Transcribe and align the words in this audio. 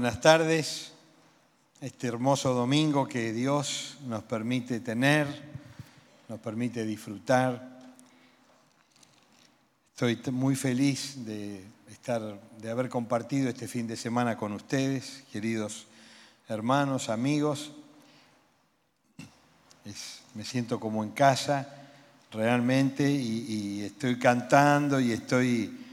buenas 0.00 0.20
tardes. 0.20 0.92
Este 1.80 2.06
hermoso 2.06 2.54
domingo 2.54 3.08
que 3.08 3.32
Dios 3.32 3.96
nos 4.06 4.22
permite 4.22 4.78
tener, 4.78 5.26
nos 6.28 6.38
permite 6.38 6.86
disfrutar. 6.86 7.80
Estoy 9.90 10.16
muy 10.30 10.54
feliz 10.54 11.26
de 11.26 11.64
estar, 11.90 12.40
de 12.60 12.70
haber 12.70 12.88
compartido 12.88 13.48
este 13.48 13.66
fin 13.66 13.88
de 13.88 13.96
semana 13.96 14.36
con 14.36 14.52
ustedes, 14.52 15.24
queridos 15.32 15.88
hermanos, 16.46 17.08
amigos. 17.08 17.72
me 20.34 20.44
siento 20.44 20.78
como 20.78 21.02
en 21.02 21.10
casa 21.10 21.74
realmente 22.30 23.10
y 23.10 23.80
estoy 23.82 24.16
cantando 24.16 25.00
y 25.00 25.10
estoy 25.10 25.87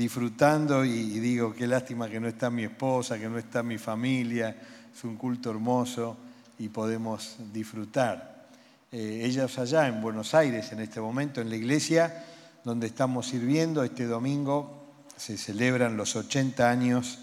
disfrutando 0.00 0.82
y, 0.82 1.20
digo, 1.20 1.52
qué 1.52 1.66
lástima 1.66 2.08
que 2.08 2.18
no 2.18 2.26
está 2.26 2.48
mi 2.48 2.64
esposa, 2.64 3.18
que 3.18 3.28
no 3.28 3.36
está 3.36 3.62
mi 3.62 3.76
familia, 3.76 4.56
es 4.96 5.04
un 5.04 5.16
culto 5.16 5.50
hermoso 5.50 6.16
y 6.58 6.70
podemos 6.70 7.36
disfrutar. 7.52 8.48
Eh, 8.90 9.20
ellas 9.24 9.58
allá 9.58 9.88
en 9.88 10.00
Buenos 10.00 10.34
Aires 10.34 10.72
en 10.72 10.80
este 10.80 11.02
momento, 11.02 11.42
en 11.42 11.50
la 11.50 11.56
iglesia 11.56 12.24
donde 12.64 12.86
estamos 12.86 13.26
sirviendo, 13.26 13.84
este 13.84 14.06
domingo 14.06 14.86
se 15.18 15.36
celebran 15.36 15.98
los 15.98 16.16
80 16.16 16.70
años 16.70 17.18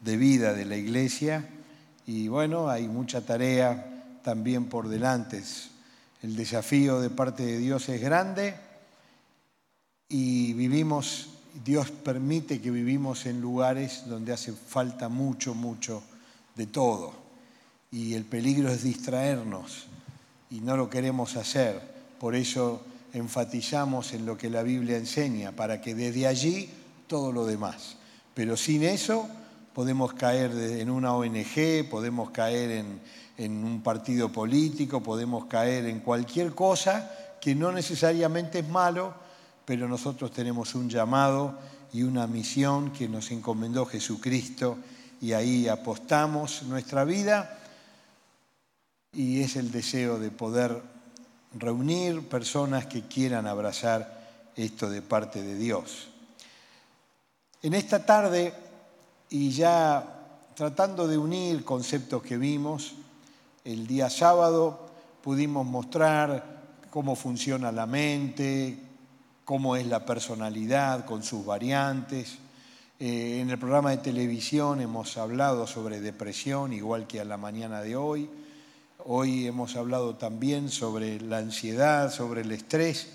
de 0.00 0.16
vida 0.16 0.54
de 0.54 0.64
la 0.64 0.76
iglesia 0.76 1.46
y 2.06 2.28
bueno, 2.28 2.70
hay 2.70 2.88
mucha 2.88 3.20
tarea 3.20 4.20
también 4.24 4.70
por 4.70 4.88
delante. 4.88 5.42
El 6.22 6.34
desafío 6.34 6.98
de 7.02 7.10
parte 7.10 7.44
de 7.44 7.58
Dios 7.58 7.90
es 7.90 8.00
grande 8.00 8.54
y 10.08 10.54
vivimos 10.54 11.28
Dios 11.64 11.90
permite 11.90 12.60
que 12.60 12.70
vivimos 12.70 13.26
en 13.26 13.40
lugares 13.40 14.04
donde 14.06 14.32
hace 14.32 14.52
falta 14.52 15.08
mucho, 15.08 15.54
mucho 15.54 16.02
de 16.54 16.66
todo. 16.66 17.12
Y 17.90 18.14
el 18.14 18.24
peligro 18.24 18.70
es 18.70 18.82
distraernos 18.82 19.86
y 20.50 20.60
no 20.60 20.76
lo 20.76 20.88
queremos 20.88 21.36
hacer. 21.36 21.80
Por 22.18 22.34
eso 22.34 22.82
enfatizamos 23.12 24.12
en 24.14 24.24
lo 24.24 24.36
que 24.36 24.48
la 24.48 24.62
Biblia 24.62 24.96
enseña, 24.96 25.52
para 25.52 25.80
que 25.80 25.94
desde 25.94 26.26
allí 26.26 26.70
todo 27.06 27.32
lo 27.32 27.44
demás. 27.44 27.96
Pero 28.34 28.56
sin 28.56 28.82
eso 28.82 29.28
podemos 29.74 30.14
caer 30.14 30.52
en 30.52 30.90
una 30.90 31.14
ONG, 31.14 31.88
podemos 31.90 32.30
caer 32.30 32.70
en, 32.70 33.00
en 33.36 33.64
un 33.64 33.82
partido 33.82 34.32
político, 34.32 35.02
podemos 35.02 35.46
caer 35.46 35.86
en 35.86 36.00
cualquier 36.00 36.54
cosa 36.54 37.10
que 37.40 37.54
no 37.54 37.72
necesariamente 37.72 38.60
es 38.60 38.68
malo, 38.68 39.14
pero 39.64 39.88
nosotros 39.88 40.30
tenemos 40.32 40.74
un 40.74 40.88
llamado 40.88 41.58
y 41.92 42.02
una 42.02 42.26
misión 42.26 42.92
que 42.92 43.08
nos 43.08 43.30
encomendó 43.30 43.86
Jesucristo 43.86 44.78
y 45.20 45.32
ahí 45.32 45.68
apostamos 45.68 46.62
nuestra 46.64 47.04
vida 47.04 47.58
y 49.12 49.42
es 49.42 49.56
el 49.56 49.70
deseo 49.70 50.18
de 50.18 50.30
poder 50.30 50.82
reunir 51.54 52.28
personas 52.28 52.86
que 52.86 53.02
quieran 53.02 53.46
abrazar 53.46 54.22
esto 54.56 54.88
de 54.88 55.02
parte 55.02 55.42
de 55.42 55.56
Dios. 55.56 56.08
En 57.62 57.74
esta 57.74 58.04
tarde, 58.04 58.54
y 59.30 59.50
ya 59.50 60.48
tratando 60.54 61.06
de 61.06 61.18
unir 61.18 61.64
conceptos 61.64 62.22
que 62.22 62.36
vimos, 62.36 62.94
el 63.64 63.86
día 63.86 64.10
sábado 64.10 64.90
pudimos 65.22 65.64
mostrar 65.64 66.62
cómo 66.90 67.14
funciona 67.14 67.70
la 67.70 67.86
mente, 67.86 68.78
cómo 69.52 69.76
es 69.76 69.86
la 69.86 70.06
personalidad 70.06 71.04
con 71.04 71.22
sus 71.22 71.44
variantes. 71.44 72.38
Eh, 72.98 73.40
en 73.42 73.50
el 73.50 73.58
programa 73.58 73.90
de 73.90 73.98
televisión 73.98 74.80
hemos 74.80 75.18
hablado 75.18 75.66
sobre 75.66 76.00
depresión, 76.00 76.72
igual 76.72 77.06
que 77.06 77.20
a 77.20 77.26
la 77.26 77.36
mañana 77.36 77.82
de 77.82 77.94
hoy. 77.94 78.30
Hoy 79.04 79.46
hemos 79.46 79.76
hablado 79.76 80.14
también 80.14 80.70
sobre 80.70 81.20
la 81.20 81.36
ansiedad, 81.36 82.10
sobre 82.10 82.40
el 82.40 82.52
estrés. 82.52 83.10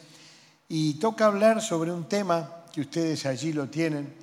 Y 0.69 0.99
toca 0.99 1.25
hablar 1.25 1.59
sobre 1.59 1.91
un 1.91 2.03
tema 2.03 2.65
que 2.71 2.81
ustedes 2.81 3.25
allí 3.25 3.51
lo 3.51 3.69
tienen, 3.69 4.13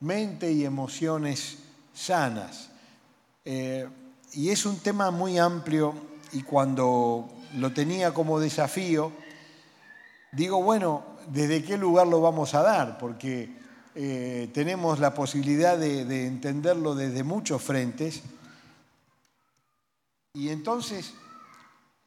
mente 0.00 0.50
y 0.50 0.64
emociones 0.64 1.58
sanas. 1.94 2.70
Eh, 3.44 3.86
y 4.32 4.50
es 4.50 4.66
un 4.66 4.80
tema 4.80 5.12
muy 5.12 5.38
amplio 5.38 5.94
y 6.32 6.42
cuando 6.42 7.28
lo 7.54 7.72
tenía 7.72 8.12
como 8.12 8.40
desafío, 8.40 9.12
digo, 10.32 10.60
bueno, 10.60 11.14
desde 11.28 11.62
qué 11.62 11.76
lugar 11.76 12.06
lo 12.06 12.20
vamos 12.20 12.54
a 12.54 12.62
dar, 12.62 12.98
porque 12.98 13.56
eh, 13.94 14.50
tenemos 14.52 14.98
la 14.98 15.14
posibilidad 15.14 15.78
de, 15.78 16.26
entenderlo 16.26 16.94
desde 16.94 17.22
muchos 17.22 17.62
frentes. 17.62 18.22
Y 20.34 20.50
entonces, 20.50 21.14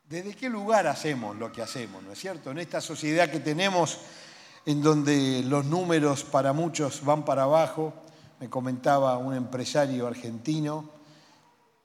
¿desde 0.08 0.36
qué 0.36 0.50
lugar 0.50 0.88
hacemos 0.88 1.36
lo 1.38 1.52
que 1.52 1.62
hacemos? 1.62 2.04
¿No 2.04 2.12
es 2.12 2.20
cierto? 2.20 2.52
En 2.52 2.60
esta 2.60 2.80
sociedad 2.80 3.30
que 3.30 3.40
tenemos, 3.40 4.00
en 4.66 4.82
donde 4.82 5.44
los 5.44 5.66
números 5.66 6.24
para 6.24 6.54
muchos 6.54 7.04
van 7.04 7.26
para 7.26 7.44
abajo, 7.44 7.94
me 8.40 8.50
comentaba 8.50 9.18
un 9.18 9.34
empresario 9.34 10.08
argentino 10.08 10.90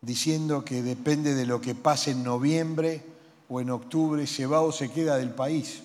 diciendo 0.02 0.64
que 0.64 0.82
depende 0.82 1.34
de 1.34 1.46
lo 1.46 1.60
que 1.60 1.74
pase 1.74 2.10
en 2.10 2.22
noviembre 2.22 3.02
o 3.48 3.60
en 3.60 3.70
octubre, 3.70 4.26
se 4.26 4.46
va 4.46 4.60
o 4.60 4.70
se 4.70 4.90
queda 4.90 5.16
del 5.16 5.30
país 5.30 5.82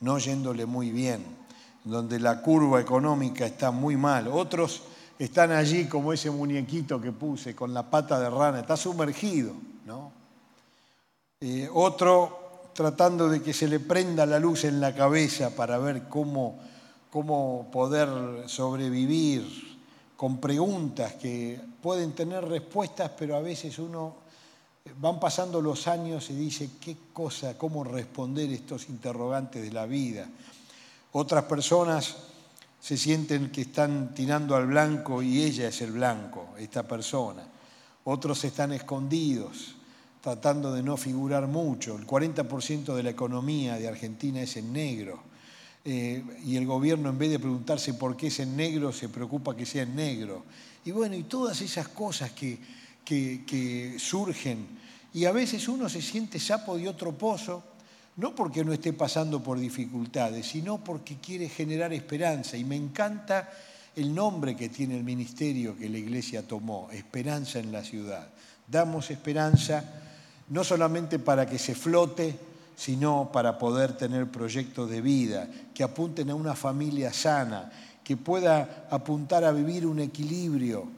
no 0.00 0.18
yéndole 0.18 0.66
muy 0.66 0.90
bien, 0.90 1.24
donde 1.84 2.20
la 2.20 2.40
curva 2.42 2.80
económica 2.80 3.46
está 3.46 3.70
muy 3.70 3.96
mal. 3.96 4.28
Otros 4.28 4.82
están 5.18 5.52
allí 5.52 5.86
como 5.86 6.12
ese 6.12 6.30
muñequito 6.30 7.00
que 7.00 7.12
puse 7.12 7.54
con 7.54 7.74
la 7.74 7.88
pata 7.88 8.20
de 8.20 8.30
rana, 8.30 8.60
está 8.60 8.76
sumergido, 8.76 9.52
¿no? 9.84 10.12
Eh, 11.40 11.68
otro 11.72 12.70
tratando 12.72 13.28
de 13.28 13.42
que 13.42 13.52
se 13.52 13.66
le 13.66 13.80
prenda 13.80 14.24
la 14.24 14.38
luz 14.38 14.64
en 14.64 14.80
la 14.80 14.94
cabeza 14.94 15.50
para 15.50 15.78
ver 15.78 16.04
cómo, 16.08 16.58
cómo 17.10 17.68
poder 17.72 18.08
sobrevivir 18.46 19.78
con 20.16 20.38
preguntas 20.40 21.14
que 21.14 21.60
pueden 21.82 22.12
tener 22.12 22.44
respuestas, 22.44 23.10
pero 23.18 23.36
a 23.36 23.40
veces 23.40 23.78
uno 23.78 24.27
van 25.00 25.20
pasando 25.20 25.60
los 25.60 25.88
años 25.88 26.30
y 26.30 26.34
dice, 26.34 26.70
¿qué 26.80 26.96
cosa, 27.12 27.56
cómo 27.56 27.84
responder 27.84 28.50
estos 28.50 28.88
interrogantes 28.88 29.62
de 29.62 29.72
la 29.72 29.86
vida? 29.86 30.28
Otras 31.12 31.44
personas 31.44 32.16
se 32.80 32.96
sienten 32.96 33.50
que 33.50 33.62
están 33.62 34.14
tirando 34.14 34.54
al 34.54 34.66
blanco 34.66 35.22
y 35.22 35.42
ella 35.42 35.68
es 35.68 35.80
el 35.82 35.92
blanco, 35.92 36.50
esta 36.58 36.86
persona. 36.86 37.42
Otros 38.04 38.44
están 38.44 38.72
escondidos, 38.72 39.74
tratando 40.22 40.72
de 40.72 40.82
no 40.82 40.96
figurar 40.96 41.46
mucho. 41.46 41.96
El 41.96 42.06
40% 42.06 42.94
de 42.94 43.02
la 43.02 43.10
economía 43.10 43.76
de 43.76 43.88
Argentina 43.88 44.40
es 44.40 44.56
en 44.56 44.72
negro. 44.72 45.20
Eh, 45.84 46.22
y 46.44 46.56
el 46.56 46.66
gobierno, 46.66 47.08
en 47.08 47.18
vez 47.18 47.30
de 47.30 47.38
preguntarse 47.38 47.94
por 47.94 48.16
qué 48.16 48.28
es 48.28 48.40
en 48.40 48.56
negro, 48.56 48.92
se 48.92 49.08
preocupa 49.08 49.56
que 49.56 49.66
sea 49.66 49.82
en 49.82 49.96
negro. 49.96 50.44
Y 50.84 50.90
bueno, 50.90 51.16
y 51.16 51.24
todas 51.24 51.60
esas 51.60 51.88
cosas 51.88 52.30
que, 52.32 52.58
que, 53.04 53.96
surgen. 53.98 54.66
Y 55.14 55.24
a 55.24 55.32
veces 55.32 55.68
uno 55.68 55.88
se 55.88 56.02
siente 56.02 56.38
sapo 56.38 56.76
de 56.76 56.88
otro 56.88 57.12
pozo, 57.12 57.62
no 58.16 58.34
porque 58.34 58.64
no 58.64 58.72
esté 58.72 58.92
pasando 58.92 59.42
por 59.42 59.58
dificultades, 59.58 60.46
sino 60.46 60.82
porque 60.82 61.16
quiere 61.16 61.48
generar 61.48 61.92
esperanza. 61.92 62.56
Y 62.56 62.64
me 62.64 62.76
encanta 62.76 63.48
el 63.96 64.14
nombre 64.14 64.54
que 64.54 64.68
tiene 64.68 64.96
el 64.96 65.04
ministerio 65.04 65.76
que 65.76 65.88
la 65.88 65.98
iglesia 65.98 66.46
tomó, 66.46 66.88
Esperanza 66.92 67.58
en 67.58 67.72
la 67.72 67.82
ciudad. 67.82 68.28
Damos 68.66 69.10
esperanza 69.10 69.84
no 70.50 70.64
solamente 70.64 71.18
para 71.18 71.46
que 71.46 71.58
se 71.58 71.74
flote, 71.74 72.38
sino 72.76 73.30
para 73.32 73.58
poder 73.58 73.96
tener 73.96 74.28
proyectos 74.28 74.88
de 74.88 75.00
vida 75.00 75.48
que 75.74 75.82
apunten 75.82 76.30
a 76.30 76.34
una 76.34 76.54
familia 76.54 77.12
sana, 77.12 77.70
que 78.04 78.16
pueda 78.16 78.86
apuntar 78.90 79.44
a 79.44 79.52
vivir 79.52 79.86
un 79.86 79.98
equilibrio 79.98 80.97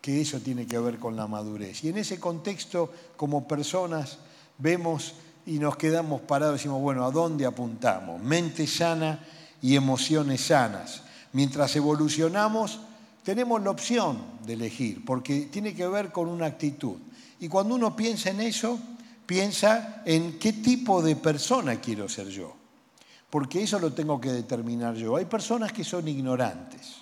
que 0.00 0.20
eso 0.20 0.40
tiene 0.40 0.66
que 0.66 0.78
ver 0.78 0.98
con 0.98 1.16
la 1.16 1.26
madurez. 1.26 1.84
Y 1.84 1.88
en 1.88 1.98
ese 1.98 2.18
contexto, 2.20 2.92
como 3.16 3.46
personas, 3.46 4.18
vemos 4.58 5.14
y 5.46 5.58
nos 5.58 5.76
quedamos 5.76 6.20
parados 6.20 6.54
y 6.54 6.58
decimos, 6.58 6.80
bueno, 6.80 7.04
¿a 7.04 7.10
dónde 7.10 7.46
apuntamos? 7.46 8.22
Mente 8.22 8.66
sana 8.66 9.24
y 9.62 9.76
emociones 9.76 10.42
sanas. 10.42 11.02
Mientras 11.32 11.74
evolucionamos, 11.76 12.80
tenemos 13.22 13.62
la 13.62 13.70
opción 13.70 14.18
de 14.46 14.54
elegir, 14.54 15.04
porque 15.04 15.48
tiene 15.52 15.74
que 15.74 15.86
ver 15.86 16.12
con 16.12 16.28
una 16.28 16.46
actitud. 16.46 16.96
Y 17.40 17.48
cuando 17.48 17.74
uno 17.74 17.94
piensa 17.94 18.30
en 18.30 18.40
eso, 18.40 18.78
piensa 19.26 20.02
en 20.04 20.38
qué 20.38 20.54
tipo 20.54 21.02
de 21.02 21.16
persona 21.16 21.76
quiero 21.80 22.08
ser 22.08 22.28
yo, 22.28 22.56
porque 23.30 23.62
eso 23.62 23.78
lo 23.78 23.92
tengo 23.92 24.20
que 24.20 24.32
determinar 24.32 24.94
yo. 24.94 25.16
Hay 25.16 25.26
personas 25.26 25.72
que 25.72 25.84
son 25.84 26.08
ignorantes. 26.08 26.96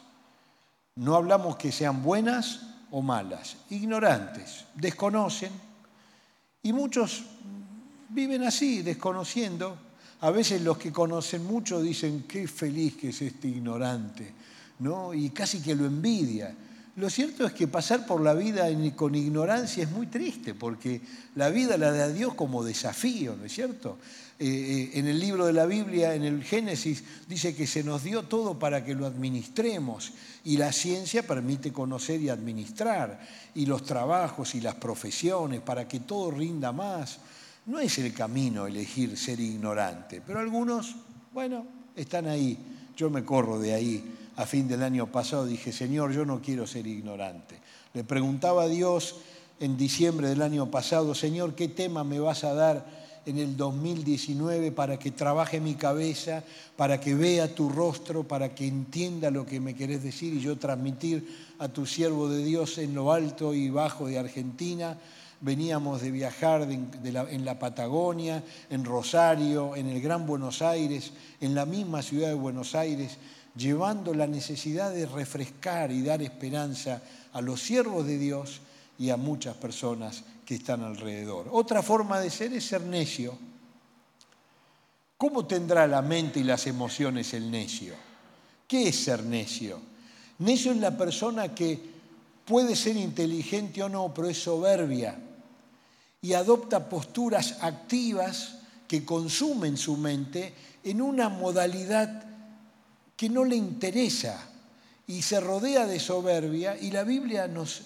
No 0.97 1.15
hablamos 1.15 1.57
que 1.57 1.71
sean 1.71 2.03
buenas 2.03 2.76
o 2.91 3.03
malas, 3.03 3.57
ignorantes, 3.71 4.65
desconocen 4.75 5.51
y 6.63 6.73
muchos 6.73 7.25
viven 8.09 8.43
así, 8.45 8.83
desconociendo. 8.83 9.79
A 10.21 10.31
veces 10.31 10.63
los 10.63 10.79
que 10.79 10.93
conocen 10.93 11.45
mucho 11.45 11.81
dicen 11.83 12.25
qué 12.27 12.49
feliz 12.49 12.97
que 12.97 13.11
es 13.11 13.23
este 13.23 13.49
ignorante, 13.49 14.33
¿no? 14.79 15.13
Y 15.13 15.31
casi 15.31 15.61
que 15.61 15.75
lo 15.75 15.85
envidia. 15.85 16.55
Lo 16.97 17.11
cierto 17.11 17.45
es 17.45 17.53
que 17.53 17.69
pasar 17.69 18.07
por 18.07 18.23
la 18.23 18.33
vida 18.33 18.67
con 18.95 19.15
ignorancia 19.15 19.85
es 19.85 19.91
muy 19.91 20.07
triste, 20.07 20.55
porque 20.55 21.03
la 21.35 21.51
vida 21.51 21.77
la 21.77 21.93
da 21.93 22.09
Dios 22.09 22.35
como 22.35 22.65
desafío, 22.65 23.37
¿no 23.37 23.45
es 23.45 23.53
cierto? 23.53 23.99
Eh, 24.39 24.47
eh, 24.47 24.99
en 24.99 25.07
el 25.07 25.21
libro 25.21 25.45
de 25.45 25.53
la 25.53 25.67
Biblia, 25.67 26.15
en 26.15 26.25
el 26.25 26.43
Génesis, 26.43 27.05
dice 27.29 27.55
que 27.55 27.67
se 27.67 27.85
nos 27.85 28.03
dio 28.03 28.23
todo 28.23 28.59
para 28.59 28.83
que 28.83 28.95
lo 28.95 29.05
administremos 29.05 30.15
y 30.45 30.57
la 30.57 30.73
ciencia 30.73 31.27
permite 31.27 31.71
conocer 31.71 32.23
y 32.23 32.31
administrar, 32.31 33.21
y 33.55 33.67
los 33.67 33.85
trabajos 33.85 34.55
y 34.55 34.63
las 34.63 34.77
profesiones 34.77 35.61
para 35.61 35.87
que 35.87 36.01
todo 36.01 36.31
rinda 36.31 36.73
más. 36.73 37.19
No 37.67 37.79
es 37.79 37.99
el 37.99 38.15
camino 38.15 38.67
elegir 38.67 39.19
ser 39.19 39.39
ignorante, 39.39 40.23
pero 40.27 40.39
algunos, 40.39 40.97
bueno, 41.35 41.67
están 41.95 42.27
ahí. 42.27 42.59
Yo 42.97 43.11
me 43.11 43.23
corro 43.23 43.59
de 43.59 43.75
ahí 43.75 44.17
a 44.37 44.47
fin 44.47 44.69
del 44.69 44.83
año 44.83 45.11
pasado, 45.11 45.47
dije, 45.47 45.73
Señor, 45.73 46.13
yo 46.13 46.25
no 46.25 46.41
quiero 46.41 46.67
ser 46.67 46.87
ignorante. 46.87 47.59
Le 47.95 48.05
preguntaba 48.05 48.65
a 48.65 48.69
Dios 48.69 49.17
en 49.61 49.77
diciembre 49.77 50.29
del 50.29 50.43
año 50.43 50.71
pasado, 50.71 51.15
Señor, 51.15 51.55
¿qué 51.55 51.69
tema 51.69 52.05
me 52.05 52.21
vas 52.21 52.45
a 52.45 52.53
dar 52.53 53.07
en 53.25 53.39
el 53.39 53.57
2019 53.57 54.71
para 54.73 54.99
que 54.99 55.11
trabaje 55.11 55.61
mi 55.61 55.75
cabeza, 55.75 56.45
para 56.77 57.01
que 57.01 57.15
vea 57.15 57.55
tu 57.55 57.69
rostro, 57.69 58.23
para 58.23 58.55
que 58.55 58.67
entienda 58.67 59.31
lo 59.31 59.45
que 59.45 59.59
me 59.59 59.75
querés 59.75 60.03
decir 60.03 60.35
y 60.35 60.41
yo 60.41 60.57
transmitir 60.57 61.27
a 61.59 61.69
tu 61.69 61.87
siervo 61.87 62.29
de 62.29 62.45
Dios 62.45 62.79
en 62.79 62.95
lo 62.95 63.13
alto 63.13 63.53
y 63.53 63.69
bajo 63.69 64.07
de 64.07 64.19
Argentina? 64.19 64.97
Veníamos 65.41 66.01
de 66.01 66.11
viajar 66.11 66.63
en 66.63 67.45
la 67.45 67.59
Patagonia, 67.59 68.43
en 68.71 68.85
Rosario, 68.85 69.75
en 69.77 69.89
el 69.89 70.01
Gran 70.01 70.27
Buenos 70.27 70.63
Aires, 70.63 71.13
en 71.41 71.55
la 71.55 71.67
misma 71.67 72.03
ciudad 72.03 72.29
de 72.29 72.35
Buenos 72.35 72.75
Aires, 72.75 73.19
llevando 73.57 74.13
la 74.15 74.27
necesidad 74.27 74.93
de 74.93 75.07
refrescar 75.07 75.91
y 75.91 76.03
dar 76.03 76.23
esperanza 76.23 77.03
a 77.33 77.41
los 77.41 77.61
siervos 77.61 78.07
de 78.07 78.19
Dios 78.19 78.61
y 78.99 79.11
a 79.11 79.17
muchas 79.17 79.57
personas 79.57 80.25
que 80.45 80.55
están 80.57 80.83
alrededor. 80.83 81.49
Otra 81.51 81.83
forma 81.83 82.21
de 82.21 82.31
ser 82.31 82.53
es 82.53 82.67
ser 82.67 82.83
necio. 82.83 83.37
¿Cómo 85.19 85.47
tendrá 85.47 85.87
la 85.87 86.03
mente 86.03 86.41
y 86.41 86.45
las 86.45 86.67
emociones 86.67 87.33
el 87.35 87.51
necio? 87.51 87.95
¿Qué 88.69 88.89
es 88.89 88.97
ser 89.05 89.25
necio? 89.25 89.81
Necio 90.39 90.73
es 90.73 90.79
la 90.79 90.97
persona 90.97 91.55
que 91.55 91.81
puede 92.45 92.77
ser 92.77 92.97
inteligente 92.97 93.83
o 93.83 93.89
no, 93.89 94.13
pero 94.15 94.29
es 94.29 94.43
soberbia 94.43 95.19
y 96.21 96.33
adopta 96.35 96.89
posturas 96.89 97.59
activas 97.63 98.59
que 98.89 99.05
consumen 99.05 99.77
su 99.77 99.97
mente 99.97 100.55
en 100.85 101.03
una 101.03 101.29
modalidad 101.29 102.36
que 103.17 103.29
no 103.29 103.45
le 103.45 103.57
interesa 103.57 104.39
y 105.07 105.23
se 105.23 105.41
rodea 105.41 105.87
de 105.87 105.99
soberbia 105.99 106.77
y 106.79 106.91
la 106.91 107.05
Biblia 107.05 107.49
nos 107.49 107.83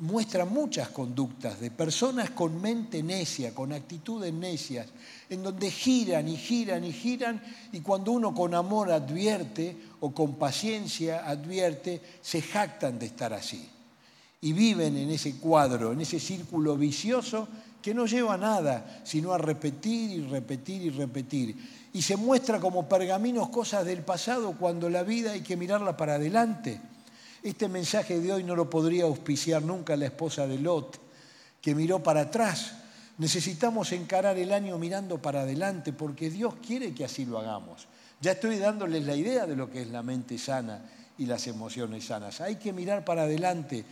muestra 0.00 0.44
muchas 0.44 0.90
conductas 0.90 1.58
de 1.58 1.70
personas 1.70 2.30
con 2.30 2.60
mente 2.60 3.02
necia, 3.02 3.54
con 3.54 3.72
actitudes 3.72 4.32
necias, 4.32 4.88
en 5.30 5.42
donde 5.42 5.70
giran 5.70 6.28
y 6.28 6.36
giran 6.36 6.84
y 6.84 6.92
giran 6.92 7.42
y 7.72 7.80
cuando 7.80 8.12
uno 8.12 8.34
con 8.34 8.54
amor 8.54 8.92
advierte 8.92 9.76
o 10.00 10.12
con 10.12 10.34
paciencia 10.34 11.26
advierte, 11.26 12.02
se 12.20 12.42
jactan 12.42 12.98
de 12.98 13.06
estar 13.06 13.32
así. 13.32 13.68
Y 14.42 14.52
viven 14.52 14.96
en 14.98 15.10
ese 15.10 15.36
cuadro, 15.36 15.92
en 15.92 16.02
ese 16.02 16.20
círculo 16.20 16.76
vicioso 16.76 17.48
que 17.86 17.94
no 17.94 18.04
lleva 18.04 18.34
a 18.34 18.36
nada, 18.36 19.00
sino 19.04 19.32
a 19.32 19.38
repetir 19.38 20.10
y 20.10 20.26
repetir 20.26 20.82
y 20.82 20.90
repetir 20.90 21.56
y 21.92 22.02
se 22.02 22.16
muestra 22.16 22.58
como 22.58 22.88
pergaminos 22.88 23.48
cosas 23.50 23.84
del 23.84 24.02
pasado 24.02 24.56
cuando 24.58 24.90
la 24.90 25.04
vida 25.04 25.30
hay 25.30 25.42
que 25.42 25.56
mirarla 25.56 25.96
para 25.96 26.16
adelante. 26.16 26.80
Este 27.44 27.68
mensaje 27.68 28.18
de 28.18 28.32
hoy 28.32 28.42
no 28.42 28.56
lo 28.56 28.68
podría 28.68 29.04
auspiciar 29.04 29.62
nunca 29.62 29.94
la 29.94 30.06
esposa 30.06 30.48
de 30.48 30.58
Lot, 30.58 30.98
que 31.60 31.76
miró 31.76 32.02
para 32.02 32.22
atrás. 32.22 32.72
Necesitamos 33.18 33.92
encarar 33.92 34.36
el 34.36 34.52
año 34.52 34.76
mirando 34.78 35.22
para 35.22 35.42
adelante 35.42 35.92
porque 35.92 36.28
Dios 36.28 36.56
quiere 36.56 36.92
que 36.92 37.04
así 37.04 37.24
lo 37.24 37.38
hagamos. 37.38 37.86
Ya 38.20 38.32
estoy 38.32 38.58
dándoles 38.58 39.06
la 39.06 39.14
idea 39.14 39.46
de 39.46 39.54
lo 39.54 39.70
que 39.70 39.82
es 39.82 39.88
la 39.90 40.02
mente 40.02 40.38
sana 40.38 40.90
y 41.18 41.26
las 41.26 41.46
emociones 41.46 42.06
sanas. 42.06 42.40
Hay 42.40 42.56
que 42.56 42.72
mirar 42.72 43.04
para 43.04 43.22
adelante, 43.22 43.84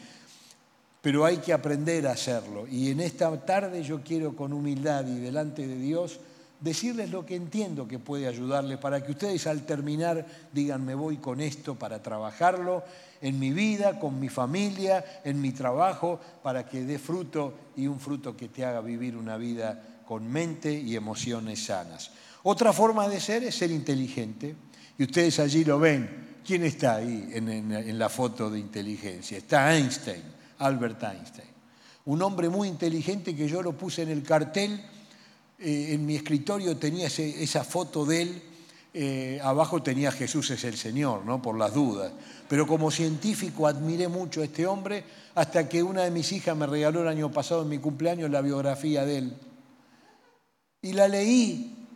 pero 1.05 1.27
hay 1.27 1.37
que 1.37 1.53
aprender 1.53 2.07
a 2.07 2.13
hacerlo. 2.13 2.67
Y 2.67 2.91
en 2.91 2.99
esta 2.99 3.31
tarde 3.45 3.83
yo 3.83 4.01
quiero 4.03 4.35
con 4.35 4.55
humildad 4.55 5.07
y 5.07 5.21
delante 5.21 5.67
de 5.67 5.77
Dios 5.77 6.19
decirles 6.61 7.11
lo 7.11 7.27
que 7.27 7.37
entiendo 7.37 7.87
que 7.87 7.99
puede 7.99 8.27
ayudarles 8.27 8.79
para 8.79 9.05
que 9.05 9.13
ustedes 9.13 9.47
al 9.47 9.67
terminar 9.67 10.25
digan 10.51 10.83
me 10.83 10.95
voy 10.95 11.19
con 11.19 11.43
esto 11.43 11.75
para 11.75 12.03
trabajarlo 12.03 12.85
en 13.21 13.39
mi 13.39 13.53
vida, 13.53 14.01
con 14.01 14.19
mi 14.19 14.31
familia, 14.31 15.21
en 15.25 15.43
mi 15.43 15.53
trabajo, 15.53 16.19
para 16.43 16.67
que 16.67 16.87
dé 16.87 16.99
fruto 16.99 17.53
y 17.77 17.87
un 17.87 18.01
fruto 18.01 18.35
que 18.35 18.49
te 18.49 18.65
haga 18.65 18.81
vivir 18.81 19.15
una 19.15 19.37
vida 19.37 20.01
con 20.07 20.27
mente 20.27 20.73
y 20.73 20.97
emociones 20.97 21.67
sanas. 21.67 22.13
Otra 22.45 22.73
forma 22.73 23.11
de 23.11 23.21
ser 23.21 23.45
es 23.45 23.57
ser 23.57 23.71
inteligente 23.71 24.57
y 24.97 25.03
ustedes 25.03 25.39
allí 25.39 25.67
lo 25.67 25.79
ven. 25.79 26.39
¿Quién 26.43 26.65
está 26.65 26.97
ahí 26.97 27.29
en, 27.35 27.51
en 27.51 27.99
la 27.99 28.09
foto 28.09 28.49
de 28.49 28.59
inteligencia? 28.59 29.37
Está 29.37 29.77
Einstein, 29.77 30.34
Albert 30.59 31.03
Einstein. 31.03 31.49
Un 32.07 32.23
hombre 32.23 32.49
muy 32.49 32.69
inteligente 32.69 33.35
que 33.35 33.49
yo 33.49 33.63
lo 33.63 33.73
puse 33.73 34.03
en 34.03 34.11
el 34.11 34.23
cartel 34.23 34.81
eh, 35.59 35.95
en 35.95 36.05
mi 36.05 36.17
escritorio 36.17 36.77
tenía 36.77 37.07
esa 37.07 37.65
foto 37.65 38.05
de 38.05 38.23
él, 38.23 38.43
eh, 38.93 39.41
abajo 39.43 39.83
tenía 39.83 40.11
Jesús 40.13 40.51
es 40.51 40.65
el 40.65 40.77
Señor, 40.77 41.25
¿no? 41.25 41.41
por 41.41 41.57
las 41.57 41.73
dudas. 41.73 42.13
Pero 42.49 42.67
como 42.67 42.91
científico 42.91 43.67
admiré 43.67 44.09
mucho 44.09 44.43
a 44.43 44.45
este 44.45 44.67
hombre 44.67 45.05
hasta 45.35 45.69
que 45.69 45.83
una 45.83 46.03
de 46.03 46.11
mis 46.11 46.33
hijas 46.33 46.57
me 46.57 46.67
regaló 46.67 47.03
el 47.03 47.09
año 47.09 47.31
pasado 47.31 47.63
en 47.63 47.69
mi 47.69 47.79
cumpleaños 47.79 48.31
la 48.31 48.43
biografía 48.43 49.05
de 49.05 49.19
él. 49.19 49.37
Y 50.83 50.93
la 50.93 51.09
leí 51.09 51.87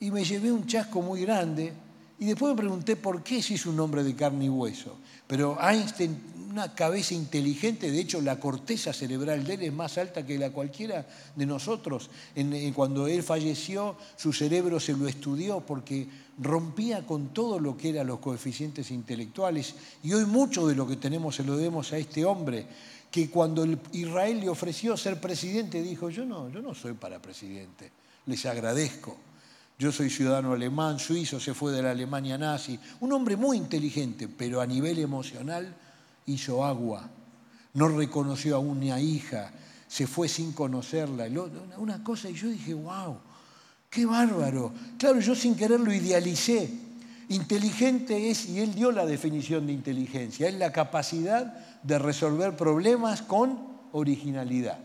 y 0.00 0.10
me 0.10 0.24
llevé 0.24 0.52
un 0.52 0.66
chasco 0.66 1.00
muy 1.00 1.22
grande 1.22 1.72
y 2.18 2.26
después 2.26 2.52
me 2.54 2.58
pregunté 2.58 2.96
por 2.96 3.22
qué 3.22 3.40
si 3.42 3.54
es 3.54 3.66
un 3.66 3.80
hombre 3.80 4.04
de 4.04 4.14
carne 4.14 4.44
y 4.44 4.48
hueso. 4.48 4.98
Pero 5.26 5.58
Einstein 5.60 6.20
una 6.50 6.74
cabeza 6.74 7.14
inteligente, 7.14 7.90
de 7.90 8.00
hecho 8.00 8.20
la 8.20 8.40
corteza 8.40 8.92
cerebral 8.92 9.44
de 9.44 9.54
él 9.54 9.62
es 9.62 9.72
más 9.72 9.98
alta 9.98 10.26
que 10.26 10.38
la 10.38 10.50
cualquiera 10.50 11.06
de 11.36 11.46
nosotros. 11.46 12.10
cuando 12.74 13.06
él 13.06 13.22
falleció, 13.22 13.96
su 14.16 14.32
cerebro 14.32 14.80
se 14.80 14.94
lo 14.94 15.06
estudió 15.06 15.60
porque 15.60 16.08
rompía 16.38 17.06
con 17.06 17.28
todo 17.28 17.60
lo 17.60 17.76
que 17.76 17.90
eran 17.90 18.08
los 18.08 18.18
coeficientes 18.18 18.90
intelectuales. 18.90 19.74
Y 20.02 20.12
hoy 20.12 20.24
mucho 20.24 20.66
de 20.66 20.74
lo 20.74 20.86
que 20.86 20.96
tenemos 20.96 21.36
se 21.36 21.44
lo 21.44 21.56
debemos 21.56 21.92
a 21.92 21.98
este 21.98 22.24
hombre, 22.24 22.66
que 23.10 23.30
cuando 23.30 23.66
Israel 23.92 24.40
le 24.40 24.48
ofreció 24.48 24.96
ser 24.96 25.20
presidente, 25.20 25.82
dijo, 25.82 26.10
yo 26.10 26.24
no, 26.24 26.48
yo 26.50 26.60
no 26.62 26.74
soy 26.74 26.94
para 26.94 27.22
presidente, 27.22 27.90
les 28.26 28.44
agradezco. 28.46 29.16
Yo 29.78 29.90
soy 29.90 30.10
ciudadano 30.10 30.52
alemán, 30.52 30.98
suizo, 30.98 31.40
se 31.40 31.54
fue 31.54 31.72
de 31.72 31.82
la 31.82 31.92
Alemania 31.92 32.36
nazi. 32.36 32.78
Un 33.00 33.12
hombre 33.12 33.36
muy 33.36 33.56
inteligente, 33.56 34.28
pero 34.28 34.60
a 34.60 34.66
nivel 34.66 34.98
emocional 34.98 35.74
hizo 36.26 36.64
agua, 36.64 37.08
no 37.74 37.88
reconoció 37.88 38.56
a 38.56 38.58
una 38.58 39.00
hija, 39.00 39.50
se 39.86 40.06
fue 40.06 40.28
sin 40.28 40.52
conocerla. 40.52 41.26
Una 41.78 42.02
cosa, 42.02 42.30
y 42.30 42.34
yo 42.34 42.48
dije, 42.48 42.74
wow, 42.74 43.18
qué 43.88 44.06
bárbaro. 44.06 44.72
Claro, 44.98 45.20
yo 45.20 45.34
sin 45.34 45.54
querer 45.54 45.80
lo 45.80 45.92
idealicé. 45.92 46.70
Inteligente 47.28 48.30
es, 48.30 48.48
y 48.48 48.60
él 48.60 48.74
dio 48.74 48.90
la 48.90 49.06
definición 49.06 49.66
de 49.66 49.72
inteligencia, 49.72 50.48
es 50.48 50.54
la 50.54 50.72
capacidad 50.72 51.44
de 51.82 51.98
resolver 51.98 52.56
problemas 52.56 53.22
con 53.22 53.58
originalidad. 53.92 54.78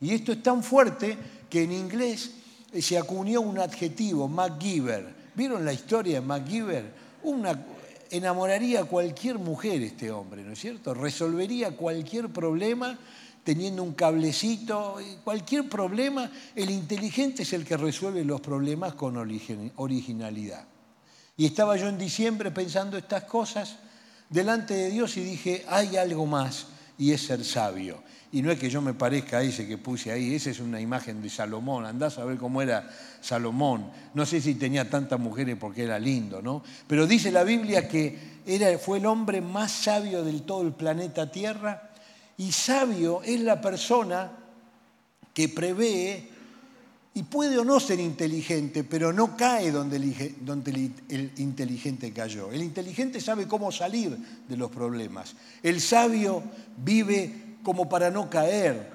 Y 0.00 0.12
esto 0.12 0.32
es 0.32 0.42
tan 0.42 0.62
fuerte 0.62 1.16
que 1.48 1.62
en 1.62 1.72
inglés 1.72 2.32
se 2.78 2.98
acuñó 2.98 3.40
un 3.40 3.58
adjetivo, 3.58 4.28
MacGyver. 4.28 5.14
¿Vieron 5.34 5.64
la 5.64 5.72
historia 5.72 6.20
de 6.20 6.26
MacGyver? 6.26 6.92
Una, 7.22 7.64
enamoraría 8.10 8.80
a 8.80 8.84
cualquier 8.84 9.38
mujer 9.38 9.82
este 9.82 10.10
hombre, 10.10 10.42
¿no 10.42 10.52
es 10.52 10.58
cierto? 10.58 10.94
Resolvería 10.94 11.76
cualquier 11.76 12.28
problema 12.28 12.98
teniendo 13.44 13.82
un 13.82 13.92
cablecito, 13.92 14.96
cualquier 15.22 15.68
problema. 15.68 16.30
El 16.54 16.70
inteligente 16.70 17.42
es 17.42 17.52
el 17.52 17.64
que 17.64 17.76
resuelve 17.76 18.24
los 18.24 18.40
problemas 18.40 18.94
con 18.94 19.16
originalidad. 19.16 20.64
Y 21.36 21.46
estaba 21.46 21.76
yo 21.76 21.88
en 21.88 21.98
diciembre 21.98 22.50
pensando 22.50 22.96
estas 22.96 23.24
cosas 23.24 23.76
delante 24.30 24.74
de 24.74 24.90
Dios 24.90 25.16
y 25.16 25.24
dije, 25.24 25.64
hay 25.68 25.96
algo 25.96 26.26
más 26.26 26.66
y 26.96 27.12
es 27.12 27.22
ser 27.22 27.44
sabio. 27.44 28.02
Y 28.34 28.42
no 28.42 28.50
es 28.50 28.58
que 28.58 28.68
yo 28.68 28.82
me 28.82 28.94
parezca 28.94 29.38
a 29.38 29.42
ese 29.44 29.64
que 29.64 29.78
puse 29.78 30.10
ahí, 30.10 30.34
esa 30.34 30.50
es 30.50 30.58
una 30.58 30.80
imagen 30.80 31.22
de 31.22 31.30
Salomón, 31.30 31.86
andás 31.86 32.18
a 32.18 32.24
ver 32.24 32.36
cómo 32.36 32.60
era 32.60 32.90
Salomón. 33.20 33.88
No 34.12 34.26
sé 34.26 34.40
si 34.40 34.56
tenía 34.56 34.90
tantas 34.90 35.20
mujeres 35.20 35.56
porque 35.56 35.84
era 35.84 36.00
lindo, 36.00 36.42
¿no? 36.42 36.60
Pero 36.88 37.06
dice 37.06 37.30
la 37.30 37.44
Biblia 37.44 37.86
que 37.86 38.40
era, 38.44 38.76
fue 38.76 38.98
el 38.98 39.06
hombre 39.06 39.40
más 39.40 39.70
sabio 39.70 40.24
del 40.24 40.42
todo 40.42 40.62
el 40.62 40.72
planeta 40.72 41.30
Tierra 41.30 41.92
y 42.36 42.50
sabio 42.50 43.22
es 43.22 43.38
la 43.40 43.60
persona 43.60 44.32
que 45.32 45.48
prevé 45.48 46.34
y 47.16 47.22
puede 47.22 47.56
o 47.56 47.64
no 47.64 47.78
ser 47.78 48.00
inteligente, 48.00 48.82
pero 48.82 49.12
no 49.12 49.36
cae 49.36 49.70
donde 49.70 49.96
el, 49.96 51.30
inteligente 51.36 52.12
cayó. 52.12 52.50
El 52.50 52.64
inteligente 52.64 53.20
sabe 53.20 53.46
cómo 53.46 53.70
salir 53.70 54.18
de 54.48 54.56
los 54.56 54.72
problemas. 54.72 55.36
El 55.62 55.80
sabio 55.80 56.42
vive 56.76 57.43
como 57.64 57.88
para 57.88 58.10
no 58.10 58.30
caer. 58.30 58.94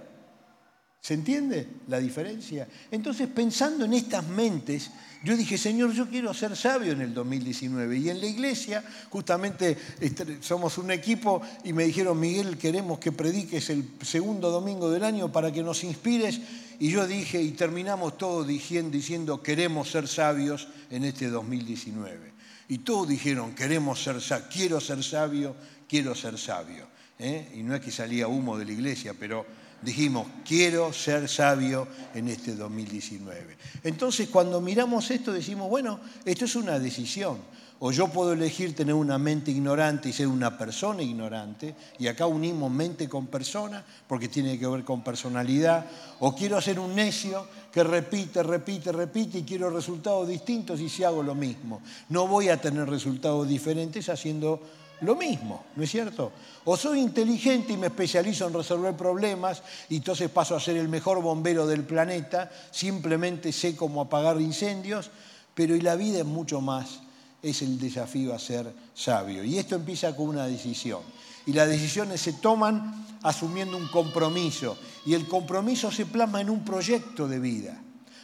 ¿Se 1.01 1.13
entiende 1.13 1.67
la 1.87 1.99
diferencia? 1.99 2.67
Entonces, 2.91 3.27
pensando 3.27 3.85
en 3.85 3.93
estas 3.93 4.25
mentes, 4.27 4.91
yo 5.23 5.35
dije, 5.35 5.57
Señor, 5.57 5.91
yo 5.93 6.09
quiero 6.09 6.33
ser 6.33 6.55
sabio 6.55 6.93
en 6.93 7.01
el 7.01 7.13
2019. 7.13 7.97
Y 7.97 8.09
en 8.09 8.21
la 8.21 8.27
iglesia, 8.27 8.83
justamente 9.09 9.77
este, 9.99 10.41
somos 10.41 10.77
un 10.77 10.91
equipo 10.91 11.41
y 11.63 11.73
me 11.73 11.85
dijeron, 11.85 12.19
Miguel, 12.19 12.57
queremos 12.57 12.99
que 12.99 13.11
prediques 13.11 13.69
el 13.69 13.89
segundo 14.01 14.49
domingo 14.51 14.89
del 14.89 15.03
año 15.03 15.31
para 15.31 15.51
que 15.51 15.63
nos 15.63 15.83
inspires 15.83 16.39
y 16.79 16.89
yo 16.91 17.05
dije, 17.05 17.41
y 17.41 17.51
terminamos 17.51 18.17
todos 18.17 18.47
diciendo, 18.47 19.43
queremos 19.43 19.91
ser 19.91 20.07
sabios 20.07 20.69
en 20.89 21.03
este 21.03 21.27
2019. 21.27 22.31
Y 22.69 22.79
todos 22.79 23.09
dijeron, 23.09 23.53
queremos 23.53 24.01
ser 24.01 24.17
quiero 24.49 24.79
ser 24.79 25.03
sabio, 25.03 25.55
quiero 25.89 26.15
ser 26.15 26.37
sabio. 26.37 26.87
¿Eh? 27.19 27.51
Y 27.55 27.63
no 27.63 27.75
es 27.75 27.81
que 27.81 27.91
salía 27.91 28.27
humo 28.27 28.57
de 28.57 28.65
la 28.65 28.71
iglesia, 28.71 29.13
pero 29.17 29.45
dijimos, 29.81 30.27
quiero 30.45 30.91
ser 30.91 31.27
sabio 31.29 31.87
en 32.13 32.27
este 32.29 32.55
2019. 32.55 33.57
Entonces, 33.83 34.29
cuando 34.29 34.61
miramos 34.61 35.11
esto, 35.11 35.31
decimos, 35.31 35.69
bueno, 35.69 35.99
esto 36.25 36.45
es 36.45 36.55
una 36.55 36.79
decisión. 36.79 37.37
O 37.81 37.93
yo 37.93 38.09
puedo 38.09 38.33
elegir 38.33 38.75
tener 38.75 38.93
una 38.93 39.17
mente 39.17 39.51
ignorante 39.51 40.09
y 40.09 40.13
ser 40.13 40.27
una 40.27 40.57
persona 40.57 41.01
ignorante, 41.01 41.73
y 41.97 42.07
acá 42.07 42.25
unimos 42.25 42.69
mente 42.69 43.07
con 43.07 43.27
persona, 43.27 43.85
porque 44.05 44.27
tiene 44.27 44.59
que 44.59 44.67
ver 44.67 44.83
con 44.83 45.01
personalidad, 45.01 45.85
o 46.19 46.35
quiero 46.35 46.59
ser 46.59 46.77
un 46.77 46.93
necio 46.93 47.47
que 47.71 47.85
repite, 47.85 48.43
repite, 48.43 48.91
repite 48.91 49.39
y 49.39 49.43
quiero 49.43 49.69
resultados 49.69 50.27
distintos 50.27 50.81
y 50.81 50.89
si 50.89 51.05
hago 51.05 51.23
lo 51.23 51.35
mismo. 51.35 51.81
No 52.09 52.27
voy 52.27 52.49
a 52.49 52.59
tener 52.59 52.89
resultados 52.89 53.47
diferentes 53.47 54.09
haciendo 54.09 54.61
lo 55.01 55.15
mismo, 55.15 55.65
¿no 55.75 55.83
es 55.83 55.91
cierto? 55.91 56.31
O 56.65 56.75
soy 56.77 56.99
inteligente 56.99 57.73
y 57.73 57.77
me 57.77 57.87
especializo 57.87 58.47
en 58.47 58.53
resolver 58.53 58.95
problemas 58.95 59.61
y 59.89 59.97
entonces 59.97 60.29
paso 60.29 60.55
a 60.55 60.59
ser 60.59 60.77
el 60.77 60.89
mejor 60.89 61.21
bombero 61.21 61.65
del 61.65 61.83
planeta, 61.83 62.51
simplemente 62.71 63.51
sé 63.51 63.75
cómo 63.75 64.01
apagar 64.01 64.39
incendios, 64.41 65.09
pero 65.53 65.75
y 65.75 65.81
la 65.81 65.95
vida 65.95 66.19
es 66.19 66.25
mucho 66.25 66.61
más 66.61 67.01
es 67.41 67.61
el 67.61 67.79
desafío 67.79 68.33
a 68.33 68.39
ser 68.39 68.71
sabio. 68.93 69.43
Y 69.43 69.57
esto 69.57 69.75
empieza 69.75 70.15
con 70.15 70.29
una 70.29 70.45
decisión. 70.45 71.01
Y 71.45 71.53
las 71.53 71.67
decisiones 71.67 72.21
se 72.21 72.33
toman 72.33 73.05
asumiendo 73.23 73.77
un 73.77 73.87
compromiso. 73.87 74.77
Y 75.05 75.13
el 75.13 75.27
compromiso 75.27 75.91
se 75.91 76.05
plasma 76.05 76.41
en 76.41 76.49
un 76.49 76.63
proyecto 76.63 77.27
de 77.27 77.39
vida. 77.39 77.79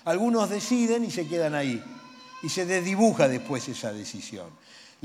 Algunos 0.06 0.50
deciden 0.50 1.06
y 1.06 1.12
se 1.12 1.28
quedan 1.28 1.56
ahí. 1.56 1.82
Y 2.44 2.50
se 2.50 2.66
desdibuja 2.66 3.28
después 3.28 3.68
esa 3.70 3.94
decisión. 3.94 4.48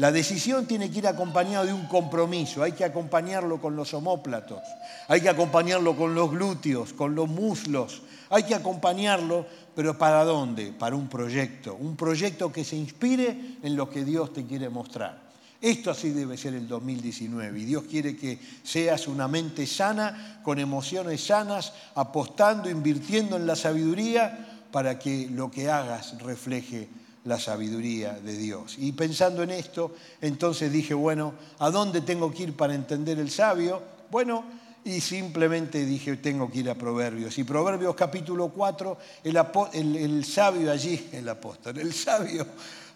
La 0.00 0.10
decisión 0.10 0.64
tiene 0.64 0.90
que 0.90 1.00
ir 1.00 1.06
acompañada 1.06 1.66
de 1.66 1.74
un 1.74 1.84
compromiso, 1.84 2.62
hay 2.62 2.72
que 2.72 2.86
acompañarlo 2.86 3.60
con 3.60 3.76
los 3.76 3.92
homóplatos, 3.92 4.62
hay 5.08 5.20
que 5.20 5.28
acompañarlo 5.28 5.94
con 5.94 6.14
los 6.14 6.30
glúteos, 6.30 6.94
con 6.94 7.14
los 7.14 7.28
muslos, 7.28 8.00
hay 8.30 8.44
que 8.44 8.54
acompañarlo, 8.54 9.44
pero 9.76 9.98
¿para 9.98 10.24
dónde? 10.24 10.72
Para 10.72 10.96
un 10.96 11.06
proyecto, 11.06 11.74
un 11.74 11.96
proyecto 11.96 12.50
que 12.50 12.64
se 12.64 12.76
inspire 12.76 13.58
en 13.62 13.76
lo 13.76 13.90
que 13.90 14.02
Dios 14.02 14.32
te 14.32 14.46
quiere 14.46 14.70
mostrar. 14.70 15.20
Esto 15.60 15.90
así 15.90 16.08
debe 16.08 16.38
ser 16.38 16.54
el 16.54 16.66
2019 16.66 17.60
y 17.60 17.64
Dios 17.66 17.84
quiere 17.84 18.16
que 18.16 18.38
seas 18.62 19.06
una 19.06 19.28
mente 19.28 19.66
sana, 19.66 20.40
con 20.42 20.58
emociones 20.58 21.26
sanas, 21.26 21.74
apostando, 21.94 22.70
invirtiendo 22.70 23.36
en 23.36 23.46
la 23.46 23.54
sabiduría 23.54 24.62
para 24.72 24.98
que 24.98 25.28
lo 25.30 25.50
que 25.50 25.68
hagas 25.68 26.18
refleje 26.22 26.88
la 27.24 27.38
sabiduría 27.38 28.14
de 28.14 28.36
Dios. 28.36 28.76
Y 28.78 28.92
pensando 28.92 29.42
en 29.42 29.50
esto, 29.50 29.94
entonces 30.20 30.72
dije, 30.72 30.94
bueno, 30.94 31.34
¿a 31.58 31.70
dónde 31.70 32.00
tengo 32.00 32.32
que 32.32 32.44
ir 32.44 32.56
para 32.56 32.74
entender 32.74 33.18
el 33.18 33.30
sabio? 33.30 33.82
Bueno, 34.10 34.44
y 34.84 35.00
simplemente 35.00 35.84
dije, 35.84 36.16
tengo 36.16 36.50
que 36.50 36.60
ir 36.60 36.70
a 36.70 36.74
Proverbios. 36.74 37.36
Y 37.38 37.44
Proverbios 37.44 37.94
capítulo 37.94 38.48
4, 38.48 38.98
el, 39.24 40.24
sabio 40.24 40.72
allí, 40.72 41.08
el 41.12 41.28
apóstol, 41.28 41.78
el 41.78 41.92
sabio 41.92 42.46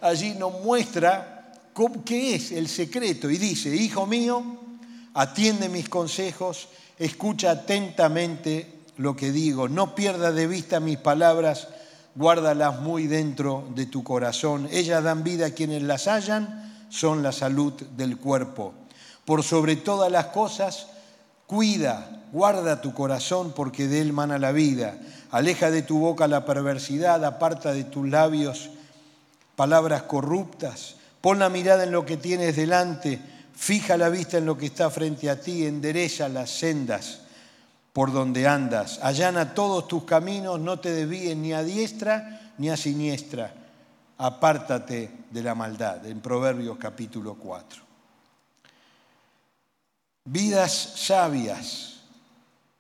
allí 0.01 0.35
nos 0.35 0.63
muestra 0.63 1.53
qué 2.05 2.35
es 2.35 2.53
el 2.53 2.69
secreto. 2.69 3.31
Y 3.31 3.39
dice, 3.39 3.75
hijo 3.75 4.07
mío, 4.07 4.43
atiende 5.15 5.69
mis 5.69 5.89
consejos, 5.89 6.69
escucha 6.99 7.51
atentamente 7.51 8.71
lo 8.99 9.17
que 9.17 9.33
digo, 9.33 9.69
no 9.69 9.95
pierdas 9.95 10.35
de 10.35 10.47
vista 10.47 10.79
mis 10.79 10.99
palabras, 10.99 11.69
guárdalas 12.15 12.81
muy 12.81 13.07
dentro 13.07 13.67
de 13.75 13.87
tu 13.87 14.05
corazón. 14.05 14.69
Ellas 14.71 15.03
dan 15.03 15.25
vida 15.25 15.47
a 15.47 15.51
quienes 15.51 15.83
las 15.83 16.07
hallan, 16.07 16.87
son 16.89 17.23
la 17.23 17.33
salud 17.33 17.73
del 17.97 18.19
cuerpo. 18.19 18.75
Por 19.25 19.43
sobre 19.43 19.77
todas 19.77 20.11
las 20.13 20.27
cosas, 20.27 20.89
cuida, 21.47 22.23
guarda 22.33 22.81
tu 22.81 22.95
corazón 22.95 23.53
porque 23.55 23.89
de 23.89 24.01
él 24.01 24.13
mana 24.13 24.39
la 24.39 24.53
vida. 24.53 24.97
Aleja 25.31 25.71
de 25.71 25.83
tu 25.83 25.99
boca 25.99 26.29
la 26.29 26.45
perversidad, 26.45 27.25
aparta 27.25 27.73
de 27.73 27.85
tus 27.85 28.09
labios 28.09 28.71
palabras 29.57 30.03
corruptas. 30.03 30.97
Pon 31.21 31.39
la 31.39 31.49
mirada 31.49 31.85
en 31.85 31.91
lo 31.91 32.05
que 32.05 32.17
tienes 32.17 32.55
delante, 32.55 33.19
fija 33.55 33.97
la 33.97 34.09
vista 34.09 34.39
en 34.39 34.47
lo 34.47 34.59
que 34.59 34.67
está 34.67 34.91
frente 34.91 35.31
a 35.31 35.41
ti, 35.41 35.67
endereza 35.67 36.29
las 36.29 36.51
sendas 36.51 37.24
por 37.95 38.13
donde 38.13 38.49
andas. 38.49 38.99
Allana 39.03 39.55
todos 39.55 39.87
tus 39.87 40.03
caminos, 40.03 40.59
no 40.59 40.81
te 40.81 40.93
desvíes 40.93 41.37
ni 41.37 41.53
a 41.53 41.63
diestra 41.63 42.53
ni 42.59 42.69
a 42.69 42.77
siniestra. 42.77 43.55
Apártate 44.19 45.11
de 45.31 45.43
la 45.43 45.55
maldad, 45.55 46.05
en 46.05 46.21
Proverbios 46.21 46.77
capítulo 46.77 47.37
4. 47.37 47.83
Vidas 50.25 50.73
sabias. 50.97 52.01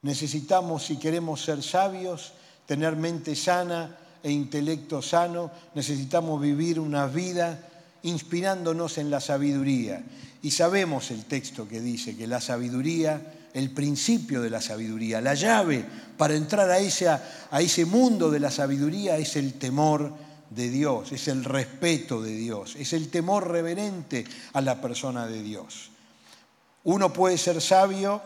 Necesitamos, 0.02 0.84
si 0.84 0.98
queremos 0.98 1.44
ser 1.44 1.62
sabios, 1.62 2.32
tener 2.66 2.96
mente 2.96 3.36
sana 3.36 3.96
e 4.20 4.32
intelecto 4.32 5.00
sano, 5.00 5.50
necesitamos 5.74 6.40
vivir 6.40 6.80
una 6.80 7.06
vida 7.06 7.60
inspirándonos 8.02 8.98
en 8.98 9.10
la 9.10 9.20
sabiduría. 9.20 10.02
Y 10.42 10.50
sabemos 10.50 11.12
el 11.12 11.24
texto 11.26 11.68
que 11.68 11.80
dice 11.80 12.16
que 12.16 12.26
la 12.26 12.40
sabiduría 12.40 13.43
el 13.54 13.70
principio 13.70 14.42
de 14.42 14.50
la 14.50 14.60
sabiduría. 14.60 15.20
La 15.20 15.34
llave 15.34 15.84
para 16.18 16.34
entrar 16.34 16.68
a 16.70 16.78
ese, 16.78 17.08
a 17.08 17.60
ese 17.60 17.84
mundo 17.86 18.30
de 18.30 18.40
la 18.40 18.50
sabiduría 18.50 19.16
es 19.16 19.36
el 19.36 19.54
temor 19.54 20.12
de 20.50 20.68
Dios, 20.68 21.12
es 21.12 21.28
el 21.28 21.44
respeto 21.44 22.20
de 22.20 22.32
Dios, 22.32 22.76
es 22.76 22.92
el 22.92 23.08
temor 23.10 23.50
reverente 23.50 24.24
a 24.52 24.60
la 24.60 24.80
persona 24.80 25.26
de 25.26 25.42
Dios. 25.42 25.90
Uno 26.84 27.12
puede 27.12 27.38
ser 27.38 27.60
sabio, 27.60 28.22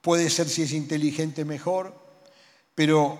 puede 0.00 0.28
ser 0.28 0.48
si 0.48 0.62
es 0.62 0.72
inteligente 0.72 1.44
mejor, 1.44 1.94
pero 2.74 3.18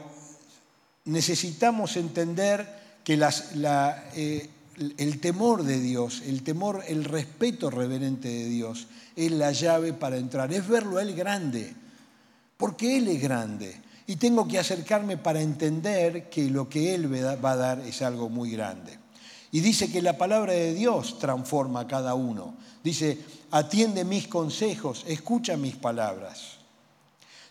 necesitamos 1.04 1.96
entender 1.96 2.80
que 3.04 3.16
las, 3.16 3.56
la, 3.56 4.10
eh, 4.14 4.48
el 4.96 5.20
temor 5.20 5.64
de 5.64 5.78
Dios, 5.78 6.22
el 6.26 6.42
temor, 6.42 6.82
el 6.88 7.04
respeto 7.04 7.70
reverente 7.70 8.28
de 8.28 8.44
Dios 8.46 8.87
es 9.14 9.30
la 9.30 9.52
llave 9.52 9.92
para 9.92 10.16
entrar, 10.16 10.52
es 10.52 10.66
verlo 10.66 10.96
a 10.96 11.02
Él 11.02 11.14
grande, 11.14 11.75
porque 12.56 12.96
Él 12.96 13.08
es 13.08 13.20
grande. 13.20 13.80
Y 14.06 14.16
tengo 14.16 14.49
que 14.49 14.58
acercarme 14.58 15.18
para 15.18 15.40
entender 15.40 16.30
que 16.30 16.49
lo 16.49 16.68
que 16.68 16.94
Él 16.94 17.12
va 17.14 17.50
a 17.50 17.56
dar 17.56 17.80
es 17.80 18.02
algo 18.02 18.28
muy 18.28 18.50
grande. 18.50 18.99
Y 19.52 19.60
dice 19.60 19.90
que 19.92 20.00
la 20.00 20.16
palabra 20.16 20.52
de 20.52 20.75
Dios 20.75 21.18
transforma 21.18 21.80
a 21.80 21.87
cada 21.87 22.14
uno. 22.14 22.54
Dice, 22.82 23.18
atiende 23.50 24.04
mis 24.04 24.28
consejos, 24.28 25.04
escucha 25.06 25.56
mis 25.56 25.76
palabras. 25.76 26.58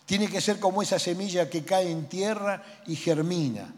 Tiene 0.04 0.26
que 0.26 0.40
ser 0.40 0.58
como 0.58 0.82
esa 0.82 0.98
semilla 0.98 1.48
que 1.48 1.62
cae 1.62 1.90
en 1.90 2.08
tierra 2.08 2.62
y 2.86 2.96
germina. 2.96 3.72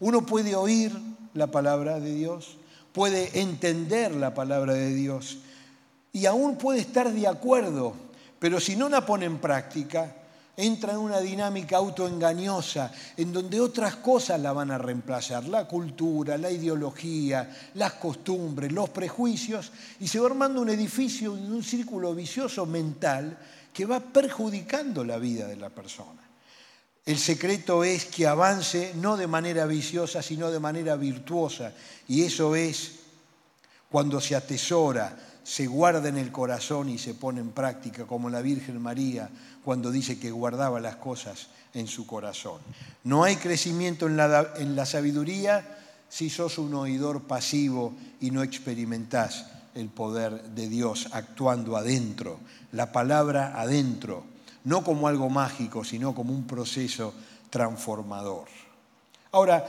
Uno 0.00 0.26
puede 0.26 0.54
oír 0.54 0.92
la 1.34 1.46
palabra 1.48 1.98
de 1.98 2.14
Dios, 2.14 2.57
puede 2.98 3.38
entender 3.38 4.12
la 4.12 4.34
palabra 4.34 4.74
de 4.74 4.92
Dios 4.92 5.38
y 6.12 6.26
aún 6.26 6.58
puede 6.58 6.80
estar 6.80 7.12
de 7.12 7.28
acuerdo, 7.28 7.94
pero 8.40 8.58
si 8.58 8.74
no 8.74 8.88
la 8.88 9.06
pone 9.06 9.24
en 9.24 9.38
práctica, 9.38 10.16
entra 10.56 10.94
en 10.94 10.98
una 10.98 11.20
dinámica 11.20 11.76
autoengañosa 11.76 12.90
en 13.16 13.32
donde 13.32 13.60
otras 13.60 13.94
cosas 13.94 14.40
la 14.40 14.52
van 14.52 14.72
a 14.72 14.78
reemplazar, 14.78 15.44
la 15.44 15.68
cultura, 15.68 16.36
la 16.36 16.50
ideología, 16.50 17.56
las 17.74 17.92
costumbres, 17.92 18.72
los 18.72 18.90
prejuicios, 18.90 19.70
y 20.00 20.08
se 20.08 20.18
va 20.18 20.26
armando 20.26 20.60
un 20.60 20.70
edificio, 20.70 21.34
un 21.34 21.62
círculo 21.62 22.16
vicioso 22.16 22.66
mental 22.66 23.38
que 23.72 23.86
va 23.86 24.00
perjudicando 24.00 25.04
la 25.04 25.18
vida 25.18 25.46
de 25.46 25.54
la 25.54 25.70
persona. 25.70 26.27
El 27.08 27.18
secreto 27.18 27.84
es 27.84 28.04
que 28.04 28.26
avance 28.26 28.92
no 28.96 29.16
de 29.16 29.26
manera 29.26 29.64
viciosa, 29.64 30.20
sino 30.20 30.50
de 30.50 30.60
manera 30.60 30.94
virtuosa. 30.94 31.72
Y 32.06 32.24
eso 32.24 32.54
es 32.54 32.96
cuando 33.90 34.20
se 34.20 34.36
atesora, 34.36 35.16
se 35.42 35.66
guarda 35.66 36.10
en 36.10 36.18
el 36.18 36.30
corazón 36.30 36.90
y 36.90 36.98
se 36.98 37.14
pone 37.14 37.40
en 37.40 37.52
práctica, 37.52 38.04
como 38.04 38.28
la 38.28 38.42
Virgen 38.42 38.78
María 38.82 39.30
cuando 39.64 39.90
dice 39.90 40.18
que 40.18 40.30
guardaba 40.30 40.80
las 40.80 40.96
cosas 40.96 41.46
en 41.72 41.86
su 41.86 42.06
corazón. 42.06 42.60
No 43.04 43.24
hay 43.24 43.36
crecimiento 43.36 44.06
en 44.06 44.18
la, 44.18 44.84
sabiduría 44.84 45.78
si 46.10 46.28
sos 46.28 46.58
un 46.58 46.74
oidor 46.74 47.22
pasivo 47.22 47.94
y 48.20 48.32
no 48.32 48.42
experimentás 48.42 49.46
el 49.74 49.88
poder 49.88 50.42
de 50.50 50.68
Dios 50.68 51.08
actuando 51.12 51.74
adentro, 51.78 52.38
la 52.72 52.92
palabra 52.92 53.58
adentro, 53.58 54.24
no 54.64 54.84
como 54.84 55.08
algo 55.08 55.28
mágico, 55.28 55.84
sino 55.84 56.14
como 56.14 56.32
un 56.32 56.46
proceso 56.46 57.14
transformador. 57.50 58.46
Ahora, 59.32 59.64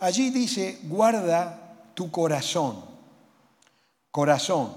allí 0.00 0.30
dice, 0.30 0.80
guarda 0.84 1.74
tu 1.94 2.10
corazón, 2.10 2.84
corazón. 4.10 4.72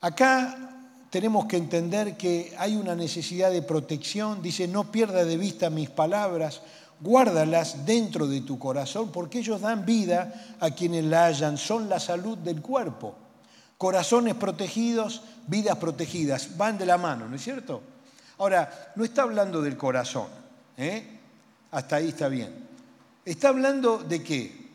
Acá 0.00 0.70
tenemos 1.10 1.46
que 1.46 1.56
entender 1.56 2.16
que 2.16 2.54
hay 2.58 2.76
una 2.76 2.94
necesidad 2.94 3.50
de 3.50 3.62
protección, 3.62 4.42
dice, 4.42 4.68
no 4.68 4.90
pierda 4.90 5.24
de 5.24 5.36
vista 5.36 5.70
mis 5.70 5.90
palabras, 5.90 6.62
guárdalas 7.00 7.84
dentro 7.84 8.26
de 8.26 8.42
tu 8.42 8.58
corazón, 8.58 9.10
porque 9.10 9.40
ellos 9.40 9.60
dan 9.60 9.84
vida 9.84 10.56
a 10.60 10.70
quienes 10.70 11.04
la 11.04 11.26
hallan, 11.26 11.56
son 11.56 11.88
la 11.88 11.98
salud 11.98 12.38
del 12.38 12.62
cuerpo. 12.62 13.14
Corazones 13.78 14.34
protegidos, 14.34 15.22
vidas 15.46 15.76
protegidas, 15.78 16.56
van 16.56 16.78
de 16.78 16.86
la 16.86 16.98
mano, 16.98 17.28
¿no 17.28 17.36
es 17.36 17.42
cierto? 17.42 17.82
Ahora, 18.40 18.92
no 18.96 19.04
está 19.04 19.22
hablando 19.22 19.60
del 19.60 19.76
corazón, 19.76 20.28
¿eh? 20.78 21.20
hasta 21.72 21.96
ahí 21.96 22.08
está 22.08 22.28
bien. 22.28 22.68
Está 23.22 23.50
hablando 23.50 23.98
de 23.98 24.22
qué? 24.22 24.70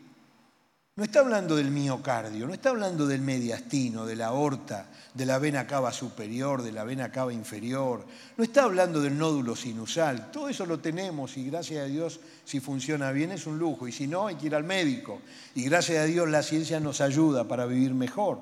No 0.96 1.04
está 1.04 1.22
hablando 1.22 1.56
del 1.56 1.72
miocardio, 1.72 2.46
no 2.46 2.54
está 2.54 2.70
hablando 2.70 3.08
del 3.08 3.22
mediastino, 3.22 4.06
de 4.06 4.16
la 4.16 4.28
aorta, 4.28 4.86
de 5.16 5.26
la 5.26 5.40
vena 5.40 5.66
cava 5.66 5.92
superior, 5.92 6.62
de 6.62 6.72
la 6.72 6.84
vena 6.84 7.12
cava 7.12 7.34
inferior, 7.34 8.06
no 8.38 8.44
está 8.44 8.64
hablando 8.64 9.02
del 9.02 9.18
nódulo 9.18 9.56
sinusal, 9.56 10.30
todo 10.30 10.48
eso 10.48 10.68
lo 10.68 10.80
tenemos 10.80 11.36
y 11.36 11.50
gracias 11.50 11.86
a 11.86 11.88
Dios 11.88 12.20
si 12.46 12.60
funciona 12.60 13.12
bien 13.12 13.32
es 13.32 13.48
un 13.48 13.58
lujo 13.58 13.88
y 13.88 13.92
si 13.92 14.06
no 14.06 14.28
hay 14.28 14.36
que 14.36 14.46
ir 14.46 14.56
al 14.56 14.64
médico 14.64 15.22
y 15.56 15.64
gracias 15.64 16.04
a 16.04 16.06
Dios 16.06 16.30
la 16.30 16.44
ciencia 16.44 16.80
nos 16.80 17.02
ayuda 17.02 17.46
para 17.46 17.66
vivir 17.66 17.96
mejor. 17.96 18.40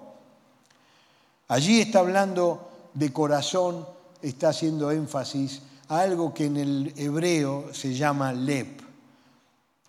Allí 1.48 1.80
está 1.80 2.00
hablando 2.00 2.90
de 2.94 3.14
corazón, 3.14 3.88
está 4.24 4.50
haciendo 4.50 4.90
énfasis 4.92 5.62
a 5.90 6.00
algo 6.00 6.34
que 6.34 6.46
en 6.46 6.58
el 6.58 6.94
hebreo 6.96 7.70
se 7.74 7.94
llama 7.94 8.34
lep. 8.34 8.82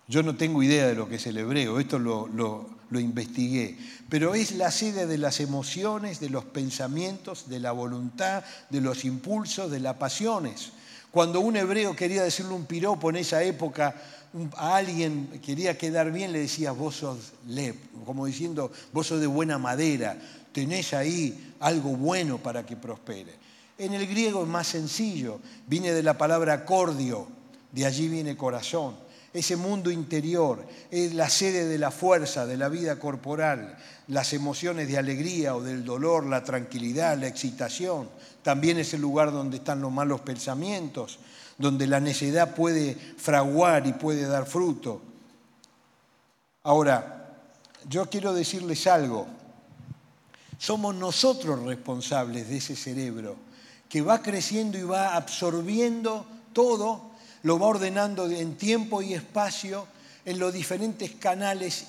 Yo 0.07 0.21
no 0.21 0.35
tengo 0.35 0.61
idea 0.61 0.87
de 0.87 0.93
lo 0.95 1.09
que 1.09 1.15
es 1.15 1.25
el 1.25 1.37
hebreo, 1.37 1.79
esto 1.79 1.97
lo, 1.97 2.75
investigué, 2.91 3.77
pero 4.07 4.35
es 4.35 4.51
la 4.51 4.71
sede 4.71 5.05
de 5.07 5.17
las 5.17 5.39
emociones, 5.39 6.19
de 6.19 6.29
los 6.29 6.45
pensamientos, 6.45 7.49
de 7.49 7.59
la 7.59 7.71
voluntad, 7.71 8.43
de 8.69 8.81
los 8.81 9.03
impulsos, 9.03 9.71
de 9.71 9.79
las 9.79 9.95
pasiones. 9.95 10.71
Cuando 11.11 11.39
un 11.39 11.55
hebreo 11.55 11.95
quería 11.95 12.23
decirle 12.23 12.53
un 12.53 12.65
piropo 12.65 13.09
en 13.09 13.17
esa 13.17 13.41
época 13.43 13.95
a 14.57 14.75
alguien 14.75 15.41
quería 15.43 15.77
quedar 15.77 16.11
bien, 16.11 16.31
le 16.31 16.39
decía, 16.39 16.71
vos 16.71 16.97
sos 16.97 17.33
lep, 17.47 17.77
como 18.05 18.25
diciendo, 18.25 18.71
vos 18.93 19.07
sos 19.07 19.19
de 19.19 19.27
buena 19.27 19.57
madera, 19.57 20.17
tenés 20.51 20.93
ahí 20.93 21.53
algo 21.59 21.95
bueno 21.95 22.37
para 22.37 22.65
que 22.65 22.75
prospere. 22.75 23.44
En 23.77 23.93
el 23.93 24.07
griego 24.07 24.43
es 24.43 24.47
más 24.47 24.67
sencillo, 24.67 25.39
viene 25.67 25.91
de 25.91 26.03
la 26.03 26.17
palabra 26.17 26.65
cordio, 26.65 27.27
de 27.71 27.85
allí 27.85 28.07
viene 28.07 28.37
corazón 28.37 29.05
ese 29.39 29.57
mundo 29.57 29.91
interior, 29.91 30.65
es 30.89 31.13
la 31.13 31.29
sede 31.29 31.65
de 31.65 31.77
la 31.77 31.91
fuerza, 31.91 32.45
de 32.45 32.55
la 32.55 32.69
vida 32.69 32.97
corporal, 32.97 33.77
las 34.07 34.31
emociones 34.31 34.87
de 34.87 34.97
alegría 34.97 35.55
o 35.55 35.61
del 35.61 35.83
dolor, 35.83 36.25
la 36.25 36.41
tranquilidad, 36.41 37.17
la 37.17 37.27
excitación. 37.27 38.09
También 38.41 38.79
es 38.79 38.93
el 38.93 39.01
lugar 39.01 39.33
donde 39.33 39.57
están 39.57 39.81
los 39.81 39.91
malos 39.91 40.21
pensamientos, 40.21 41.19
donde 41.57 41.85
la 41.85 41.99
necedad 41.99 42.55
puede 42.55 42.95
fraguar 42.95 43.85
y 43.87 43.91
puede 43.91 44.25
dar 44.25 44.45
fruto. 44.45 45.01
Ahora, 46.63 47.35
yo 47.89 48.09
quiero 48.09 48.33
decirles 48.33 48.87
algo. 48.87 49.27
Somos 50.57 50.95
nosotros 50.95 51.61
responsables 51.63 52.47
de 52.47 52.57
ese 52.57 52.77
cerebro 52.77 53.35
que 53.89 54.01
va 54.01 54.21
creciendo 54.21 54.77
y 54.77 54.83
va 54.83 55.15
absorbiendo 55.15 56.25
todo 56.53 57.15
lo 57.45 57.59
va 57.59 57.67
ordenando 57.67 58.27
en 58.27 58.55
tiempo 58.55 59.03
y 59.03 59.13
espacio 59.13 59.85
en 60.25 60.39
los 60.39 60.51
diferentes 60.51 61.11
canales 61.11 61.85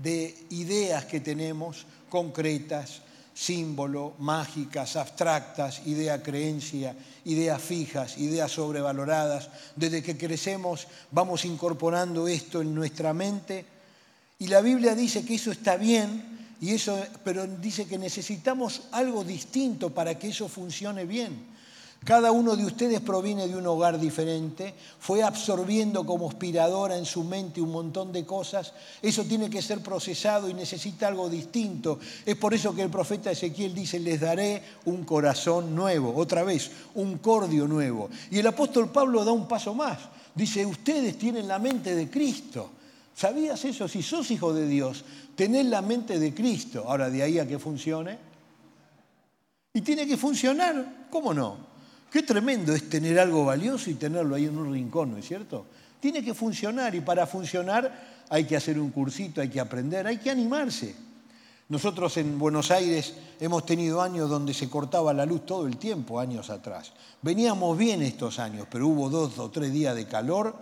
de 0.00 0.32
ideas 0.50 1.06
que 1.06 1.18
tenemos, 1.18 1.86
concretas, 2.08 3.02
símbolo, 3.34 4.14
mágicas, 4.20 4.94
abstractas, 4.94 5.82
idea 5.86 6.22
creencia, 6.22 6.94
ideas 7.24 7.60
fijas, 7.60 8.16
ideas 8.18 8.52
sobrevaloradas. 8.52 9.50
Desde 9.74 10.04
que 10.04 10.16
crecemos 10.16 10.86
vamos 11.10 11.44
incorporando 11.44 12.28
esto 12.28 12.60
en 12.60 12.72
nuestra 12.72 13.12
mente 13.12 13.64
y 14.38 14.46
la 14.46 14.60
Biblia 14.60 14.94
dice 14.94 15.24
que 15.24 15.34
eso 15.34 15.50
está 15.50 15.76
bien, 15.76 16.31
y 16.62 16.70
eso, 16.70 16.96
pero 17.24 17.44
dice 17.44 17.86
que 17.86 17.98
necesitamos 17.98 18.82
algo 18.92 19.24
distinto 19.24 19.90
para 19.90 20.16
que 20.16 20.28
eso 20.28 20.48
funcione 20.48 21.04
bien. 21.04 21.50
Cada 22.04 22.30
uno 22.30 22.54
de 22.54 22.64
ustedes 22.64 23.00
proviene 23.00 23.48
de 23.48 23.56
un 23.56 23.66
hogar 23.66 23.98
diferente, 23.98 24.72
fue 25.00 25.24
absorbiendo 25.24 26.06
como 26.06 26.28
aspiradora 26.28 26.96
en 26.96 27.04
su 27.04 27.24
mente 27.24 27.60
un 27.60 27.72
montón 27.72 28.12
de 28.12 28.24
cosas. 28.24 28.74
Eso 29.02 29.24
tiene 29.24 29.50
que 29.50 29.60
ser 29.60 29.80
procesado 29.80 30.48
y 30.48 30.54
necesita 30.54 31.08
algo 31.08 31.28
distinto. 31.28 31.98
Es 32.24 32.36
por 32.36 32.54
eso 32.54 32.72
que 32.72 32.82
el 32.82 32.90
profeta 32.90 33.32
Ezequiel 33.32 33.74
dice, 33.74 33.98
les 33.98 34.20
daré 34.20 34.62
un 34.84 35.04
corazón 35.04 35.74
nuevo, 35.74 36.14
otra 36.14 36.44
vez, 36.44 36.70
un 36.94 37.18
cordio 37.18 37.66
nuevo. 37.66 38.08
Y 38.30 38.38
el 38.38 38.46
apóstol 38.46 38.92
Pablo 38.92 39.24
da 39.24 39.32
un 39.32 39.48
paso 39.48 39.74
más. 39.74 39.98
Dice, 40.32 40.64
ustedes 40.64 41.18
tienen 41.18 41.48
la 41.48 41.58
mente 41.58 41.96
de 41.96 42.08
Cristo. 42.08 42.70
¿Sabías 43.14 43.64
eso? 43.64 43.88
Si 43.88 44.02
sos 44.02 44.30
hijo 44.30 44.52
de 44.52 44.66
Dios, 44.66 45.04
tenés 45.34 45.66
la 45.66 45.82
mente 45.82 46.18
de 46.18 46.34
Cristo. 46.34 46.84
Ahora, 46.86 47.10
de 47.10 47.22
ahí 47.22 47.38
a 47.38 47.46
que 47.46 47.58
funcione. 47.58 48.18
Y 49.74 49.80
tiene 49.80 50.06
que 50.06 50.16
funcionar, 50.16 51.06
¿cómo 51.10 51.32
no? 51.32 51.72
Qué 52.10 52.22
tremendo 52.22 52.74
es 52.74 52.90
tener 52.90 53.18
algo 53.18 53.46
valioso 53.46 53.88
y 53.90 53.94
tenerlo 53.94 54.34
ahí 54.34 54.44
en 54.44 54.58
un 54.58 54.70
rincón, 54.70 55.12
¿no 55.12 55.16
es 55.16 55.26
cierto? 55.26 55.64
Tiene 55.98 56.22
que 56.22 56.34
funcionar 56.34 56.94
y 56.94 57.00
para 57.00 57.26
funcionar 57.26 58.24
hay 58.28 58.44
que 58.44 58.56
hacer 58.56 58.78
un 58.78 58.90
cursito, 58.90 59.40
hay 59.40 59.48
que 59.48 59.60
aprender, 59.60 60.06
hay 60.06 60.18
que 60.18 60.30
animarse. 60.30 60.94
Nosotros 61.70 62.18
en 62.18 62.38
Buenos 62.38 62.70
Aires 62.70 63.14
hemos 63.40 63.64
tenido 63.64 64.02
años 64.02 64.28
donde 64.28 64.52
se 64.52 64.68
cortaba 64.68 65.14
la 65.14 65.24
luz 65.24 65.46
todo 65.46 65.66
el 65.66 65.78
tiempo, 65.78 66.20
años 66.20 66.50
atrás. 66.50 66.92
Veníamos 67.22 67.78
bien 67.78 68.02
estos 68.02 68.38
años, 68.38 68.66
pero 68.70 68.88
hubo 68.88 69.08
dos 69.08 69.38
o 69.38 69.50
tres 69.50 69.72
días 69.72 69.96
de 69.96 70.06
calor 70.06 70.54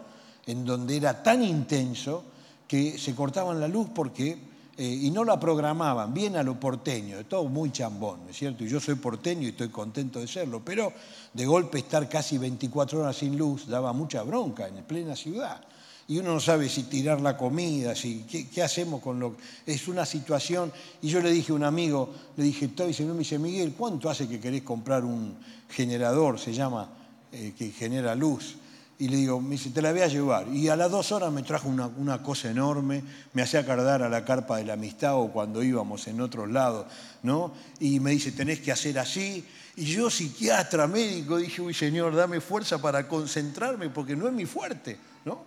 en 0.47 0.65
donde 0.65 0.97
era 0.97 1.21
tan 1.21 1.43
intenso 1.43 2.23
que 2.71 2.99
se 2.99 3.17
cortaban 3.17 3.59
la 3.59 3.67
luz 3.67 3.89
porque 3.93 4.39
eh, 4.77 4.85
y 4.85 5.11
no 5.11 5.25
la 5.25 5.41
programaban, 5.41 6.15
bien 6.15 6.37
a 6.37 6.45
lo 6.45 6.55
porteño, 6.61 7.27
todo 7.27 7.49
muy 7.49 7.73
chambón, 7.73 8.21
¿no 8.23 8.31
es 8.31 8.37
cierto? 8.37 8.63
Y 8.63 8.69
yo 8.69 8.79
soy 8.79 8.95
porteño 8.95 9.43
y 9.43 9.51
estoy 9.51 9.71
contento 9.71 10.21
de 10.21 10.29
serlo, 10.29 10.65
pero 10.65 10.93
de 11.35 11.47
golpe 11.47 11.81
estar 11.81 12.09
casi 12.09 12.39
24 12.39 13.01
horas 13.01 13.17
sin 13.17 13.37
luz 13.37 13.67
daba 13.67 13.93
mucha 13.93 14.23
bronca 14.23 14.69
en 14.69 14.85
plena 14.85 15.17
ciudad. 15.17 15.61
Y 16.07 16.19
uno 16.19 16.35
no 16.35 16.39
sabe 16.39 16.69
si 16.69 16.85
tirar 16.85 17.21
la 17.21 17.37
comida, 17.37 17.97
si, 17.97 18.23
¿qué, 18.23 18.63
hacemos 18.63 19.03
con 19.03 19.19
lo 19.19 19.35
Es 19.67 19.89
una 19.89 20.07
situación, 20.07 20.73
y 21.03 21.09
yo 21.09 21.21
le 21.21 21.33
dije 21.33 21.51
a 21.51 21.57
un 21.57 21.65
amigo, 21.65 22.15
le 22.37 22.45
dije, 22.45 22.67
estoy, 22.67 22.95
me 23.05 23.19
dice, 23.19 23.37
Miguel, 23.41 23.75
¿cuánto 23.77 24.09
hace 24.09 24.29
que 24.29 24.39
querés 24.39 24.63
comprar 24.63 25.05
un 25.05 25.35
generador, 25.69 26.39
se 26.39 26.53
llama, 26.53 26.89
eh, 27.33 27.53
que 27.59 27.73
genera 27.73 28.15
luz? 28.15 28.55
Y 29.01 29.09
le 29.09 29.17
digo, 29.17 29.41
me 29.41 29.53
dice, 29.53 29.71
te 29.71 29.81
la 29.81 29.93
voy 29.93 30.03
a 30.03 30.09
llevar. 30.09 30.47
Y 30.49 30.69
a 30.69 30.77
las 30.77 30.91
dos 30.91 31.11
horas 31.11 31.33
me 31.33 31.43
trajo 31.43 31.71
una, 31.71 32.23
cosa 32.23 32.51
enorme, 32.51 33.03
me 33.33 33.41
hacía 33.41 33.61
acordar 33.61 34.03
a 34.03 34.11
la 34.11 34.27
carpa 34.27 34.59
de 34.59 34.65
la 34.65 34.75
amistad 34.75 35.17
o 35.17 35.33
cuando 35.33 35.63
íbamos 35.63 36.07
en 36.07 36.21
otros 36.21 36.51
lados, 36.51 36.87
¿no? 37.23 37.55
Y 37.79 37.99
me 37.99 38.11
dice, 38.11 38.31
tenés 38.33 38.61
que 38.61 38.71
hacer 38.71 38.99
así. 38.99 39.43
Y 39.77 39.87
yo, 39.87 40.11
psiquiatra, 40.11 40.87
médico, 40.87 41.39
dije, 41.39 41.63
uy, 41.63 41.73
Señor, 41.73 42.15
dame 42.15 42.43
fuerza 42.43 42.77
para 42.77 43.09
concentrarme 43.09 43.89
porque 43.89 44.15
no 44.15 44.27
es 44.27 44.35
mi 44.35 44.45
fuerte, 44.45 44.99
¿no? 45.25 45.47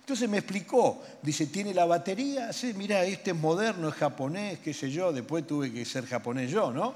Entonces 0.00 0.26
me 0.26 0.38
explicó, 0.38 1.02
dice, 1.20 1.48
¿tiene 1.48 1.74
la 1.74 1.84
batería? 1.84 2.54
Sí, 2.54 2.72
mira, 2.74 3.04
este 3.04 3.32
es 3.32 3.36
moderno, 3.36 3.90
es 3.90 3.94
japonés, 3.96 4.60
qué 4.60 4.72
sé 4.72 4.90
yo, 4.90 5.12
después 5.12 5.46
tuve 5.46 5.70
que 5.70 5.84
ser 5.84 6.06
japonés 6.06 6.50
yo, 6.50 6.72
¿no? 6.72 6.94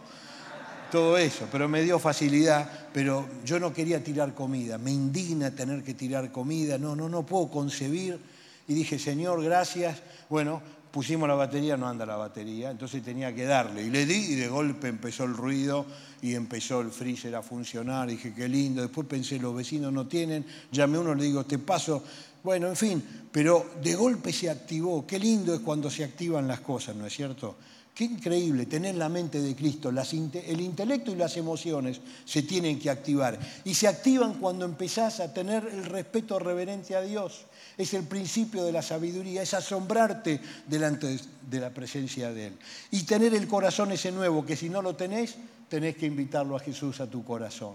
Todo 0.90 1.18
eso, 1.18 1.46
pero 1.51 1.68
me 1.68 1.83
dio 1.83 1.98
facilidad, 1.98 2.88
pero 2.92 3.29
yo 3.44 3.61
no 3.61 3.72
quería 3.72 4.03
tirar 4.03 4.35
comida, 4.35 4.79
me 4.79 4.90
indigna 4.90 5.51
tener 5.51 5.83
que 5.83 5.94
tirar 5.94 6.33
comida, 6.33 6.79
no, 6.79 6.96
no, 6.96 7.09
no 7.09 7.24
puedo 7.24 7.48
concebir. 7.48 8.18
Y 8.66 8.74
dije, 8.74 8.98
Señor, 8.98 9.42
gracias. 9.42 10.03
Bueno, 10.29 10.61
pusimos 10.90 11.29
la 11.29 11.35
batería, 11.35 11.77
no 11.77 11.88
anda 11.88 12.05
la 12.05 12.16
batería, 12.16 12.70
entonces 12.70 13.03
tenía 13.03 13.35
que 13.35 13.44
darle. 13.44 13.83
Y 13.83 13.90
le 13.90 14.05
di 14.05 14.33
y 14.33 14.35
de 14.35 14.48
golpe 14.48 14.88
empezó 14.88 15.24
el 15.24 15.35
ruido 15.35 15.87
y 16.20 16.35
empezó 16.35 16.81
el 16.81 16.90
freezer 16.90 17.35
a 17.35 17.42
funcionar. 17.42 18.09
Dije, 18.09 18.35
qué 18.35 18.48
lindo. 18.48 18.83
Después 18.83 19.07
pensé, 19.07 19.38
los 19.38 19.55
vecinos 19.55 19.92
no 19.92 20.07
tienen. 20.07 20.44
Llamé 20.70 20.98
a 20.98 21.01
uno, 21.01 21.14
le 21.14 21.24
digo, 21.24 21.44
te 21.44 21.59
paso. 21.59 22.03
Bueno, 22.42 22.68
en 22.68 22.77
fin, 22.77 23.03
pero 23.33 23.72
de 23.83 23.94
golpe 23.94 24.33
se 24.33 24.51
activó. 24.51 25.07
Qué 25.07 25.18
lindo 25.18 25.55
es 25.55 25.61
cuando 25.61 25.90
se 25.90 26.05
activan 26.05 26.46
las 26.46 26.61
cosas, 26.61 26.94
¿no 26.94 27.07
es 27.07 27.14
cierto? 27.14 27.57
Qué 27.98 28.04
increíble 28.04 28.66
tener 28.66 28.94
la 28.94 29.08
mente 29.08 29.42
de 29.42 29.56
Cristo. 29.56 29.88
el 29.88 30.61
intelecto 30.61 31.11
y 31.11 31.16
las 31.16 31.37
emociones 31.37 32.00
se 32.24 32.44
tienen 32.44 32.78
que 32.78 32.90
activar. 32.90 33.37
Y 33.64 33.74
se 33.74 33.88
activan 33.88 34.34
cuando 34.34 34.64
empezás 34.64 35.18
a 35.18 35.34
tener 35.34 35.66
el 35.66 35.84
respeto 35.84 36.38
reverente 36.38 36.94
a 36.94 37.00
Dios. 37.00 37.46
Es 37.76 37.94
el 37.94 38.04
principio 38.04 38.62
de 38.62 38.70
la 38.70 38.82
sabiduría, 38.82 39.42
es 39.42 39.52
asombrarte 39.52 40.40
delante 40.68 41.18
de 41.50 41.58
la 41.58 41.70
presencia 41.70 42.32
de 42.32 42.46
Él. 42.46 42.58
Y 42.92 43.02
tener 43.02 43.34
el 43.34 43.48
corazón 43.48 43.90
ese 43.90 44.12
nuevo, 44.12 44.46
que 44.46 44.54
si 44.54 44.68
no 44.68 44.80
lo 44.80 44.94
tenés, 44.94 45.34
tenés 45.68 45.96
que 45.96 46.06
invitarlo 46.06 46.54
a 46.54 46.61
Jesús 46.61 47.00
a 47.00 47.11
tu 47.11 47.24
corazón. 47.24 47.74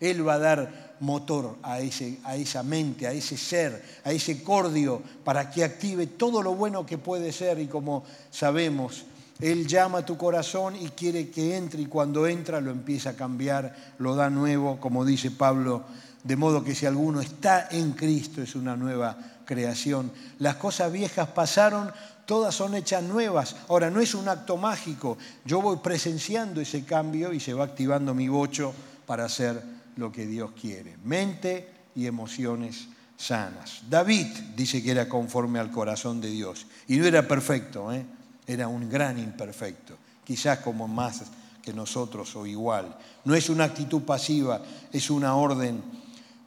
Él 0.00 0.26
va 0.26 0.34
a 0.34 0.38
dar 0.40 0.96
motor 0.98 1.58
a, 1.62 1.78
ese, 1.78 2.18
a 2.24 2.34
esa 2.34 2.64
mente, 2.64 3.06
a 3.06 3.12
ese 3.12 3.36
ser, 3.36 3.80
a 4.02 4.10
ese 4.10 4.42
cordio, 4.42 5.00
para 5.22 5.48
que 5.48 5.62
active 5.62 6.08
todo 6.08 6.42
lo 6.42 6.56
bueno 6.56 6.84
que 6.84 6.98
puede 6.98 7.30
ser 7.30 7.60
y 7.60 7.68
como 7.68 8.02
sabemos, 8.32 9.04
él 9.40 9.66
llama 9.66 9.98
a 9.98 10.06
tu 10.06 10.16
corazón 10.16 10.76
y 10.76 10.88
quiere 10.90 11.30
que 11.30 11.56
entre 11.56 11.82
y 11.82 11.86
cuando 11.86 12.26
entra 12.26 12.60
lo 12.60 12.70
empieza 12.70 13.10
a 13.10 13.16
cambiar, 13.16 13.94
lo 13.98 14.14
da 14.14 14.30
nuevo, 14.30 14.78
como 14.78 15.04
dice 15.04 15.30
Pablo, 15.30 15.84
de 16.22 16.36
modo 16.36 16.62
que 16.62 16.74
si 16.74 16.86
alguno 16.86 17.20
está 17.20 17.68
en 17.70 17.92
Cristo 17.92 18.42
es 18.42 18.54
una 18.54 18.76
nueva 18.76 19.16
creación. 19.46 20.12
Las 20.38 20.56
cosas 20.56 20.92
viejas 20.92 21.28
pasaron, 21.28 21.90
todas 22.26 22.54
son 22.54 22.74
hechas 22.74 23.02
nuevas. 23.02 23.56
Ahora, 23.68 23.90
no 23.90 24.00
es 24.00 24.14
un 24.14 24.28
acto 24.28 24.56
mágico, 24.56 25.16
yo 25.44 25.62
voy 25.62 25.78
presenciando 25.78 26.60
ese 26.60 26.84
cambio 26.84 27.32
y 27.32 27.40
se 27.40 27.54
va 27.54 27.64
activando 27.64 28.14
mi 28.14 28.28
bocho 28.28 28.74
para 29.06 29.24
hacer 29.24 29.62
lo 29.96 30.12
que 30.12 30.26
Dios 30.26 30.52
quiere. 30.52 30.96
Mente 31.02 31.68
y 31.94 32.06
emociones 32.06 32.88
sanas. 33.16 33.82
David 33.88 34.26
dice 34.54 34.82
que 34.82 34.90
era 34.90 35.08
conforme 35.08 35.58
al 35.58 35.70
corazón 35.70 36.20
de 36.20 36.30
Dios 36.30 36.66
y 36.86 36.96
no 36.96 37.06
era 37.06 37.26
perfecto, 37.26 37.92
¿eh? 37.92 38.04
Era 38.52 38.68
un 38.68 38.88
gran 38.88 39.18
imperfecto, 39.18 39.96
quizás 40.24 40.58
como 40.58 40.88
más 40.88 41.22
que 41.62 41.72
nosotros 41.72 42.34
o 42.36 42.46
igual. 42.46 42.96
No 43.24 43.34
es 43.34 43.48
una 43.48 43.64
actitud 43.64 44.02
pasiva, 44.02 44.60
es 44.92 45.10
una 45.10 45.36
orden. 45.36 45.82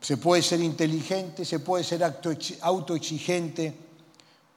Se 0.02 0.18
puede 0.18 0.42
ser 0.42 0.60
inteligente, 0.62 1.46
se 1.46 1.60
puede 1.60 1.84
ser 1.84 2.04
autoexigente, 2.62 3.78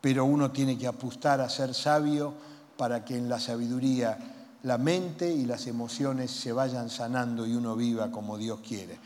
pero 0.00 0.24
uno 0.24 0.50
tiene 0.50 0.76
que 0.76 0.86
apostar 0.86 1.40
a 1.40 1.48
ser 1.48 1.74
sabio 1.74 2.34
para 2.76 3.04
que 3.04 3.16
en 3.16 3.28
la 3.28 3.38
sabiduría 3.38 4.18
la 4.64 4.78
mente 4.78 5.30
y 5.32 5.44
las 5.44 5.66
emociones 5.68 6.30
se 6.30 6.52
vayan 6.52 6.90
sanando 6.90 7.46
y 7.46 7.54
uno 7.54 7.76
viva 7.76 8.10
como 8.10 8.36
Dios 8.36 8.60
quiere. 8.66 8.98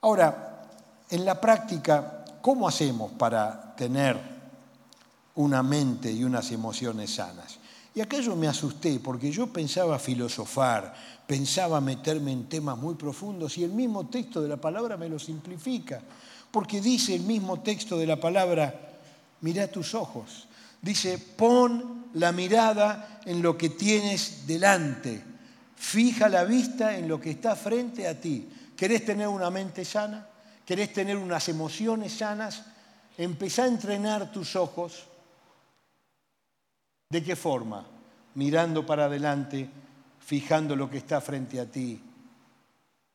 Ahora, 0.00 0.64
en 1.10 1.24
la 1.24 1.40
práctica, 1.40 2.24
¿cómo 2.42 2.66
hacemos 2.66 3.12
para 3.12 3.74
tener 3.76 4.18
una 5.36 5.62
mente 5.62 6.10
y 6.10 6.24
unas 6.24 6.50
emociones 6.50 7.14
sanas? 7.14 7.58
Y 7.94 8.22
yo 8.22 8.36
me 8.36 8.46
asusté 8.46 9.00
porque 9.00 9.30
yo 9.30 9.52
pensaba 9.52 9.98
filosofar, 9.98 10.94
pensaba 11.26 11.80
meterme 11.80 12.32
en 12.32 12.48
temas 12.48 12.78
muy 12.78 12.94
profundos 12.94 13.58
y 13.58 13.64
el 13.64 13.72
mismo 13.72 14.06
texto 14.06 14.40
de 14.40 14.48
la 14.48 14.56
palabra 14.56 14.96
me 14.96 15.08
lo 15.08 15.18
simplifica. 15.18 16.00
Porque 16.50 16.80
dice 16.80 17.14
el 17.14 17.22
mismo 17.22 17.60
texto 17.60 17.98
de 17.98 18.06
la 18.06 18.20
palabra, 18.20 18.74
mira 19.40 19.66
tus 19.68 19.94
ojos. 19.94 20.46
Dice, 20.80 21.18
pon 21.18 22.06
la 22.14 22.32
mirada 22.32 23.20
en 23.24 23.42
lo 23.42 23.58
que 23.58 23.70
tienes 23.70 24.46
delante. 24.46 25.22
Fija 25.74 26.28
la 26.28 26.44
vista 26.44 26.96
en 26.96 27.08
lo 27.08 27.20
que 27.20 27.30
está 27.30 27.56
frente 27.56 28.06
a 28.06 28.20
ti. 28.20 28.48
¿Querés 28.76 29.04
tener 29.04 29.28
una 29.28 29.50
mente 29.50 29.84
sana? 29.84 30.26
¿Querés 30.64 30.92
tener 30.92 31.16
unas 31.16 31.48
emociones 31.48 32.12
sanas? 32.12 32.62
Empezá 33.16 33.64
a 33.64 33.68
entrenar 33.68 34.30
tus 34.30 34.54
ojos 34.54 35.07
¿De 37.10 37.22
qué 37.22 37.36
forma? 37.36 37.86
Mirando 38.34 38.84
para 38.84 39.06
adelante, 39.06 39.68
fijando 40.20 40.76
lo 40.76 40.90
que 40.90 40.98
está 40.98 41.20
frente 41.22 41.58
a 41.58 41.64
ti. 41.64 41.98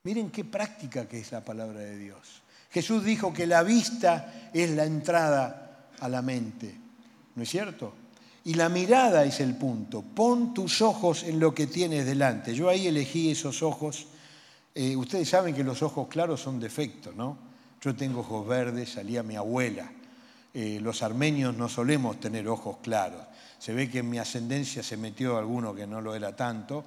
Miren 0.03 0.31
qué 0.31 0.43
práctica 0.43 1.07
que 1.07 1.19
es 1.19 1.31
la 1.31 1.45
palabra 1.45 1.79
de 1.79 1.97
Dios. 1.97 2.41
Jesús 2.71 3.03
dijo 3.03 3.31
que 3.31 3.45
la 3.45 3.61
vista 3.61 4.49
es 4.51 4.71
la 4.71 4.85
entrada 4.85 5.89
a 5.99 6.09
la 6.09 6.23
mente, 6.23 6.75
¿no 7.35 7.43
es 7.43 7.49
cierto? 7.49 7.93
Y 8.45 8.55
la 8.55 8.67
mirada 8.67 9.23
es 9.25 9.39
el 9.39 9.55
punto. 9.55 10.01
Pon 10.01 10.55
tus 10.55 10.81
ojos 10.81 11.23
en 11.23 11.39
lo 11.39 11.53
que 11.53 11.67
tienes 11.67 12.05
delante. 12.05 12.55
Yo 12.55 12.69
ahí 12.69 12.87
elegí 12.87 13.29
esos 13.29 13.61
ojos. 13.61 14.07
Eh, 14.73 14.95
ustedes 14.95 15.29
saben 15.29 15.53
que 15.53 15.63
los 15.63 15.83
ojos 15.83 16.07
claros 16.07 16.41
son 16.41 16.59
defectos, 16.59 17.15
¿no? 17.15 17.37
Yo 17.79 17.95
tengo 17.95 18.21
ojos 18.21 18.47
verdes, 18.47 18.89
salía 18.89 19.21
mi 19.21 19.35
abuela. 19.35 19.89
Eh, 20.53 20.79
los 20.81 21.01
armenios 21.01 21.55
no 21.57 21.67
solemos 21.67 22.19
tener 22.19 22.47
ojos 22.47 22.77
claros. 22.83 23.21
Se 23.57 23.73
ve 23.73 23.89
que 23.89 23.99
en 23.99 24.09
mi 24.09 24.19
ascendencia 24.19 24.83
se 24.83 24.97
metió 24.97 25.37
alguno 25.37 25.73
que 25.73 25.87
no 25.87 25.99
lo 25.99 26.13
era 26.13 26.35
tanto, 26.35 26.83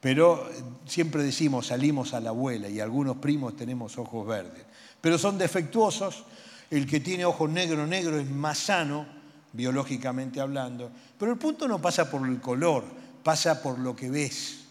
pero 0.00 0.48
siempre 0.86 1.22
decimos 1.22 1.68
salimos 1.68 2.12
a 2.12 2.20
la 2.20 2.30
abuela 2.30 2.68
y 2.68 2.80
algunos 2.80 3.16
primos 3.16 3.56
tenemos 3.56 3.96
ojos 3.96 4.26
verdes. 4.26 4.64
Pero 5.00 5.18
son 5.18 5.38
defectuosos, 5.38 6.24
el 6.70 6.86
que 6.86 7.00
tiene 7.00 7.24
ojos 7.24 7.48
negro 7.48 7.86
negro 7.86 8.18
es 8.18 8.28
más 8.28 8.58
sano, 8.58 9.06
biológicamente 9.52 10.40
hablando, 10.40 10.90
pero 11.18 11.32
el 11.32 11.38
punto 11.38 11.66
no 11.66 11.80
pasa 11.80 12.10
por 12.10 12.28
el 12.28 12.40
color, 12.40 12.84
pasa 13.22 13.62
por 13.62 13.78
lo 13.78 13.96
que 13.96 14.10
ves. 14.10 14.64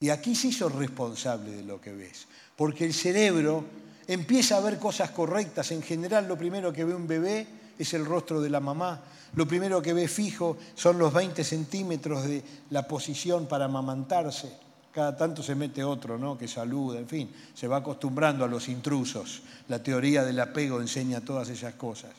Y 0.00 0.10
aquí 0.10 0.34
sí 0.34 0.52
sos 0.52 0.74
responsable 0.74 1.52
de 1.52 1.62
lo 1.62 1.80
que 1.80 1.92
ves, 1.92 2.26
porque 2.54 2.84
el 2.84 2.92
cerebro 2.92 3.64
empieza 4.06 4.56
a 4.56 4.60
ver 4.60 4.78
cosas 4.78 5.10
correctas. 5.10 5.70
En 5.72 5.82
general 5.82 6.28
lo 6.28 6.36
primero 6.36 6.72
que 6.72 6.84
ve 6.84 6.94
un 6.94 7.06
bebé 7.06 7.46
es 7.78 7.94
el 7.94 8.04
rostro 8.04 8.40
de 8.40 8.50
la 8.50 8.60
mamá, 8.60 9.02
lo 9.34 9.46
primero 9.46 9.82
que 9.82 9.92
ve 9.92 10.08
fijo 10.08 10.56
son 10.74 10.98
los 10.98 11.12
20 11.12 11.44
centímetros 11.44 12.24
de 12.24 12.42
la 12.70 12.88
posición 12.88 13.46
para 13.46 13.66
amamantarse. 13.66 14.50
Cada 14.92 15.14
tanto 15.14 15.42
se 15.42 15.54
mete 15.54 15.84
otro, 15.84 16.16
¿no? 16.16 16.38
Que 16.38 16.48
saluda, 16.48 16.98
en 16.98 17.06
fin, 17.06 17.30
se 17.54 17.68
va 17.68 17.78
acostumbrando 17.78 18.46
a 18.46 18.48
los 18.48 18.68
intrusos. 18.68 19.42
La 19.68 19.82
teoría 19.82 20.24
del 20.24 20.40
apego 20.40 20.80
enseña 20.80 21.20
todas 21.20 21.50
esas 21.50 21.74
cosas. 21.74 22.12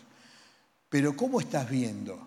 Pero 0.89 1.15
¿cómo 1.15 1.39
estás 1.39 1.67
viendo? 1.67 2.26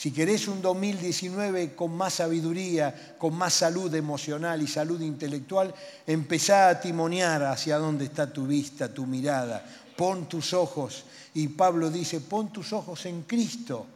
Si 0.00 0.12
querés 0.12 0.48
un 0.48 0.62
2019 0.62 1.74
con 1.74 1.94
más 1.94 2.14
sabiduría, 2.14 3.16
con 3.18 3.34
más 3.34 3.52
salud 3.52 3.94
emocional 3.94 4.62
y 4.62 4.66
salud 4.66 4.98
intelectual, 5.02 5.74
empezá 6.06 6.70
a 6.70 6.80
timonear 6.80 7.44
hacia 7.44 7.76
dónde 7.76 8.06
está 8.06 8.32
tu 8.32 8.46
vista, 8.46 8.94
tu 8.94 9.04
mirada. 9.04 9.62
Pon 9.98 10.26
tus 10.26 10.54
ojos. 10.54 11.04
Y 11.34 11.48
Pablo 11.48 11.90
dice, 11.90 12.22
pon 12.22 12.50
tus 12.50 12.72
ojos 12.72 13.04
en 13.04 13.24
Cristo 13.24 13.86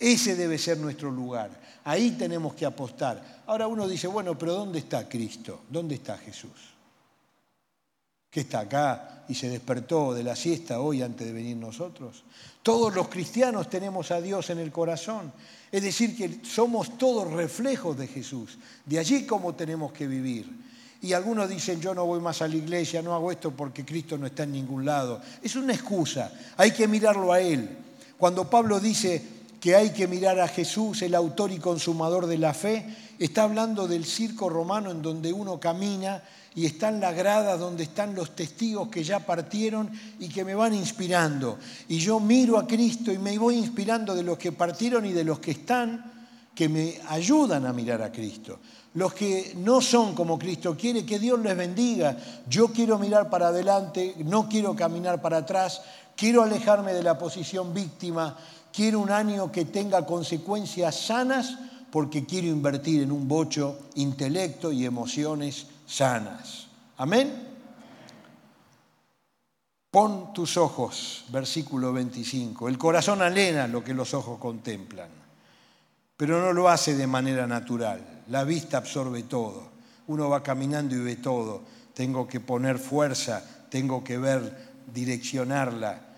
ese 0.00 0.34
debe 0.34 0.56
ser 0.56 0.78
nuestro 0.78 1.10
lugar. 1.10 1.50
Ahí 1.84 2.12
tenemos 2.12 2.54
que 2.54 2.64
apostar. 2.64 3.42
Ahora 3.46 3.66
uno 3.66 3.86
dice, 3.86 4.06
bueno, 4.06 4.36
pero 4.36 4.54
¿dónde 4.54 4.78
está 4.78 5.06
Cristo? 5.06 5.60
¿Dónde 5.68 5.96
está 5.96 6.16
Jesús? 6.16 6.74
¿Que 8.30 8.40
está 8.40 8.60
acá 8.60 9.24
y 9.28 9.34
se 9.34 9.48
despertó 9.48 10.14
de 10.14 10.22
la 10.22 10.36
siesta 10.36 10.80
hoy 10.80 11.02
antes 11.02 11.26
de 11.26 11.32
venir 11.32 11.56
nosotros? 11.56 12.22
Todos 12.62 12.94
los 12.94 13.08
cristianos 13.08 13.68
tenemos 13.68 14.10
a 14.10 14.20
Dios 14.20 14.50
en 14.50 14.58
el 14.58 14.70
corazón. 14.70 15.32
Es 15.72 15.82
decir, 15.82 16.16
que 16.16 16.40
somos 16.44 16.96
todos 16.96 17.32
reflejos 17.32 17.98
de 17.98 18.06
Jesús. 18.06 18.58
De 18.86 18.98
allí 18.98 19.26
cómo 19.26 19.54
tenemos 19.54 19.92
que 19.92 20.06
vivir. 20.06 20.48
Y 21.02 21.12
algunos 21.12 21.48
dicen, 21.48 21.80
yo 21.80 21.94
no 21.94 22.04
voy 22.04 22.20
más 22.20 22.42
a 22.42 22.48
la 22.48 22.56
iglesia, 22.56 23.02
no 23.02 23.14
hago 23.14 23.32
esto 23.32 23.50
porque 23.52 23.84
Cristo 23.84 24.18
no 24.18 24.26
está 24.26 24.42
en 24.42 24.52
ningún 24.52 24.84
lado. 24.84 25.20
Es 25.42 25.56
una 25.56 25.72
excusa, 25.72 26.30
hay 26.56 26.72
que 26.72 26.86
mirarlo 26.86 27.32
a 27.32 27.40
Él. 27.40 27.68
Cuando 28.18 28.50
Pablo 28.50 28.78
dice, 28.78 29.39
que 29.60 29.76
hay 29.76 29.90
que 29.90 30.08
mirar 30.08 30.40
a 30.40 30.48
Jesús, 30.48 31.02
el 31.02 31.14
autor 31.14 31.52
y 31.52 31.58
consumador 31.58 32.26
de 32.26 32.38
la 32.38 32.54
fe, 32.54 32.86
está 33.18 33.42
hablando 33.42 33.86
del 33.86 34.06
circo 34.06 34.48
romano 34.48 34.90
en 34.90 35.02
donde 35.02 35.32
uno 35.32 35.60
camina 35.60 36.22
y 36.54 36.64
están 36.64 36.98
las 36.98 37.14
gradas 37.14 37.60
donde 37.60 37.84
están 37.84 38.14
los 38.14 38.34
testigos 38.34 38.88
que 38.88 39.04
ya 39.04 39.20
partieron 39.20 39.90
y 40.18 40.28
que 40.28 40.44
me 40.44 40.54
van 40.54 40.74
inspirando. 40.74 41.58
Y 41.88 41.98
yo 41.98 42.18
miro 42.18 42.58
a 42.58 42.66
Cristo 42.66 43.12
y 43.12 43.18
me 43.18 43.38
voy 43.38 43.56
inspirando 43.56 44.14
de 44.14 44.22
los 44.22 44.38
que 44.38 44.52
partieron 44.52 45.04
y 45.04 45.12
de 45.12 45.24
los 45.24 45.38
que 45.38 45.52
están, 45.52 46.10
que 46.54 46.68
me 46.68 46.98
ayudan 47.08 47.66
a 47.66 47.72
mirar 47.72 48.02
a 48.02 48.10
Cristo. 48.10 48.58
Los 48.94 49.12
que 49.14 49.52
no 49.56 49.80
son 49.80 50.14
como 50.14 50.38
Cristo 50.38 50.76
quiere, 50.76 51.06
que 51.06 51.20
Dios 51.20 51.38
les 51.40 51.56
bendiga. 51.56 52.16
Yo 52.48 52.68
quiero 52.68 52.98
mirar 52.98 53.30
para 53.30 53.48
adelante, 53.48 54.16
no 54.24 54.48
quiero 54.48 54.74
caminar 54.74 55.22
para 55.22 55.38
atrás, 55.38 55.82
quiero 56.16 56.42
alejarme 56.42 56.92
de 56.92 57.04
la 57.04 57.16
posición 57.16 57.72
víctima 57.72 58.36
Quiero 58.72 59.00
un 59.00 59.10
año 59.10 59.50
que 59.50 59.64
tenga 59.64 60.06
consecuencias 60.06 61.06
sanas 61.06 61.58
porque 61.90 62.24
quiero 62.24 62.46
invertir 62.46 63.02
en 63.02 63.10
un 63.10 63.26
bocho 63.26 63.78
intelecto 63.96 64.70
y 64.72 64.84
emociones 64.84 65.66
sanas. 65.86 66.68
Amén. 66.96 67.48
Pon 69.90 70.32
tus 70.32 70.56
ojos, 70.56 71.24
versículo 71.30 71.92
25. 71.92 72.68
El 72.68 72.78
corazón 72.78 73.22
alena 73.22 73.66
lo 73.66 73.82
que 73.82 73.92
los 73.92 74.14
ojos 74.14 74.38
contemplan, 74.38 75.08
pero 76.16 76.40
no 76.40 76.52
lo 76.52 76.68
hace 76.68 76.94
de 76.94 77.08
manera 77.08 77.48
natural. 77.48 78.22
La 78.28 78.44
vista 78.44 78.78
absorbe 78.78 79.24
todo. 79.24 79.68
Uno 80.06 80.28
va 80.28 80.44
caminando 80.44 80.94
y 80.94 81.00
ve 81.00 81.16
todo. 81.16 81.62
Tengo 81.92 82.28
que 82.28 82.38
poner 82.38 82.78
fuerza, 82.78 83.66
tengo 83.68 84.04
que 84.04 84.16
ver, 84.16 84.70
direccionarla 84.94 86.09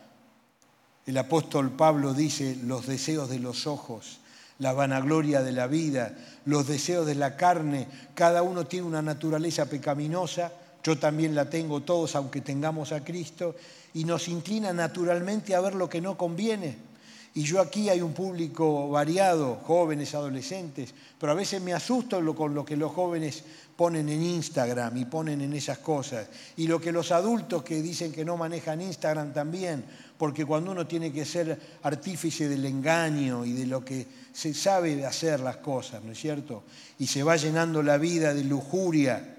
el 1.06 1.18
apóstol 1.18 1.70
Pablo 1.70 2.14
dice 2.14 2.56
los 2.64 2.86
deseos 2.86 3.28
de 3.28 3.38
los 3.38 3.66
ojos, 3.66 4.20
la 4.58 4.72
vanagloria 4.72 5.42
de 5.42 5.52
la 5.52 5.66
vida, 5.66 6.16
los 6.44 6.68
deseos 6.68 7.06
de 7.06 7.16
la 7.16 7.36
carne, 7.36 7.88
cada 8.14 8.42
uno 8.42 8.66
tiene 8.66 8.86
una 8.86 9.02
naturaleza 9.02 9.66
pecaminosa, 9.66 10.52
yo 10.84 10.98
también 10.98 11.34
la 11.34 11.50
tengo 11.50 11.82
todos 11.82 12.14
aunque 12.14 12.40
tengamos 12.40 12.92
a 12.92 13.02
Cristo, 13.02 13.56
y 13.94 14.04
nos 14.04 14.28
inclina 14.28 14.72
naturalmente 14.72 15.54
a 15.54 15.60
ver 15.60 15.74
lo 15.74 15.88
que 15.88 16.00
no 16.00 16.16
conviene. 16.16 16.92
Y 17.34 17.42
yo 17.44 17.60
aquí 17.60 17.88
hay 17.88 18.02
un 18.02 18.12
público 18.12 18.90
variado, 18.90 19.56
jóvenes, 19.64 20.14
adolescentes, 20.14 20.94
pero 21.18 21.32
a 21.32 21.34
veces 21.34 21.62
me 21.62 21.72
asusto 21.72 22.34
con 22.34 22.54
lo 22.54 22.64
que 22.64 22.76
los 22.76 22.92
jóvenes 22.92 23.42
ponen 23.74 24.08
en 24.10 24.22
Instagram 24.22 24.98
y 24.98 25.06
ponen 25.06 25.40
en 25.40 25.54
esas 25.54 25.78
cosas. 25.78 26.28
Y 26.58 26.66
lo 26.66 26.78
que 26.78 26.92
los 26.92 27.10
adultos 27.10 27.62
que 27.62 27.80
dicen 27.80 28.12
que 28.12 28.24
no 28.24 28.36
manejan 28.36 28.82
Instagram 28.82 29.32
también, 29.32 29.84
porque 30.22 30.46
cuando 30.46 30.70
uno 30.70 30.86
tiene 30.86 31.12
que 31.12 31.24
ser 31.24 31.58
artífice 31.82 32.48
del 32.48 32.64
engaño 32.64 33.44
y 33.44 33.54
de 33.54 33.66
lo 33.66 33.84
que 33.84 34.06
se 34.32 34.54
sabe 34.54 35.04
hacer 35.04 35.40
las 35.40 35.56
cosas, 35.56 36.00
¿no 36.04 36.12
es 36.12 36.18
cierto? 36.20 36.62
Y 37.00 37.08
se 37.08 37.24
va 37.24 37.34
llenando 37.34 37.82
la 37.82 37.98
vida 37.98 38.32
de 38.32 38.44
lujuria 38.44 39.34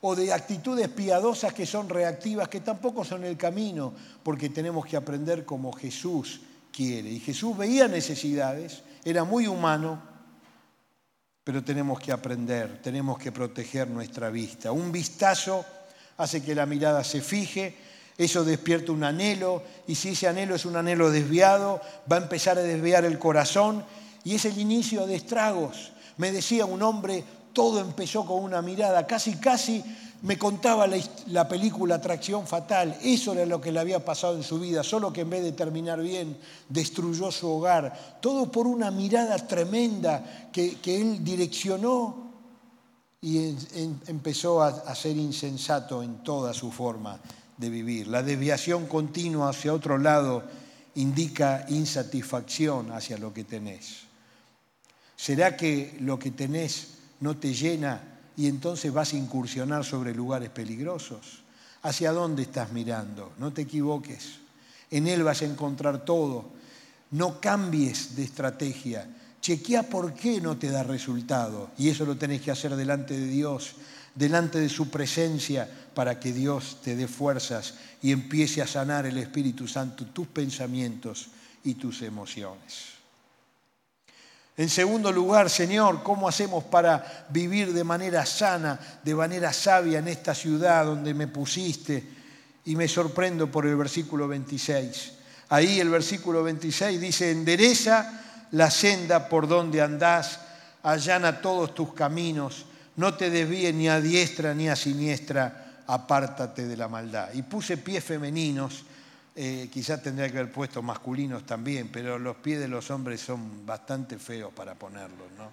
o 0.00 0.16
de 0.16 0.32
actitudes 0.32 0.88
piadosas 0.88 1.52
que 1.52 1.66
son 1.66 1.90
reactivas, 1.90 2.48
que 2.48 2.60
tampoco 2.60 3.04
son 3.04 3.24
el 3.24 3.36
camino, 3.36 3.92
porque 4.22 4.48
tenemos 4.48 4.86
que 4.86 4.96
aprender 4.96 5.44
como 5.44 5.70
Jesús 5.70 6.40
quiere. 6.72 7.10
Y 7.10 7.20
Jesús 7.20 7.54
veía 7.54 7.86
necesidades, 7.86 8.84
era 9.04 9.24
muy 9.24 9.46
humano, 9.46 10.00
pero 11.44 11.62
tenemos 11.62 12.00
que 12.00 12.10
aprender, 12.10 12.80
tenemos 12.80 13.18
que 13.18 13.32
proteger 13.32 13.90
nuestra 13.90 14.30
vista. 14.30 14.72
Un 14.72 14.90
vistazo 14.90 15.62
hace 16.16 16.42
que 16.42 16.54
la 16.54 16.64
mirada 16.64 17.04
se 17.04 17.20
fije, 17.20 17.92
eso 18.16 18.44
despierta 18.44 18.92
un 18.92 19.02
anhelo, 19.02 19.62
y 19.86 19.96
si 19.96 20.10
ese 20.10 20.28
anhelo 20.28 20.54
es 20.54 20.64
un 20.64 20.76
anhelo 20.76 21.10
desviado, 21.10 21.80
va 22.10 22.16
a 22.16 22.22
empezar 22.22 22.58
a 22.58 22.62
desviar 22.62 23.04
el 23.04 23.18
corazón, 23.18 23.84
y 24.22 24.36
es 24.36 24.44
el 24.44 24.58
inicio 24.58 25.06
de 25.06 25.16
estragos. 25.16 25.92
Me 26.16 26.30
decía 26.30 26.64
un 26.64 26.82
hombre, 26.82 27.24
todo 27.52 27.80
empezó 27.80 28.24
con 28.24 28.42
una 28.42 28.62
mirada, 28.62 29.06
casi, 29.06 29.36
casi 29.36 29.82
me 30.22 30.38
contaba 30.38 30.86
la, 31.26 31.48
película 31.48 31.96
Atracción 31.96 32.46
Fatal, 32.46 32.96
eso 33.02 33.32
era 33.32 33.44
lo 33.46 33.60
que 33.60 33.72
le 33.72 33.80
había 33.80 34.04
pasado 34.04 34.36
en 34.36 34.44
su 34.44 34.60
vida, 34.60 34.84
solo 34.84 35.12
que 35.12 35.22
en 35.22 35.30
vez 35.30 35.42
de 35.42 35.52
terminar 35.52 36.00
bien, 36.00 36.38
destruyó 36.68 37.32
su 37.32 37.50
hogar, 37.50 38.18
todo 38.20 38.50
por 38.50 38.66
una 38.68 38.92
mirada 38.92 39.36
tremenda 39.38 40.50
que, 40.52 40.78
él 40.84 41.22
direccionó 41.22 42.32
y 43.20 43.54
empezó 44.06 44.62
a 44.62 44.94
ser 44.94 45.16
insensato 45.16 46.02
en 46.02 46.22
toda 46.22 46.54
su 46.54 46.70
forma 46.70 47.18
de 47.56 47.70
vivir. 47.70 48.08
La 48.08 48.22
desviación 48.22 48.86
continua 48.86 49.50
hacia 49.50 49.72
otro 49.72 49.98
lado 49.98 50.44
indica 50.96 51.66
insatisfacción 51.68 52.92
hacia 52.92 53.18
lo 53.18 53.32
que 53.34 53.44
tenés. 53.44 54.04
¿Será 55.16 55.56
que 55.56 55.96
lo 56.00 56.18
que 56.18 56.30
tenés 56.30 56.94
no 57.20 57.36
te 57.36 57.54
llena 57.54 58.14
y 58.36 58.48
entonces 58.48 58.92
vas 58.92 59.12
a 59.12 59.16
incursionar 59.16 59.84
sobre 59.84 60.14
lugares 60.14 60.50
peligrosos. 60.50 61.42
¿Hacia 61.82 62.12
dónde 62.12 62.42
estás 62.42 62.72
mirando? 62.72 63.32
No 63.38 63.52
te 63.52 63.62
equivoques. 63.62 64.38
En 64.90 65.06
Él 65.06 65.22
vas 65.22 65.42
a 65.42 65.46
encontrar 65.46 66.04
todo. 66.04 66.46
No 67.10 67.40
cambies 67.40 68.16
de 68.16 68.24
estrategia. 68.24 69.08
Chequea 69.40 69.84
por 69.84 70.14
qué 70.14 70.40
no 70.40 70.56
te 70.56 70.70
da 70.70 70.82
resultado. 70.82 71.70
Y 71.78 71.90
eso 71.90 72.04
lo 72.04 72.16
tenés 72.16 72.40
que 72.40 72.50
hacer 72.50 72.74
delante 72.74 73.18
de 73.18 73.26
Dios, 73.26 73.74
delante 74.14 74.58
de 74.58 74.68
su 74.68 74.90
presencia, 74.90 75.68
para 75.94 76.18
que 76.18 76.32
Dios 76.32 76.78
te 76.82 76.96
dé 76.96 77.08
fuerzas 77.08 77.74
y 78.02 78.12
empiece 78.12 78.60
a 78.60 78.66
sanar 78.66 79.06
el 79.06 79.16
Espíritu 79.18 79.66
Santo 79.68 80.06
tus 80.06 80.26
pensamientos 80.26 81.28
y 81.64 81.74
tus 81.74 82.02
emociones. 82.02 82.94
En 84.56 84.68
segundo 84.68 85.10
lugar, 85.10 85.50
Señor, 85.50 86.02
¿cómo 86.02 86.28
hacemos 86.28 86.64
para 86.64 87.26
vivir 87.30 87.72
de 87.72 87.82
manera 87.82 88.24
sana, 88.24 88.78
de 89.02 89.14
manera 89.14 89.52
sabia 89.52 89.98
en 89.98 90.06
esta 90.06 90.34
ciudad 90.34 90.84
donde 90.84 91.12
me 91.12 91.26
pusiste? 91.26 92.04
Y 92.66 92.76
me 92.76 92.86
sorprendo 92.86 93.50
por 93.50 93.66
el 93.66 93.76
versículo 93.76 94.28
26. 94.28 95.12
Ahí 95.48 95.80
el 95.80 95.90
versículo 95.90 96.42
26 96.44 97.00
dice, 97.00 97.30
endereza 97.30 98.46
la 98.52 98.70
senda 98.70 99.28
por 99.28 99.48
donde 99.48 99.82
andás, 99.82 100.38
allana 100.82 101.40
todos 101.40 101.74
tus 101.74 101.92
caminos, 101.92 102.66
no 102.96 103.14
te 103.14 103.30
desvíes 103.30 103.74
ni 103.74 103.88
a 103.88 104.00
diestra 104.00 104.54
ni 104.54 104.68
a 104.68 104.76
siniestra, 104.76 105.63
apártate 105.86 106.66
de 106.66 106.76
la 106.76 106.88
maldad. 106.88 107.32
Y 107.34 107.42
puse 107.42 107.76
pies 107.76 108.04
femeninos 108.04 108.84
eh, 109.36 109.68
quizás 109.72 110.00
tendría 110.00 110.30
que 110.30 110.38
haber 110.38 110.52
puesto 110.52 110.80
masculinos 110.80 111.44
también, 111.44 111.88
pero 111.88 112.20
los 112.20 112.36
pies 112.36 112.60
de 112.60 112.68
los 112.68 112.88
hombres 112.92 113.20
son 113.20 113.66
bastante 113.66 114.16
feos 114.18 114.52
para 114.52 114.76
ponerlos, 114.76 115.26
¿no? 115.36 115.50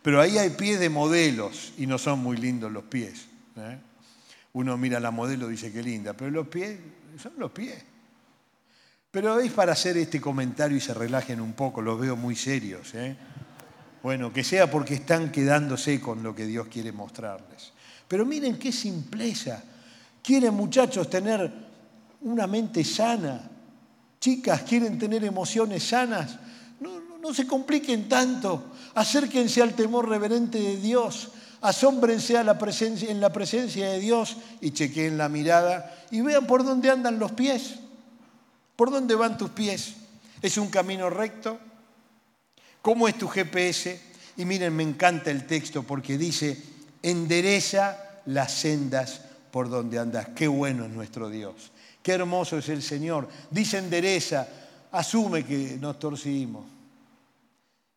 Pero 0.00 0.20
ahí 0.20 0.38
hay 0.38 0.50
pies 0.50 0.78
de 0.78 0.90
modelos 0.90 1.72
y 1.76 1.88
no 1.88 1.98
son 1.98 2.20
muy 2.20 2.36
lindos 2.36 2.70
los 2.70 2.84
pies. 2.84 3.26
¿eh? 3.56 3.78
Uno 4.52 4.76
mira 4.76 4.98
a 4.98 5.00
la 5.00 5.10
modelo 5.10 5.48
y 5.48 5.52
dice 5.52 5.72
que 5.72 5.82
linda, 5.82 6.12
pero 6.14 6.30
los 6.30 6.46
pies 6.46 6.78
son 7.20 7.32
los 7.36 7.50
pies. 7.50 7.82
Pero 9.10 9.40
es 9.40 9.50
para 9.50 9.72
hacer 9.72 9.96
este 9.96 10.20
comentario 10.20 10.76
y 10.76 10.80
se 10.80 10.94
relajen 10.94 11.40
un 11.40 11.54
poco, 11.54 11.82
los 11.82 11.98
veo 11.98 12.14
muy 12.14 12.36
serios. 12.36 12.94
¿eh? 12.94 13.16
Bueno, 14.00 14.32
que 14.32 14.44
sea 14.44 14.70
porque 14.70 14.94
están 14.94 15.32
quedándose 15.32 16.00
con 16.00 16.22
lo 16.22 16.32
que 16.32 16.46
Dios 16.46 16.68
quiere 16.68 16.92
mostrarles. 16.92 17.72
Pero 18.08 18.24
miren 18.24 18.58
qué 18.58 18.72
simpleza. 18.72 19.62
Quieren 20.22 20.54
muchachos 20.54 21.08
tener 21.08 21.52
una 22.22 22.46
mente 22.46 22.82
sana. 22.82 23.50
Chicas, 24.18 24.62
quieren 24.62 24.98
tener 24.98 25.22
emociones 25.24 25.84
sanas. 25.84 26.36
No, 26.80 27.18
no, 27.20 27.34
se 27.34 27.46
compliquen 27.46 28.08
tanto. 28.08 28.72
Acérquense 28.94 29.62
al 29.62 29.74
temor 29.74 30.08
reverente 30.08 30.58
de 30.58 30.78
Dios. 30.78 31.28
Asómbrense 31.60 32.38
a 32.38 32.44
la 32.44 32.58
presencia, 32.58 33.10
en 33.10 33.20
la 33.20 33.32
presencia 33.32 33.90
de 33.90 33.98
Dios 33.98 34.36
y 34.60 34.70
chequeen 34.70 35.18
la 35.18 35.28
mirada 35.28 36.06
y 36.10 36.20
vean 36.20 36.46
por 36.46 36.64
dónde 36.64 36.90
andan 36.90 37.18
los 37.18 37.32
pies. 37.32 37.74
¿Por 38.76 38.90
dónde 38.90 39.14
van 39.14 39.36
tus 39.36 39.50
pies? 39.50 39.94
¿Es 40.40 40.56
un 40.56 40.68
camino 40.68 41.10
recto? 41.10 41.58
¿Cómo 42.80 43.08
es 43.08 43.18
tu 43.18 43.28
GPS? 43.28 44.00
Y 44.36 44.44
miren, 44.44 44.74
me 44.74 44.84
encanta 44.84 45.32
el 45.32 45.46
texto 45.46 45.82
porque 45.82 46.16
dice, 46.16 46.62
endereza 47.10 48.20
las 48.26 48.52
sendas 48.52 49.22
por 49.50 49.68
donde 49.68 49.98
andas. 49.98 50.28
Qué 50.34 50.48
bueno 50.48 50.84
es 50.84 50.90
nuestro 50.90 51.28
Dios. 51.28 51.72
Qué 52.02 52.12
hermoso 52.12 52.58
es 52.58 52.68
el 52.68 52.82
Señor. 52.82 53.28
Dice 53.50 53.78
endereza, 53.78 54.48
asume 54.92 55.44
que 55.44 55.76
nos 55.80 55.98
torcimos. 55.98 56.64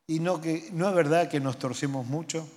Y 0.08 0.20
no, 0.20 0.42
que, 0.42 0.70
no 0.74 0.90
es 0.90 0.96
verdad 0.96 1.30
que 1.30 1.40
nos 1.40 1.58
torcemos 1.58 2.06
mucho. 2.06 2.48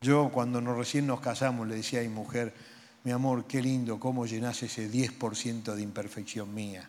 Yo 0.00 0.30
cuando 0.32 0.60
nos, 0.60 0.76
recién 0.76 1.06
nos 1.06 1.20
casamos 1.20 1.66
le 1.66 1.76
decía 1.76 2.00
a 2.00 2.02
mi 2.02 2.08
mujer, 2.08 2.54
mi 3.04 3.12
amor, 3.12 3.44
qué 3.46 3.60
lindo 3.60 3.98
cómo 3.98 4.26
llenás 4.26 4.62
ese 4.62 4.90
10% 4.90 5.74
de 5.74 5.82
imperfección 5.82 6.54
mía. 6.54 6.88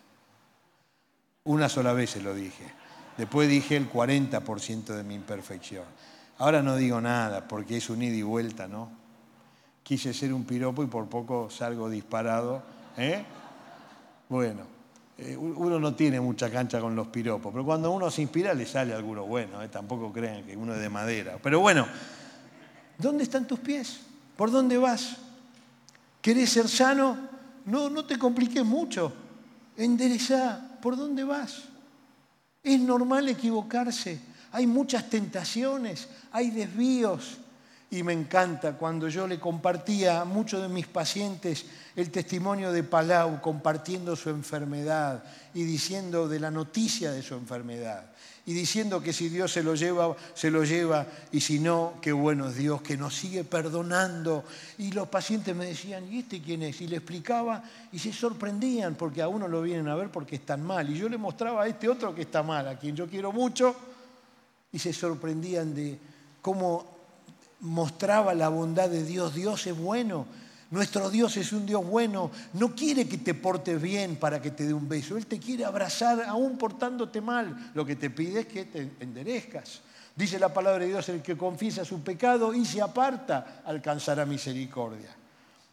Una 1.46 1.70
sola 1.70 1.94
vez 1.94 2.12
se 2.12 2.22
lo 2.22 2.34
dije. 2.34 2.66
Después 3.18 3.50
dije 3.50 3.76
el 3.76 3.92
40% 3.92 4.86
de 4.96 5.04
mi 5.04 5.16
imperfección. 5.16 5.86
Ahora 6.40 6.64
no 6.64 6.78
digo 6.78 7.02
nada 7.02 7.46
porque 7.46 7.78
es 7.78 7.90
un 7.90 8.02
ida 8.02 8.16
y 8.16 8.22
vuelta, 8.22 8.68
¿no? 8.68 8.90
Quise 9.84 10.14
ser 10.14 10.34
un 10.34 10.46
piropo 10.46 10.84
y 10.84 10.88
por 10.88 11.08
poco 11.08 11.50
salgo 11.50 11.90
disparado. 11.90 12.64
¿eh? 12.98 13.24
Bueno, 14.30 14.62
eh, 15.18 15.36
uno 15.36 15.80
no 15.80 15.94
tiene 15.96 16.22
mucha 16.22 16.50
cancha 16.50 16.80
con 16.80 16.96
los 16.96 17.08
piropos, 17.08 17.52
pero 17.52 17.66
cuando 17.66 17.92
uno 17.92 18.10
se 18.10 18.22
inspira 18.22 18.54
le 18.54 18.66
sale 18.66 18.94
alguno 18.94 19.26
bueno, 19.26 19.62
eh, 19.62 19.68
tampoco 19.68 20.14
crean 20.14 20.46
que 20.46 20.56
uno 20.56 20.74
es 20.74 20.80
de 20.80 20.88
madera. 20.88 21.38
Pero 21.44 21.60
bueno, 21.60 21.86
¿dónde 22.98 23.24
están 23.24 23.46
tus 23.46 23.60
pies? 23.60 24.00
¿Por 24.38 24.50
dónde 24.50 24.78
vas? 24.78 25.18
¿Querés 26.22 26.52
ser 26.52 26.70
sano? 26.70 27.18
No, 27.66 27.90
no 27.90 28.06
te 28.06 28.18
compliques 28.18 28.64
mucho. 28.64 29.12
Enderezá, 29.76 30.78
¿por 30.82 30.96
dónde 30.96 31.26
vas? 31.26 31.64
Es 32.64 32.80
normal 32.80 33.28
equivocarse. 33.28 34.29
Hay 34.52 34.68
muchas 34.68 35.10
tentaciones, 35.10 36.08
hay 36.32 36.52
desvíos. 36.52 37.38
Y 37.92 38.04
me 38.04 38.14
encanta 38.14 38.74
cuando 38.74 39.10
yo 39.10 39.28
le 39.28 39.40
compartía 39.40 40.22
a 40.22 40.26
muchos 40.26 40.62
de 40.62 40.70
mis 40.70 40.86
pacientes 40.86 41.66
el 41.96 42.12
testimonio 42.12 42.72
de 42.72 42.84
Palau 42.84 43.42
compartiendo 43.42 44.16
su 44.16 44.30
enfermedad 44.30 45.24
y 45.56 45.64
diciendo 45.64 46.28
de 46.28 46.40
la 46.40 46.52
noticia 46.52 47.12
de 47.12 47.24
su 47.24 47.34
enfermedad. 47.34 48.06
Y 48.46 48.54
diciendo 48.54 49.02
que 49.02 49.12
si 49.12 49.30
Dios 49.30 49.52
se 49.52 49.64
lo 49.64 49.76
lleva, 49.76 50.16
se 50.34 50.50
lo 50.50 50.64
lleva, 50.64 51.06
y 51.32 51.40
si 51.40 51.60
no, 51.60 51.96
qué 52.02 52.12
bueno 52.12 52.50
es 52.50 52.56
Dios, 52.56 52.82
que 52.82 52.98
nos 52.98 53.16
sigue 53.16 53.44
perdonando. 53.44 54.44
Y 54.78 54.92
los 54.92 55.08
pacientes 55.08 55.56
me 55.56 55.66
decían, 55.66 56.12
¿y 56.12 56.20
este 56.20 56.42
quién 56.42 56.64
es? 56.64 56.82
Y 56.82 56.88
le 56.88 56.98
explicaba 56.98 57.64
y 57.92 58.00
se 58.00 58.14
sorprendían 58.14 58.96
porque 58.96 59.22
a 59.22 59.28
uno 59.28 59.48
lo 59.48 59.62
vienen 59.62 59.88
a 59.88 59.96
ver 59.96 60.10
porque 60.10 60.38
están 60.38 60.64
mal. 60.64 60.90
Y 60.90 60.98
yo 60.98 61.10
le 61.10 61.18
mostraba 61.18 61.64
a 61.64 61.68
este 61.68 61.90
otro 61.90 62.16
que 62.16 62.22
está 62.22 62.42
mal, 62.42 62.68
a 62.68 62.78
quien 62.80 62.96
yo 62.96 63.08
quiero 63.08 63.32
mucho, 63.32 63.76
y 64.72 64.80
se 64.80 64.94
sorprendían 64.94 65.74
de 65.74 66.00
cómo 66.42 66.86
mostraba 67.62 68.34
la 68.34 68.50
bondad 68.50 68.90
de 68.90 69.04
Dios. 69.04 69.36
Dios 69.36 69.66
es 69.68 69.78
bueno. 69.78 70.26
Nuestro 70.72 71.10
Dios 71.10 71.36
es 71.38 71.52
un 71.52 71.66
Dios 71.66 71.84
bueno, 71.84 72.30
no 72.54 72.76
quiere 72.76 73.08
que 73.08 73.18
te 73.18 73.34
portes 73.34 73.82
bien 73.82 74.18
para 74.18 74.40
que 74.40 74.52
te 74.52 74.68
dé 74.68 74.74
un 74.74 74.88
beso, 74.88 75.18
Él 75.18 75.26
te 75.26 75.40
quiere 75.40 75.66
abrazar 75.66 76.22
aún 76.22 76.60
portándote 76.60 77.22
mal. 77.22 77.72
Lo 77.74 77.84
que 77.84 77.96
te 77.96 78.12
pide 78.12 78.42
es 78.42 78.46
que 78.46 78.66
te 78.66 78.92
enderezcas. 79.00 79.82
Dice 80.16 80.38
la 80.38 80.54
palabra 80.54 80.82
de 80.84 80.92
Dios, 80.92 81.10
el 81.10 81.24
que 81.24 81.36
confiesa 81.36 81.84
su 81.84 82.04
pecado 82.04 82.54
y 82.54 82.66
se 82.66 82.84
aparta 82.84 83.64
alcanzará 83.66 84.28
misericordia. 84.28 85.10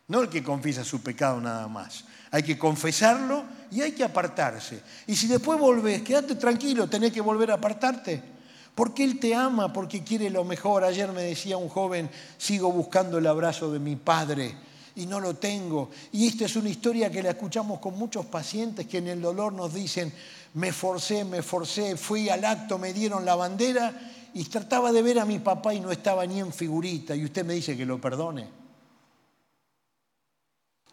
No 0.09 0.23
el 0.23 0.29
que 0.31 0.43
confiesa 0.43 0.83
su 0.83 1.03
pecado 1.03 1.41
nada 1.43 1.69
más. 1.69 2.05
Hay 2.31 2.43
que 2.43 2.57
confesarlo 2.57 3.45
y 3.71 3.83
hay 3.83 3.93
que 3.93 4.05
apartarse. 4.05 4.81
Y 5.07 5.17
si 5.17 5.27
después 5.27 5.59
volvés, 5.59 6.01
quédate 6.03 6.37
tranquilo, 6.37 6.89
tenés 6.89 7.13
que 7.13 7.21
volver 7.21 7.51
a 7.51 7.55
apartarte. 7.55 8.36
Porque 8.77 9.05
Él 9.05 9.19
te 9.19 9.35
ama, 9.35 9.73
porque 9.73 10.05
quiere 10.05 10.29
lo 10.29 10.45
mejor. 10.45 10.85
Ayer 10.85 11.11
me 11.11 11.23
decía 11.23 11.57
un 11.57 11.71
joven, 11.71 12.11
sigo 12.37 12.71
buscando 12.71 13.17
el 13.17 13.27
abrazo 13.27 13.73
de 13.73 13.79
mi 13.79 13.97
padre 13.97 14.55
y 14.97 15.07
no 15.07 15.19
lo 15.19 15.35
tengo. 15.37 15.89
Y 16.13 16.27
esta 16.27 16.45
es 16.45 16.57
una 16.57 16.69
historia 16.69 17.11
que 17.11 17.23
la 17.23 17.31
escuchamos 17.31 17.81
con 17.81 17.99
muchos 17.99 18.27
pacientes 18.27 18.87
que 18.87 18.99
en 18.99 19.09
el 19.09 19.23
dolor 19.23 19.55
nos 19.55 19.73
dicen, 19.73 20.13
me 20.53 20.75
forcé, 20.75 21.25
me 21.25 21.41
forcé, 21.41 21.97
fui 21.97 22.29
al 22.29 22.45
acto, 22.45 22.79
me 22.79 22.93
dieron 22.93 23.25
la 23.25 23.35
bandera 23.35 23.95
y 24.35 24.45
trataba 24.45 24.93
de 24.93 25.01
ver 25.01 25.21
a 25.21 25.25
mi 25.25 25.39
papá 25.39 25.73
y 25.73 25.81
no 25.81 25.91
estaba 25.91 26.27
ni 26.27 26.41
en 26.41 26.53
figurita. 26.53 27.17
Y 27.17 27.25
usted 27.25 27.47
me 27.47 27.55
dice 27.55 27.79
que 27.79 27.87
lo 27.87 27.99
perdone. 27.99 28.47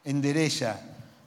Endereza 0.05 0.79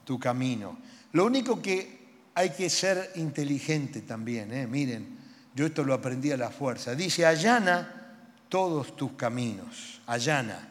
tu 0.07 0.19
camino. 0.19 0.79
Lo 1.12 1.27
único 1.27 1.61
que 1.61 2.31
hay 2.33 2.49
que 2.49 2.71
ser 2.71 3.12
inteligente 3.16 4.01
también, 4.01 4.55
¿eh? 4.55 4.66
miren, 4.66 5.15
yo 5.57 5.64
esto 5.64 5.83
lo 5.85 5.95
aprendí 5.95 6.31
a 6.31 6.37
la 6.37 6.51
fuerza. 6.51 6.95
Dice, 6.95 7.25
allana 7.25 8.19
todos 8.51 8.95
tus 8.95 9.12
caminos, 9.12 10.03
allana. 10.07 10.69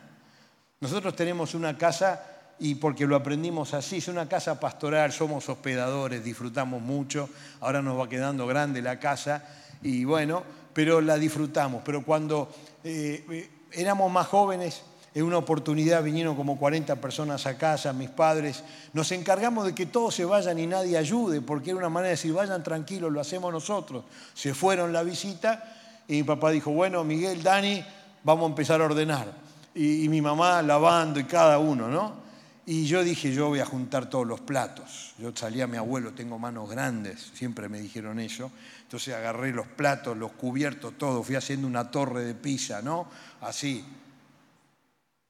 Nosotros 0.80 1.16
tenemos 1.16 1.56
una 1.56 1.76
casa 1.76 2.24
y 2.60 2.76
porque 2.76 3.08
lo 3.08 3.16
aprendimos 3.16 3.74
así, 3.74 3.98
es 3.98 4.08
una 4.10 4.30
casa 4.30 4.60
pastoral, 4.60 5.12
somos 5.12 5.50
hospedadores, 5.50 6.24
disfrutamos 6.24 6.84
mucho, 6.84 7.28
ahora 7.62 7.82
nos 7.82 8.00
va 8.00 8.08
quedando 8.08 8.46
grande 8.46 8.84
la 8.84 9.00
casa 9.00 9.44
y 9.82 10.06
bueno, 10.06 10.44
pero 10.72 11.02
la 11.02 11.18
disfrutamos. 11.18 11.82
Pero 11.84 12.04
cuando 12.04 12.54
eh, 12.84 13.26
eh, 13.28 13.50
éramos 13.72 14.12
más 14.12 14.28
jóvenes, 14.28 14.84
en 15.16 15.24
una 15.24 15.38
oportunidad 15.38 16.04
vinieron 16.04 16.36
como 16.36 16.60
40 16.60 16.98
personas 16.98 17.48
a 17.48 17.58
casa, 17.58 17.94
mis 17.94 18.10
padres, 18.10 18.64
nos 18.94 19.12
encargamos 19.12 19.66
de 19.66 19.74
que 19.74 19.88
todos 19.88 20.14
se 20.14 20.26
vayan 20.26 20.60
y 20.60 20.68
nadie 20.68 20.98
ayude, 20.98 21.42
porque 21.42 21.72
era 21.72 21.80
una 21.80 21.90
manera 21.90 22.10
de 22.10 22.16
decir, 22.16 22.34
vayan 22.34 22.62
tranquilos, 22.62 23.12
lo 23.12 23.22
hacemos 23.22 23.52
nosotros. 23.52 24.04
Se 24.34 24.54
fueron 24.54 24.92
la 24.92 25.04
visita 25.04 25.64
y 26.08 26.18
mi 26.18 26.24
papá 26.24 26.52
dijo, 26.52 26.72
bueno, 26.72 27.04
Miguel, 27.06 27.42
Dani, 27.42 27.84
vamos 28.24 28.44
a 28.44 28.50
empezar 28.50 28.82
a 28.82 28.86
ordenar 28.86 29.46
y, 29.76 30.08
mi 30.10 30.22
mamá 30.22 30.62
lavando 30.62 31.20
y 31.20 31.26
cada 31.26 31.60
uno, 31.60 31.90
¿no? 31.90 32.26
Y 32.66 32.86
yo 32.86 33.04
dije, 33.04 33.32
yo 33.32 33.50
voy 33.50 33.60
a 33.60 33.66
juntar 33.66 34.10
todos 34.10 34.26
los 34.26 34.40
platos. 34.42 35.14
Yo 35.20 35.32
salí 35.36 35.62
a 35.62 35.68
mi 35.68 35.78
abuelo, 35.78 36.14
tengo 36.14 36.40
manos 36.40 36.70
grandes, 36.70 37.32
siempre 37.34 37.70
me 37.70 37.80
dijeron 37.80 38.20
eso. 38.20 38.52
Entonces 38.82 39.14
agarré 39.14 39.52
los 39.52 39.68
platos, 39.68 40.18
los 40.18 40.32
cubiertos, 40.32 40.98
todo, 40.98 41.22
fui 41.22 41.36
haciendo 41.36 41.68
una 41.68 41.92
torre 41.92 42.24
de 42.24 42.34
pizza, 42.34 42.82
¿no? 42.82 43.08
Así. 43.42 43.86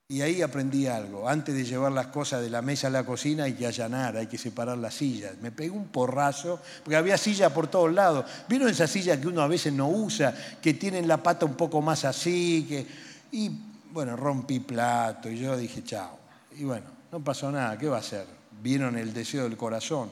Y 0.07 0.21
ahí 0.21 0.43
aprendí 0.43 0.85
algo. 0.85 1.27
Antes 1.27 1.55
de 1.55 1.65
llevar 1.65 1.91
las 1.91 2.07
cosas 2.07 2.43
de 2.43 2.49
la 2.51 2.61
mesa 2.61 2.87
a 2.87 2.89
la 2.91 3.03
cocina 3.03 3.45
hay 3.45 3.53
que 3.53 3.65
allanar, 3.65 4.15
hay 4.15 4.27
que 4.27 4.37
separar 4.37 4.77
las 4.77 4.93
sillas. 4.93 5.33
Me 5.41 5.51
pegué 5.51 5.71
un 5.71 5.87
porrazo, 5.87 6.61
porque 6.83 6.95
había 6.95 7.17
sillas 7.17 7.51
por 7.51 7.67
todos 7.67 7.91
lados. 7.91 8.23
¿Vieron 8.47 8.69
esas 8.69 8.91
sillas 8.91 9.17
que 9.17 9.27
uno 9.27 9.41
a 9.41 9.47
veces 9.47 9.73
no 9.73 9.89
usa, 9.89 10.35
que 10.61 10.75
tienen 10.75 11.07
la 11.07 11.23
pata 11.23 11.47
un 11.47 11.55
poco 11.55 11.81
más 11.81 12.05
así? 12.05 12.67
Que... 12.69 12.85
Y 13.31 13.49
bueno, 13.91 14.15
rompí 14.15 14.59
plato 14.59 15.27
y 15.27 15.39
yo 15.39 15.57
dije, 15.57 15.83
chao. 15.83 16.19
Y 16.55 16.65
bueno, 16.65 16.85
no 17.11 17.23
pasó 17.23 17.51
nada, 17.51 17.75
¿qué 17.75 17.87
va 17.87 17.97
a 17.97 18.01
hacer? 18.01 18.27
Vieron 18.61 18.99
el 18.99 19.11
deseo 19.11 19.45
del 19.45 19.57
corazón. 19.57 20.11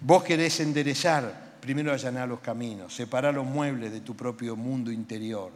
Vos 0.00 0.22
querés 0.22 0.60
enderezar, 0.60 1.56
primero 1.60 1.92
allanar 1.92 2.28
los 2.28 2.38
caminos, 2.38 2.94
separar 2.94 3.34
los 3.34 3.44
muebles 3.44 3.90
de 3.90 4.00
tu 4.00 4.14
propio 4.14 4.54
mundo 4.54 4.92
interior. 4.92 5.50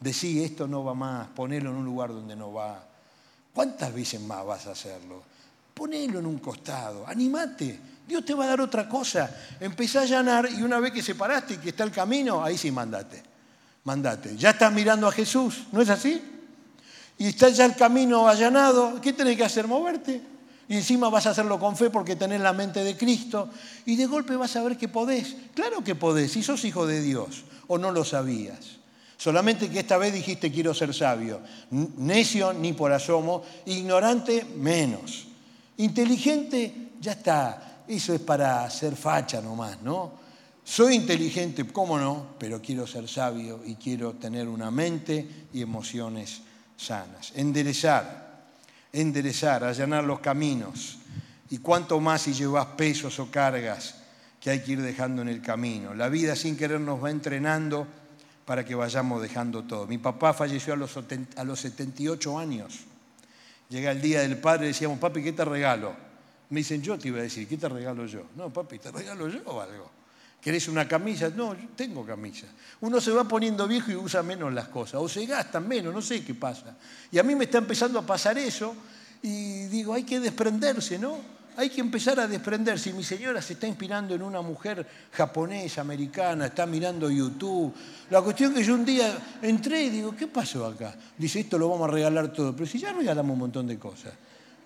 Decí, 0.00 0.42
esto 0.42 0.66
no 0.66 0.82
va 0.82 0.94
más, 0.94 1.28
ponelo 1.28 1.68
en 1.68 1.76
un 1.76 1.84
lugar 1.84 2.08
donde 2.08 2.34
no 2.34 2.54
va. 2.54 2.87
¿Cuántas 3.58 3.92
veces 3.92 4.20
más 4.20 4.46
vas 4.46 4.68
a 4.68 4.70
hacerlo? 4.70 5.20
Ponelo 5.74 6.20
en 6.20 6.26
un 6.26 6.38
costado, 6.38 7.04
animate. 7.04 7.80
Dios 8.06 8.24
te 8.24 8.32
va 8.32 8.44
a 8.44 8.46
dar 8.50 8.60
otra 8.60 8.88
cosa. 8.88 9.28
Empezá 9.58 9.98
a 9.98 10.02
allanar 10.02 10.48
y 10.48 10.62
una 10.62 10.78
vez 10.78 10.92
que 10.92 11.02
separaste 11.02 11.54
y 11.54 11.56
que 11.56 11.70
está 11.70 11.82
el 11.82 11.90
camino, 11.90 12.44
ahí 12.44 12.56
sí 12.56 12.70
mandate. 12.70 13.20
Mandate. 13.82 14.36
Ya 14.36 14.50
estás 14.50 14.72
mirando 14.72 15.08
a 15.08 15.10
Jesús, 15.10 15.64
¿no 15.72 15.82
es 15.82 15.88
así? 15.88 16.22
y 17.18 17.26
está 17.26 17.48
ya 17.48 17.64
el 17.64 17.74
camino 17.74 18.28
allanado, 18.28 19.00
¿qué 19.00 19.12
tenés 19.12 19.36
que 19.36 19.42
hacer? 19.42 19.66
Moverte. 19.66 20.22
Y 20.68 20.76
encima 20.76 21.08
vas 21.08 21.26
a 21.26 21.30
hacerlo 21.30 21.58
con 21.58 21.76
fe 21.76 21.90
porque 21.90 22.14
tenés 22.14 22.40
la 22.40 22.52
mente 22.52 22.84
de 22.84 22.96
Cristo. 22.96 23.50
Y 23.86 23.96
de 23.96 24.06
golpe 24.06 24.36
vas 24.36 24.54
a 24.54 24.62
ver 24.62 24.76
que 24.76 24.86
podés. 24.86 25.34
Claro 25.52 25.82
que 25.82 25.96
podés, 25.96 26.30
si 26.30 26.44
sos 26.44 26.64
hijo 26.64 26.86
de 26.86 27.02
Dios 27.02 27.42
o 27.66 27.76
no 27.76 27.90
lo 27.90 28.04
sabías. 28.04 28.78
Solamente 29.18 29.68
que 29.68 29.80
esta 29.80 29.98
vez 29.98 30.14
dijiste 30.14 30.52
quiero 30.52 30.72
ser 30.72 30.94
sabio. 30.94 31.40
Necio 31.70 32.52
ni 32.52 32.72
por 32.72 32.92
asomo, 32.92 33.42
ignorante 33.66 34.46
menos. 34.56 35.26
Inteligente, 35.78 36.92
ya 37.00 37.12
está. 37.12 37.82
Eso 37.88 38.14
es 38.14 38.20
para 38.20 38.62
hacer 38.62 38.94
facha 38.94 39.40
nomás, 39.40 39.82
¿no? 39.82 40.12
Soy 40.62 40.94
inteligente, 40.94 41.66
¿cómo 41.66 41.98
no? 41.98 42.36
Pero 42.38 42.62
quiero 42.62 42.86
ser 42.86 43.08
sabio 43.08 43.62
y 43.64 43.74
quiero 43.74 44.12
tener 44.12 44.46
una 44.46 44.70
mente 44.70 45.46
y 45.52 45.62
emociones 45.62 46.42
sanas. 46.76 47.32
Enderezar, 47.34 48.44
enderezar, 48.92 49.64
allanar 49.64 50.04
los 50.04 50.20
caminos. 50.20 50.98
Y 51.50 51.58
cuánto 51.58 51.98
más 51.98 52.22
si 52.22 52.34
llevas 52.34 52.66
pesos 52.66 53.18
o 53.18 53.30
cargas 53.30 53.96
que 54.40 54.50
hay 54.50 54.60
que 54.60 54.72
ir 54.72 54.82
dejando 54.82 55.22
en 55.22 55.28
el 55.28 55.42
camino. 55.42 55.92
La 55.94 56.08
vida 56.08 56.36
sin 56.36 56.56
querer 56.56 56.80
nos 56.80 57.02
va 57.02 57.10
entrenando 57.10 57.88
para 58.48 58.64
que 58.64 58.74
vayamos 58.74 59.20
dejando 59.20 59.64
todo. 59.64 59.86
Mi 59.86 59.98
papá 59.98 60.32
falleció 60.32 60.72
a 60.72 60.76
los, 60.78 60.98
a 61.36 61.44
los 61.44 61.60
78 61.60 62.38
años. 62.38 62.78
Llega 63.68 63.90
el 63.90 64.00
día 64.00 64.22
del 64.22 64.38
padre 64.38 64.64
y 64.64 64.68
decíamos, 64.68 64.98
papi, 64.98 65.22
¿qué 65.22 65.34
te 65.34 65.44
regalo? 65.44 65.94
Me 66.48 66.60
dicen, 66.60 66.80
yo 66.80 66.98
te 66.98 67.08
iba 67.08 67.18
a 67.18 67.24
decir, 67.24 67.46
¿qué 67.46 67.58
te 67.58 67.68
regalo 67.68 68.06
yo? 68.06 68.22
No, 68.36 68.50
papi, 68.50 68.78
¿te 68.78 68.90
regalo 68.90 69.28
yo 69.28 69.40
o 69.44 69.60
algo? 69.60 69.90
¿Querés 70.40 70.66
una 70.68 70.88
camisa? 70.88 71.28
No, 71.28 71.52
yo 71.52 71.68
tengo 71.76 72.06
camisa. 72.06 72.46
Uno 72.80 73.02
se 73.02 73.10
va 73.10 73.24
poniendo 73.24 73.68
viejo 73.68 73.90
y 73.90 73.96
usa 73.96 74.22
menos 74.22 74.50
las 74.54 74.68
cosas, 74.68 74.94
o 74.94 75.10
se 75.10 75.26
gastan 75.26 75.68
menos, 75.68 75.92
no 75.92 76.00
sé 76.00 76.24
qué 76.24 76.34
pasa. 76.34 76.74
Y 77.12 77.18
a 77.18 77.22
mí 77.22 77.34
me 77.34 77.44
está 77.44 77.58
empezando 77.58 77.98
a 77.98 78.06
pasar 78.06 78.38
eso 78.38 78.74
y 79.20 79.64
digo, 79.64 79.92
hay 79.92 80.04
que 80.04 80.20
desprenderse, 80.20 80.98
¿no? 80.98 81.18
Hay 81.58 81.70
que 81.70 81.80
empezar 81.80 82.20
a 82.20 82.28
desprenderse. 82.28 82.90
Y 82.90 82.92
mi 82.92 83.02
señora 83.02 83.42
se 83.42 83.54
está 83.54 83.66
inspirando 83.66 84.14
en 84.14 84.22
una 84.22 84.40
mujer 84.40 84.86
japonesa, 85.10 85.80
americana, 85.80 86.46
está 86.46 86.66
mirando 86.66 87.10
YouTube. 87.10 87.74
La 88.10 88.22
cuestión 88.22 88.54
que 88.54 88.62
yo 88.62 88.74
un 88.74 88.84
día 88.84 89.18
entré 89.42 89.82
y 89.82 89.90
digo, 89.90 90.14
¿qué 90.14 90.28
pasó 90.28 90.64
acá? 90.64 90.94
Dice, 91.16 91.40
esto 91.40 91.58
lo 91.58 91.68
vamos 91.68 91.88
a 91.88 91.92
regalar 91.92 92.32
todo. 92.32 92.54
Pero 92.54 92.64
si 92.64 92.78
ya 92.78 92.92
regalamos 92.92 93.32
un 93.32 93.40
montón 93.40 93.66
de 93.66 93.76
cosas. 93.76 94.12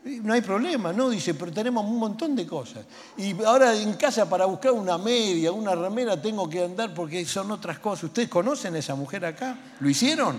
No 0.04 0.34
hay 0.34 0.42
problema, 0.42 0.92
¿no? 0.92 1.08
Dice, 1.08 1.32
pero 1.32 1.50
tenemos 1.50 1.82
un 1.82 1.98
montón 1.98 2.36
de 2.36 2.46
cosas. 2.46 2.84
Y 3.16 3.42
ahora 3.42 3.74
en 3.74 3.94
casa 3.94 4.28
para 4.28 4.44
buscar 4.44 4.72
una 4.72 4.98
media, 4.98 5.50
una 5.50 5.74
remera, 5.74 6.20
tengo 6.20 6.46
que 6.46 6.62
andar 6.62 6.92
porque 6.92 7.24
son 7.24 7.50
otras 7.52 7.78
cosas. 7.78 8.04
¿Ustedes 8.04 8.28
conocen 8.28 8.74
a 8.74 8.80
esa 8.80 8.94
mujer 8.94 9.24
acá? 9.24 9.56
¿Lo 9.80 9.88
hicieron? 9.88 10.38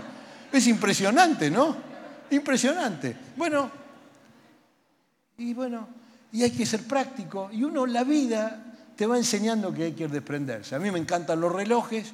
Es 0.51 0.67
impresionante, 0.67 1.49
¿no? 1.49 1.75
Impresionante. 2.29 3.17
Bueno, 3.35 3.71
y 5.35 5.51
bueno, 5.55 6.02
y 6.33 6.43
hay 6.43 6.51
que 6.51 6.65
ser 6.65 6.83
práctico. 6.83 7.49
Y 7.51 7.63
uno, 7.63 7.85
la 7.85 8.03
vida, 8.03 8.73
te 8.95 9.05
va 9.05 9.17
enseñando 9.17 9.73
que 9.73 9.83
hay 9.83 9.91
que 9.93 10.07
desprenderse. 10.07 10.75
A 10.75 10.79
mí 10.79 10.91
me 10.91 10.99
encantan 10.99 11.39
los 11.39 11.51
relojes, 11.51 12.13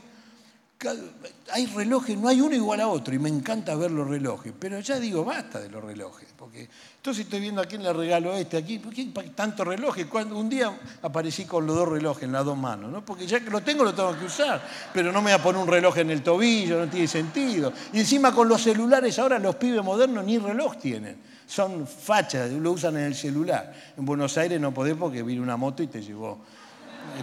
hay 1.51 1.65
relojes, 1.65 2.17
no 2.17 2.29
hay 2.29 2.39
uno 2.39 2.55
igual 2.55 2.79
a 2.79 2.88
otro, 2.88 3.13
y 3.13 3.19
me 3.19 3.27
encanta 3.27 3.75
ver 3.75 3.91
los 3.91 4.08
relojes, 4.08 4.53
pero 4.58 4.79
ya 4.79 4.97
digo, 4.97 5.25
basta 5.25 5.60
de 5.60 5.69
los 5.69 5.84
relojes, 5.84 6.29
porque 6.38 6.69
entonces 6.95 7.25
estoy 7.25 7.41
viendo 7.41 7.62
a 7.62 7.65
quién 7.65 7.84
le 7.84 7.91
regalo 7.91 8.34
este, 8.34 8.55
aquí, 8.55 8.79
¿por 8.79 8.93
qué 8.93 9.12
tantos 9.36 9.67
relojes? 9.67 10.05
Cuando 10.05 10.38
un 10.38 10.47
día 10.47 10.79
aparecí 11.01 11.43
con 11.43 11.67
los 11.67 11.75
dos 11.75 11.89
relojes 11.89 12.23
en 12.23 12.32
las 12.32 12.45
dos 12.45 12.58
manos, 12.58 12.89
¿no? 12.89 13.03
porque 13.03 13.27
ya 13.27 13.41
que 13.41 13.49
lo 13.49 13.62
tengo 13.62 13.84
lo 13.84 13.93
tengo 13.93 14.17
que 14.17 14.25
usar, 14.25 14.65
pero 14.93 15.12
no 15.12 15.21
me 15.21 15.32
voy 15.32 15.39
a 15.39 15.43
poner 15.43 15.62
un 15.62 15.67
reloj 15.67 15.97
en 15.97 16.12
el 16.12 16.23
tobillo, 16.23 16.86
no 16.86 16.89
tiene 16.89 17.10
sentido. 17.10 17.73
Y 17.91 17.99
encima 17.99 18.34
con 18.34 18.47
los 18.47 18.62
celulares, 18.62 19.19
ahora 19.19 19.38
los 19.38 19.55
pibes 19.55 19.84
modernos 19.84 20.23
ni 20.23 20.38
reloj 20.38 20.77
tienen, 20.77 21.17
son 21.49 21.88
fachas, 21.88 22.51
lo 22.51 22.71
usan 22.71 22.97
en 22.97 23.05
el 23.05 23.15
celular. 23.15 23.73
En 23.97 24.05
Buenos 24.05 24.38
Aires 24.38 24.62
no 24.62 24.71
podés 24.71 24.95
porque 24.95 25.23
vino 25.23 25.41
una 25.41 25.57
moto 25.57 25.81
y 25.81 25.88
te 25.88 26.01
llevó 26.01 26.38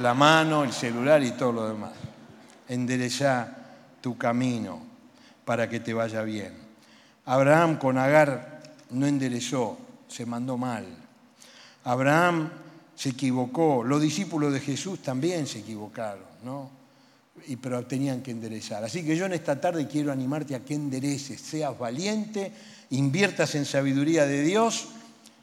la 0.01 0.15
mano, 0.15 0.65
el 0.65 0.73
celular 0.73 1.23
y 1.23 1.31
todo 1.31 1.53
lo 1.53 1.69
demás 1.69 1.93
endereza 2.69 3.49
tu 4.01 4.17
camino 4.17 4.81
para 5.45 5.69
que 5.69 5.81
te 5.81 5.95
vaya 5.95 6.23
bien. 6.23 6.53
Abraham 7.25 7.79
con 7.79 7.99
Agar 7.99 8.63
no 8.91 9.07
enderezó, 9.07 9.79
se 10.09 10.27
mandó 10.27 10.57
mal. 10.57 10.85
Abraham 11.85 12.51
se 12.95 13.11
equivocó, 13.11 13.85
los 13.85 14.01
discípulos 14.01 14.53
de 14.53 14.61
Jesús 14.61 15.03
también 15.03 15.47
se 15.47 15.61
equivocaron, 15.61 16.25
¿no? 16.45 16.71
Y, 17.47 17.57
pero 17.57 17.85
tenían 17.87 18.23
que 18.23 18.31
enderezar. 18.31 18.83
Así 18.83 19.05
que 19.05 19.17
yo 19.17 19.27
en 19.27 19.35
esta 19.35 19.61
tarde 19.61 19.87
quiero 19.87 20.11
animarte 20.11 20.55
a 20.55 20.65
que 20.65 20.75
endereces, 20.75 21.41
seas 21.41 21.79
valiente, 21.79 22.53
inviertas 22.91 23.55
en 23.55 23.65
sabiduría 23.65 24.27
de 24.27 24.43
Dios 24.43 24.89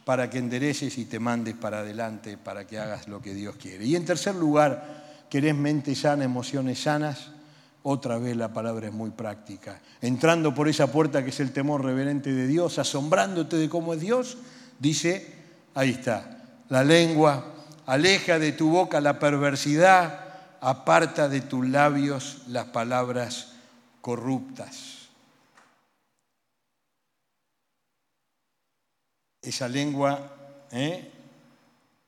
para 0.06 0.30
que 0.30 0.38
endereces 0.38 0.98
y 0.98 1.06
te 1.06 1.20
mandes 1.20 1.56
para 1.56 1.80
adelante, 1.80 2.38
para 2.38 2.68
que 2.68 2.80
hagas 2.80 3.08
lo 3.08 3.22
que 3.22 3.34
Dios 3.34 3.56
quiere. 3.56 3.86
Y 3.86 3.96
en 3.96 4.06
tercer 4.06 4.36
lugar, 4.36 5.26
querés 5.30 5.56
mente 5.56 5.96
sana, 5.96 6.24
emociones 6.26 6.82
sanas. 6.82 7.32
Otra 7.84 8.18
vez 8.18 8.36
la 8.38 8.54
palabra 8.54 8.88
es 8.88 8.94
muy 8.94 9.12
práctica. 9.12 9.82
Entrando 10.02 10.54
por 10.54 10.68
esa 10.70 10.91
puerta 10.91 11.24
que 11.24 11.32
es 11.32 11.39
el 11.39 11.52
temor 11.52 11.84
reverente 11.84 12.32
de 12.32 12.48
Dios, 12.48 12.80
asombrándote 12.80 13.58
de 13.58 13.70
cómo 13.70 13.94
es 13.94 14.00
Dios, 14.00 14.38
dice, 14.80 15.34
ahí 15.74 15.91
está, 15.91 16.44
la 16.70 16.84
lengua, 16.84 17.54
aleja 17.86 18.39
de 18.39 18.54
tu 18.54 18.70
boca 18.70 19.02
la 19.02 19.20
perversidad, 19.20 20.20
aparta 20.62 21.28
de 21.28 21.41
tus 21.41 21.68
labios 21.68 22.44
las 22.48 22.66
palabras 22.68 23.54
corruptas. 24.00 24.93
Esa 29.44 29.68
lengua, 29.68 30.66
¿eh? 30.72 31.12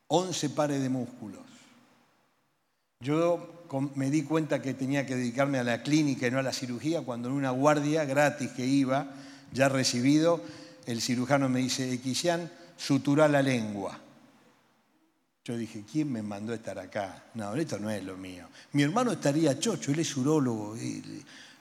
11 0.08 0.50
pares 0.52 0.82
de 0.82 0.90
músculos. 0.90 1.44
Yo 3.00 3.68
me 3.96 4.10
di 4.10 4.24
cuenta 4.24 4.62
que 4.62 4.74
tenía 4.74 5.06
que 5.06 5.16
dedicarme 5.16 5.60
a 5.60 5.64
la 5.64 5.84
clínica 5.84 6.28
y 6.28 6.32
no 6.32 6.40
a 6.40 6.44
la 6.44 6.54
cirugía 6.54 7.02
cuando 7.02 7.28
en 7.28 7.36
una 7.36 7.52
guardia 7.52 8.06
gratis 8.06 8.52
que 8.52 8.66
iba, 8.66 9.12
ya 9.52 9.70
recibido, 9.70 10.42
el 10.86 11.02
cirujano 11.02 11.50
me 11.50 11.60
dice, 11.60 11.92
Equisian, 11.92 12.50
sutura 12.78 13.28
la 13.28 13.42
lengua. 13.42 14.00
Yo 15.44 15.58
dije, 15.58 15.84
¿quién 15.92 16.12
me 16.12 16.24
mandó 16.24 16.54
a 16.54 16.56
estar 16.56 16.80
acá? 16.80 17.26
No, 17.36 17.54
esto 17.56 17.78
no 17.78 17.90
es 17.92 18.04
lo 18.04 18.18
mío. 18.18 18.48
Mi 18.72 18.84
hermano 18.84 19.12
estaría 19.12 19.60
chocho, 19.60 19.92
él 19.92 20.00
es 20.00 20.16
urólogo, 20.18 20.76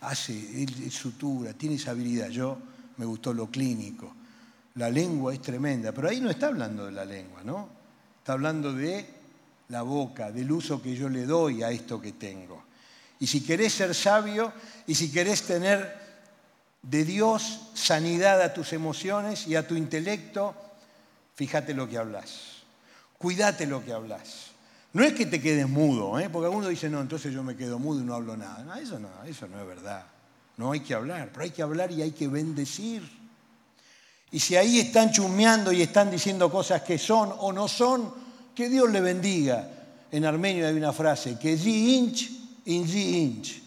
hace, 0.01 0.63
él 0.63 0.91
sutura, 0.91 1.53
tiene 1.53 1.75
esa 1.75 1.91
habilidad. 1.91 2.29
Yo 2.29 2.57
me 2.97 3.05
gustó 3.05 3.35
lo 3.35 3.51
clínico 3.51 4.15
la 4.77 4.91
lengua 4.91 5.33
es 5.33 5.41
tremenda, 5.41 5.93
pero 5.93 6.09
ahí 6.09 6.21
no 6.21 6.31
está 6.31 6.49
hablando 6.49 6.87
de 6.87 6.93
la 6.93 7.05
lengua, 7.05 7.43
¿no? 7.45 7.69
Está 8.19 8.33
hablando 8.33 8.73
de 8.73 9.07
la 9.69 9.83
boca, 9.83 10.33
del 10.33 10.51
uso 10.51 10.83
que 10.83 10.95
yo 10.95 11.09
le 11.09 11.27
doy 11.27 11.63
a 11.63 11.71
esto 11.71 12.01
que 12.01 12.13
tengo. 12.13 12.65
Y 13.21 13.27
si 13.27 13.43
querés 13.43 13.73
ser 13.73 13.95
sabio 13.95 14.53
y 14.87 14.95
si 14.95 15.13
querés 15.13 15.43
tener 15.43 16.03
de 16.83 17.05
Dios 17.05 17.71
sanidad 17.75 18.43
a 18.43 18.53
tus 18.53 18.73
emociones 18.73 19.47
y 19.47 19.57
a 19.57 19.67
tu 19.67 19.77
intelecto, 19.77 20.55
fíjate 21.35 21.73
lo 21.73 21.89
que 21.89 21.99
hablas. 21.99 22.63
Cuídate 23.17 23.67
lo 23.67 23.85
que 23.85 23.93
hablas. 23.93 24.51
No 24.93 25.03
es 25.03 25.13
que 25.13 25.27
te 25.27 25.41
quedes 25.41 25.69
mudo, 25.69 26.19
¿eh? 26.19 26.29
porque 26.31 26.47
algunos 26.47 26.69
dicen, 26.69 26.93
no, 26.93 27.01
entonces 27.01 27.33
yo 27.33 27.43
me 27.43 27.57
quedo 27.57 27.79
mudo 27.79 28.01
y 28.01 28.05
no 28.05 28.15
hablo 28.15 28.37
nada. 28.37 28.63
No, 28.65 28.75
eso 28.75 28.99
no, 28.99 29.09
eso 29.25 29.49
no 29.49 29.61
es 29.61 29.67
verdad. 29.67 30.05
No 30.57 30.73
hay 30.73 30.81
que 30.81 30.95
hablar, 30.95 31.31
pero 31.33 31.45
hay 31.45 31.51
que 31.51 31.63
hablar 31.63 31.91
y 31.91 32.03
hay 32.03 32.13
que 32.13 32.29
bendecir. 32.29 33.24
Y 34.35 34.41
si 34.41 34.57
ahí 34.57 34.81
están 34.81 35.13
chumeando 35.13 35.71
y 35.71 35.81
están 35.81 36.11
diciendo 36.11 36.51
cosas 36.51 36.83
que 36.83 36.99
son 36.99 37.33
o 37.39 37.53
no 37.53 37.69
son, 37.69 38.13
que 38.53 38.69
Dios 38.69 38.91
le 38.91 39.01
bendiga. 39.01 39.71
En 40.11 40.25
armenio 40.25 40.67
hay 40.67 40.75
una 40.75 40.93
frase, 40.93 41.39
que 41.39 41.55
di 41.55 41.95
inch, 41.95 42.31
in 42.65 42.85
inch. 42.85 43.63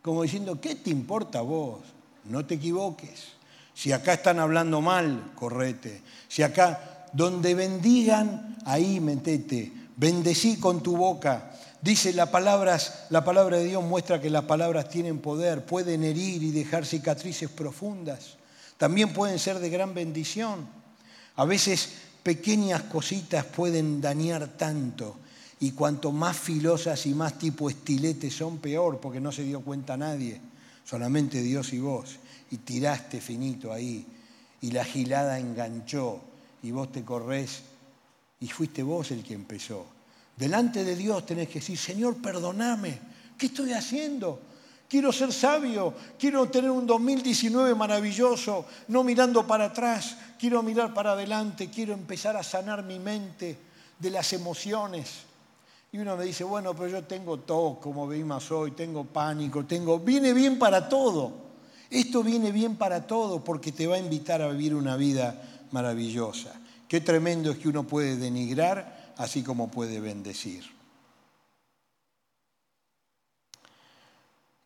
Como 0.00 0.22
diciendo, 0.22 0.60
¿qué 0.60 0.76
te 0.76 0.90
importa 0.90 1.40
a 1.40 1.42
vos? 1.42 1.80
No 2.26 2.46
te 2.46 2.54
equivoques. 2.54 3.32
Si 3.74 3.90
acá 3.90 4.12
están 4.12 4.38
hablando 4.38 4.80
mal, 4.80 5.32
correte. 5.34 6.02
Si 6.28 6.44
acá, 6.44 7.08
donde 7.12 7.56
bendigan, 7.56 8.58
ahí 8.64 9.00
metete. 9.00 9.72
Bendecí 9.96 10.60
con 10.60 10.84
tu 10.84 10.96
boca. 10.96 11.50
Dice 11.82 12.12
las 12.12 12.28
palabras, 12.28 13.06
la 13.10 13.24
palabra 13.24 13.56
de 13.56 13.64
Dios 13.64 13.82
muestra 13.82 14.20
que 14.20 14.30
las 14.30 14.44
palabras 14.44 14.88
tienen 14.88 15.18
poder, 15.18 15.66
pueden 15.66 16.04
herir 16.04 16.44
y 16.44 16.52
dejar 16.52 16.86
cicatrices 16.86 17.50
profundas 17.50 18.35
también 18.78 19.12
pueden 19.12 19.38
ser 19.38 19.58
de 19.58 19.70
gran 19.70 19.94
bendición. 19.94 20.68
A 21.36 21.44
veces 21.44 21.90
pequeñas 22.22 22.82
cositas 22.82 23.44
pueden 23.44 24.00
dañar 24.00 24.48
tanto 24.56 25.16
y 25.60 25.72
cuanto 25.72 26.12
más 26.12 26.36
filosas 26.36 27.06
y 27.06 27.14
más 27.14 27.38
tipo 27.38 27.70
estiletes 27.70 28.34
son, 28.34 28.58
peor, 28.58 29.00
porque 29.00 29.20
no 29.20 29.32
se 29.32 29.44
dio 29.44 29.60
cuenta 29.60 29.96
nadie, 29.96 30.40
solamente 30.84 31.42
Dios 31.42 31.72
y 31.72 31.78
vos. 31.78 32.16
Y 32.50 32.58
tiraste 32.58 33.20
finito 33.20 33.72
ahí 33.72 34.06
y 34.60 34.70
la 34.70 34.84
gilada 34.84 35.38
enganchó 35.38 36.20
y 36.62 36.70
vos 36.70 36.92
te 36.92 37.04
corres 37.04 37.62
y 38.40 38.48
fuiste 38.48 38.82
vos 38.82 39.10
el 39.10 39.22
que 39.22 39.34
empezó. 39.34 39.86
Delante 40.36 40.84
de 40.84 40.96
Dios 40.96 41.24
tenés 41.24 41.48
que 41.48 41.60
decir, 41.60 41.78
Señor, 41.78 42.16
perdoname, 42.16 42.98
¿qué 43.38 43.46
estoy 43.46 43.72
haciendo? 43.72 44.40
Quiero 44.88 45.12
ser 45.12 45.32
sabio, 45.32 45.94
quiero 46.18 46.48
tener 46.48 46.70
un 46.70 46.86
2019 46.86 47.74
maravilloso, 47.74 48.66
no 48.88 49.02
mirando 49.02 49.46
para 49.46 49.66
atrás, 49.66 50.16
quiero 50.38 50.62
mirar 50.62 50.94
para 50.94 51.12
adelante, 51.12 51.70
quiero 51.70 51.92
empezar 51.92 52.36
a 52.36 52.44
sanar 52.44 52.84
mi 52.84 53.00
mente 53.00 53.58
de 53.98 54.10
las 54.10 54.32
emociones. 54.32 55.24
Y 55.90 55.98
uno 55.98 56.16
me 56.16 56.24
dice, 56.24 56.44
bueno, 56.44 56.74
pero 56.74 56.88
yo 56.88 57.04
tengo 57.04 57.38
tos, 57.40 57.78
como 57.78 58.06
vimos 58.06 58.50
hoy, 58.52 58.72
tengo 58.72 59.04
pánico, 59.04 59.64
tengo... 59.64 59.98
Viene 59.98 60.32
bien 60.32 60.58
para 60.58 60.88
todo. 60.88 61.32
Esto 61.90 62.22
viene 62.22 62.52
bien 62.52 62.76
para 62.76 63.06
todo 63.06 63.42
porque 63.42 63.72
te 63.72 63.86
va 63.86 63.96
a 63.96 63.98
invitar 63.98 64.42
a 64.42 64.48
vivir 64.48 64.74
una 64.74 64.96
vida 64.96 65.40
maravillosa. 65.70 66.52
Qué 66.86 67.00
tremendo 67.00 67.50
es 67.50 67.58
que 67.58 67.68
uno 67.68 67.84
puede 67.84 68.16
denigrar 68.16 69.14
así 69.16 69.42
como 69.42 69.68
puede 69.68 70.00
bendecir. 70.00 70.75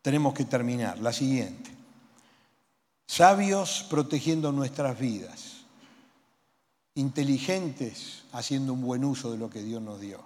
Tenemos 0.01 0.33
que 0.33 0.45
terminar. 0.45 0.99
La 0.99 1.13
siguiente. 1.13 1.71
Sabios 3.05 3.85
protegiendo 3.89 4.51
nuestras 4.51 4.97
vidas. 4.97 5.57
Inteligentes 6.95 8.23
haciendo 8.31 8.73
un 8.73 8.81
buen 8.81 9.03
uso 9.05 9.31
de 9.31 9.37
lo 9.37 9.49
que 9.49 9.61
Dios 9.61 9.81
nos 9.81 9.99
dio. 9.99 10.19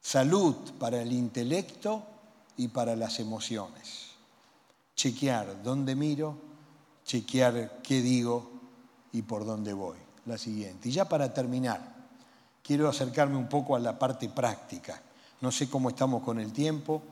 Salud 0.00 0.56
para 0.78 1.02
el 1.02 1.12
intelecto 1.12 2.04
y 2.56 2.68
para 2.68 2.96
las 2.96 3.20
emociones. 3.20 4.10
Chequear 4.96 5.62
dónde 5.62 5.94
miro, 5.94 6.36
chequear 7.04 7.80
qué 7.82 8.00
digo 8.00 8.50
y 9.12 9.22
por 9.22 9.44
dónde 9.44 9.72
voy. 9.72 9.98
La 10.26 10.38
siguiente. 10.38 10.88
Y 10.88 10.92
ya 10.92 11.08
para 11.08 11.32
terminar, 11.32 11.80
quiero 12.62 12.88
acercarme 12.88 13.36
un 13.36 13.48
poco 13.48 13.76
a 13.76 13.80
la 13.80 13.98
parte 13.98 14.28
práctica. 14.28 15.00
No 15.40 15.50
sé 15.50 15.68
cómo 15.68 15.90
estamos 15.90 16.22
con 16.22 16.38
el 16.38 16.52
tiempo 16.52 17.02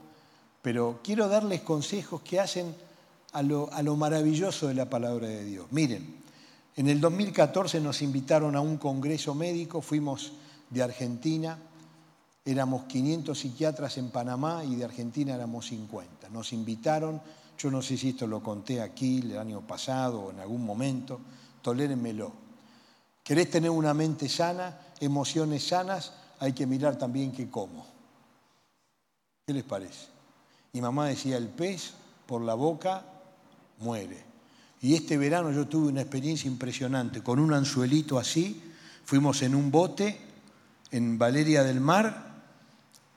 pero 0.68 1.00
quiero 1.02 1.30
darles 1.30 1.62
consejos 1.62 2.20
que 2.20 2.38
hacen 2.38 2.74
a 3.32 3.42
lo, 3.42 3.96
maravilloso 3.96 4.68
de 4.68 4.74
la 4.74 4.84
palabra 4.84 5.26
de 5.26 5.42
Dios. 5.42 5.66
Miren, 5.70 6.16
en 6.76 6.88
el 6.90 7.00
2014 7.00 7.80
nos 7.80 8.02
invitaron 8.02 8.54
a 8.54 8.60
un 8.60 8.76
congreso 8.76 9.34
médico, 9.34 9.80
fuimos 9.80 10.34
de 10.68 10.82
Argentina, 10.82 11.58
éramos 12.44 12.84
500 12.84 13.38
psiquiatras 13.38 13.96
en 13.96 14.10
Panamá 14.10 14.62
y 14.62 14.76
de 14.76 14.84
Argentina 14.84 15.34
éramos 15.36 15.68
50. 15.68 16.28
Nos 16.28 16.52
invitaron, 16.52 17.22
yo 17.56 17.70
no 17.70 17.80
sé 17.80 17.96
si 17.96 18.10
esto 18.10 18.26
lo 18.26 18.42
conté 18.42 18.82
aquí 18.82 19.20
el 19.20 19.38
año 19.38 19.62
pasado 19.62 20.20
o 20.20 20.30
en 20.32 20.40
algún 20.40 20.66
momento, 20.66 21.18
tolérenmelo. 21.62 22.30
¿Querés 23.24 23.50
tener 23.50 23.70
una 23.70 23.94
mente 23.94 24.28
sana, 24.28 24.78
emociones 25.00 25.66
sanas? 25.66 26.12
Hay 26.40 26.52
que 26.52 26.66
mirar 26.66 26.96
también 26.98 27.32
qué 27.32 27.48
como. 27.48 27.86
¿Qué 29.46 29.54
les 29.54 29.64
parece? 29.64 30.17
Mi 30.72 30.80
mamá 30.80 31.06
decía, 31.06 31.36
el 31.36 31.48
pez 31.48 31.92
por 32.26 32.42
la 32.42 32.54
boca 32.54 33.04
muere. 33.78 34.24
Y 34.80 34.94
este 34.94 35.16
verano 35.16 35.50
yo 35.50 35.66
tuve 35.66 35.88
una 35.88 36.02
experiencia 36.02 36.48
impresionante. 36.48 37.22
Con 37.22 37.38
un 37.38 37.52
anzuelito 37.52 38.18
así, 38.18 38.62
fuimos 39.04 39.42
en 39.42 39.54
un 39.54 39.70
bote 39.70 40.20
en 40.90 41.18
Valeria 41.18 41.64
del 41.64 41.80
Mar 41.80 42.28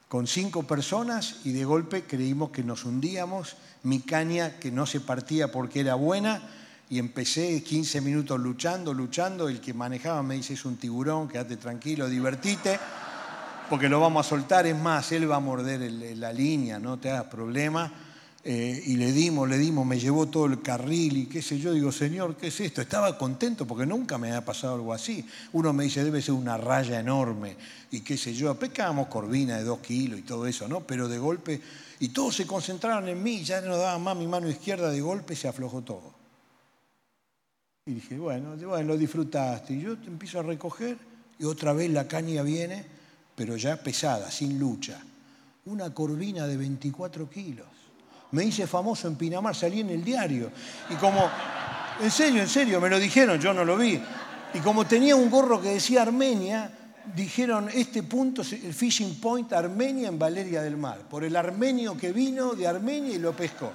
con 0.08 0.28
cinco 0.28 0.64
personas 0.64 1.38
y 1.45 1.52
de 1.52 1.64
golpe 1.64 2.04
creímos 2.04 2.52
que 2.52 2.64
nos 2.64 2.84
hundíamos. 2.86 3.56
Mi 3.84 3.99
caña 3.99 4.60
que 4.60 4.72
no 4.72 4.86
se 4.86 4.99
partía 4.99 5.52
porque 5.52 5.80
era 5.80 5.95
buena 5.95 6.41
y 6.89 6.99
empecé 6.99 7.64
15 7.64 8.02
minutos 8.02 8.39
luchando, 8.39 8.93
luchando. 8.93 9.47
El 9.47 9.62
que 9.62 9.74
manejaba 9.74 10.24
me 10.24 10.36
dice, 10.36 10.54
es 10.54 10.66
un 10.66 10.78
tiburón, 10.78 11.28
quédate 11.28 11.58
tranquilo, 11.58 12.10
divertite 12.10 12.80
porque 13.72 13.88
lo 13.88 14.02
vamos 14.02 14.28
a 14.28 14.30
soltar, 14.30 14.68
es 14.68 14.78
más, 14.78 15.14
él 15.14 15.32
va 15.32 15.38
a 15.38 15.40
morder 15.40 15.80
la 16.18 16.34
línea, 16.34 16.78
no 16.78 17.00
te 17.00 17.10
hagas 17.10 17.28
problema. 17.28 17.90
Eh, 18.44 18.84
y 18.88 18.98
le 18.98 19.14
dimos, 19.14 19.48
le 19.48 19.58
dimos, 19.58 19.86
me 19.86 19.98
llevó 19.98 20.28
todo 20.28 20.48
el 20.48 20.62
carril 20.62 21.16
y 21.16 21.26
qué 21.28 21.42
sé 21.42 21.58
yo, 21.58 21.72
digo, 21.72 21.90
Señor, 21.90 22.36
¿qué 22.36 22.48
es 22.48 22.60
esto? 22.60 22.82
Estaba 22.82 23.18
contento 23.18 23.66
porque 23.66 23.86
nunca 23.86 24.18
me 24.18 24.28
había 24.28 24.44
pasado 24.44 24.76
algo 24.76 24.92
así. 24.92 25.26
Uno 25.54 25.72
me 25.72 25.86
dice, 25.86 26.04
debe 26.04 26.22
ser 26.22 26.34
una 26.34 26.58
raya 26.58 27.00
enorme 27.00 27.56
y 27.92 28.02
qué 28.02 28.18
sé 28.18 28.34
yo, 28.34 28.54
pescábamos 28.56 29.08
corvina 29.08 29.56
de 29.56 29.64
dos 29.64 29.80
kilos 29.80 30.20
y 30.20 30.24
todo 30.24 30.46
eso, 30.48 30.68
¿no? 30.68 30.82
Pero 30.82 31.08
de 31.08 31.18
golpe, 31.18 31.62
y 32.02 32.10
todos 32.10 32.36
se 32.36 32.46
concentraron 32.46 33.08
en 33.08 33.24
mí, 33.24 33.42
ya 33.42 33.62
no 33.62 33.78
daba 33.78 33.98
más 34.00 34.18
mi 34.18 34.28
mano 34.28 34.50
izquierda, 34.50 34.92
de 34.92 35.00
golpe 35.00 35.34
se 35.34 35.48
aflojó 35.48 35.82
todo. 35.82 36.14
Y 37.86 37.94
dije, 37.94 38.18
bueno, 38.18 38.58
bueno, 38.58 38.84
lo 38.90 38.98
disfrutaste. 38.98 39.76
Y 39.76 39.82
yo 39.84 39.98
te 39.98 40.08
empiezo 40.08 40.42
a 40.42 40.44
recoger 40.44 40.98
y 41.40 41.46
otra 41.46 41.72
vez 41.72 41.90
la 41.90 42.06
caña 42.10 42.44
viene 42.44 43.00
pero 43.36 43.58
ya 43.58 43.78
pesada, 43.78 44.30
sin 44.32 44.60
lucha. 44.60 45.00
Una 45.66 45.94
corvina 45.94 46.48
de 46.48 46.58
24 46.58 47.30
kilos. 47.30 47.68
Me 48.32 48.46
hice 48.46 48.66
famoso 48.66 49.08
en 49.08 49.16
Pinamar, 49.16 49.56
salí 49.56 49.82
en 49.82 49.90
el 49.90 50.04
diario. 50.04 50.52
Y 50.90 50.96
como, 50.96 51.30
en 52.02 52.12
serio, 52.12 52.42
en 52.42 52.48
serio, 52.48 52.80
me 52.80 52.90
lo 52.90 53.00
dijeron, 53.00 53.40
yo 53.40 53.54
no 53.54 53.66
lo 53.66 53.78
vi. 53.78 54.02
Y 54.54 54.60
como 54.60 54.86
tenía 54.86 55.16
un 55.16 55.30
gorro 55.30 55.62
que 55.62 55.70
decía 55.70 56.02
Armenia, 56.02 56.72
dijeron 57.16 57.70
este 57.74 58.04
punto, 58.04 58.42
el 58.42 58.74
fishing 58.74 59.20
point 59.20 59.52
Armenia 59.54 60.08
en 60.08 60.20
Valeria 60.20 60.62
del 60.62 60.78
Mar, 60.78 61.00
por 61.10 61.24
el 61.24 61.36
armenio 61.36 61.98
que 61.98 62.12
vino 62.12 62.54
de 62.54 62.68
Armenia 62.68 63.16
y 63.16 63.20
lo 63.20 63.34
pescó. 63.34 63.72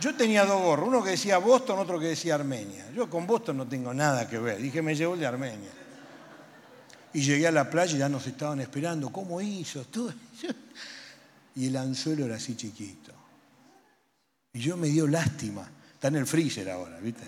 Yo 0.00 0.14
tenía 0.16 0.46
dos 0.46 0.62
gorros, 0.62 0.88
uno 0.88 1.02
que 1.02 1.10
decía 1.10 1.38
Boston, 1.38 1.78
otro 1.78 1.98
que 2.00 2.06
decía 2.06 2.34
Armenia. 2.34 2.90
Yo 2.94 3.10
con 3.10 3.26
Boston 3.26 3.58
no 3.58 3.66
tengo 3.68 3.92
nada 3.92 4.28
que 4.28 4.38
ver, 4.38 4.58
dije 4.58 4.80
me 4.80 4.94
llevo 4.94 5.14
el 5.14 5.20
de 5.20 5.26
Armenia. 5.26 5.70
Y 7.12 7.22
llegué 7.22 7.46
a 7.46 7.52
la 7.52 7.68
playa 7.68 7.96
y 7.96 7.98
ya 7.98 8.08
nos 8.08 8.26
estaban 8.26 8.60
esperando, 8.60 9.10
¿cómo 9.10 9.40
hizo? 9.40 9.84
Y 11.56 11.66
el 11.66 11.76
anzuelo 11.76 12.26
era 12.26 12.36
así 12.36 12.56
chiquito. 12.56 13.12
Y 14.52 14.60
yo 14.60 14.76
me 14.76 14.86
dio 14.88 15.06
lástima. 15.08 15.68
Está 15.92 16.08
en 16.08 16.16
el 16.16 16.26
freezer 16.26 16.70
ahora, 16.70 16.98
¿viste? 17.00 17.24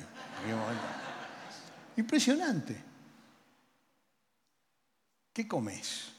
Impresionante. 1.97 2.77
¿Qué 5.33 5.49
comes? 5.49 6.13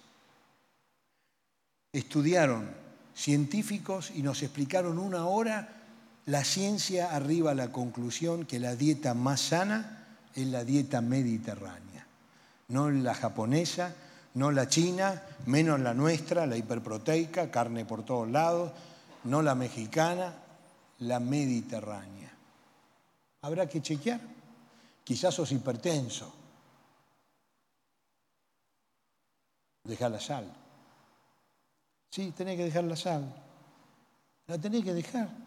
Estudiaron 1.91 2.69
científicos 3.15 4.11
y 4.13 4.23
nos 4.23 4.41
explicaron 4.43 4.97
una 4.97 5.25
hora 5.25 5.83
la 6.25 6.43
ciencia 6.43 7.13
arriba 7.13 7.51
a 7.51 7.55
la 7.55 7.71
conclusión 7.71 8.45
que 8.45 8.59
la 8.59 8.75
dieta 8.75 9.13
más 9.13 9.41
sana 9.41 10.07
es 10.33 10.47
la 10.47 10.63
dieta 10.63 11.01
mediterránea, 11.01 11.92
no 12.69 12.89
la 12.89 13.13
japonesa, 13.13 13.93
no 14.35 14.51
la 14.51 14.67
china, 14.67 15.21
menos 15.45 15.79
la 15.79 15.93
nuestra, 15.93 16.45
la 16.45 16.57
hiperproteica, 16.57 17.51
carne 17.51 17.85
por 17.85 18.03
todos 18.03 18.29
lados, 18.29 18.71
no 19.25 19.41
la 19.41 19.55
mexicana, 19.55 20.33
la 20.99 21.19
mediterránea. 21.19 22.31
Habrá 23.41 23.67
que 23.67 23.81
chequear. 23.81 24.19
Quizás 25.03 25.35
sos 25.35 25.51
hipertenso. 25.51 26.33
Deja 29.83 30.07
la 30.07 30.19
sal. 30.19 30.49
Sí, 32.09 32.31
tenés 32.31 32.55
que 32.55 32.65
dejar 32.65 32.85
la 32.85 32.95
sal. 32.95 33.33
La 34.47 34.57
tenés 34.57 34.83
que 34.83 34.93
dejar 34.93 35.43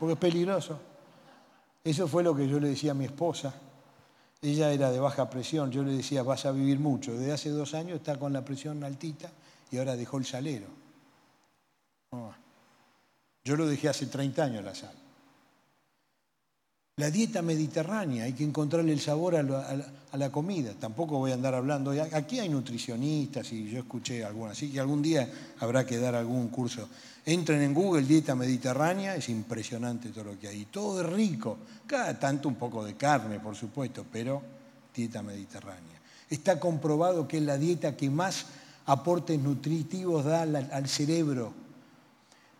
porque 0.00 0.14
es 0.14 0.18
peligroso. 0.18 0.80
Eso 1.84 2.08
fue 2.08 2.22
lo 2.22 2.34
que 2.34 2.48
yo 2.48 2.58
le 2.58 2.70
decía 2.70 2.92
a 2.92 2.94
mi 2.94 3.04
esposa. 3.04 3.52
Ella 4.42 4.72
era 4.72 4.90
de 4.90 4.98
baja 5.00 5.28
presión, 5.28 5.70
yo 5.70 5.82
le 5.82 5.92
decía, 5.92 6.22
vas 6.22 6.46
a 6.46 6.52
vivir 6.52 6.78
mucho. 6.78 7.12
Desde 7.12 7.32
hace 7.32 7.50
dos 7.50 7.74
años 7.74 7.96
está 7.98 8.18
con 8.18 8.32
la 8.32 8.44
presión 8.44 8.82
altita 8.82 9.30
y 9.70 9.78
ahora 9.78 9.96
dejó 9.96 10.18
el 10.18 10.24
salero. 10.24 10.66
Yo 13.44 13.56
lo 13.56 13.66
dejé 13.66 13.88
hace 13.88 14.06
30 14.06 14.42
años 14.42 14.64
la 14.64 14.74
sal. 14.74 14.99
La 17.00 17.10
dieta 17.10 17.40
mediterránea, 17.40 18.24
hay 18.24 18.34
que 18.34 18.44
encontrarle 18.44 18.92
el 18.92 19.00
sabor 19.00 19.34
a 19.34 19.42
la, 19.42 20.30
comida. 20.30 20.74
Tampoco 20.78 21.16
voy 21.18 21.30
a 21.30 21.34
andar 21.34 21.54
hablando. 21.54 21.92
Aquí 22.12 22.40
hay 22.40 22.50
nutricionistas 22.50 23.50
y 23.52 23.70
yo 23.70 23.78
escuché 23.78 24.22
algunas, 24.22 24.52
así 24.52 24.70
que 24.70 24.80
algún 24.80 25.00
día 25.00 25.26
habrá 25.60 25.86
que 25.86 25.96
dar 25.96 26.14
algún 26.14 26.48
curso. 26.48 26.90
Entren 27.24 27.62
en 27.62 27.72
Google, 27.72 28.02
dieta 28.02 28.34
mediterránea, 28.34 29.16
es 29.16 29.30
impresionante 29.30 30.10
todo 30.10 30.24
lo 30.24 30.38
que 30.38 30.48
hay. 30.48 30.66
Todo 30.66 31.00
es 31.00 31.06
rico. 31.08 31.56
Cada 31.86 32.18
tanto 32.18 32.50
un 32.50 32.56
poco 32.56 32.84
de 32.84 32.92
carne, 32.96 33.40
por 33.40 33.56
supuesto, 33.56 34.04
pero 34.12 34.42
dieta 34.94 35.22
mediterránea. 35.22 35.98
Está 36.28 36.60
comprobado 36.60 37.26
que 37.26 37.38
es 37.38 37.44
la 37.44 37.56
dieta 37.56 37.96
que 37.96 38.10
más 38.10 38.44
aportes 38.84 39.40
nutritivos 39.40 40.26
da 40.26 40.42
al 40.42 40.86
cerebro. 40.86 41.54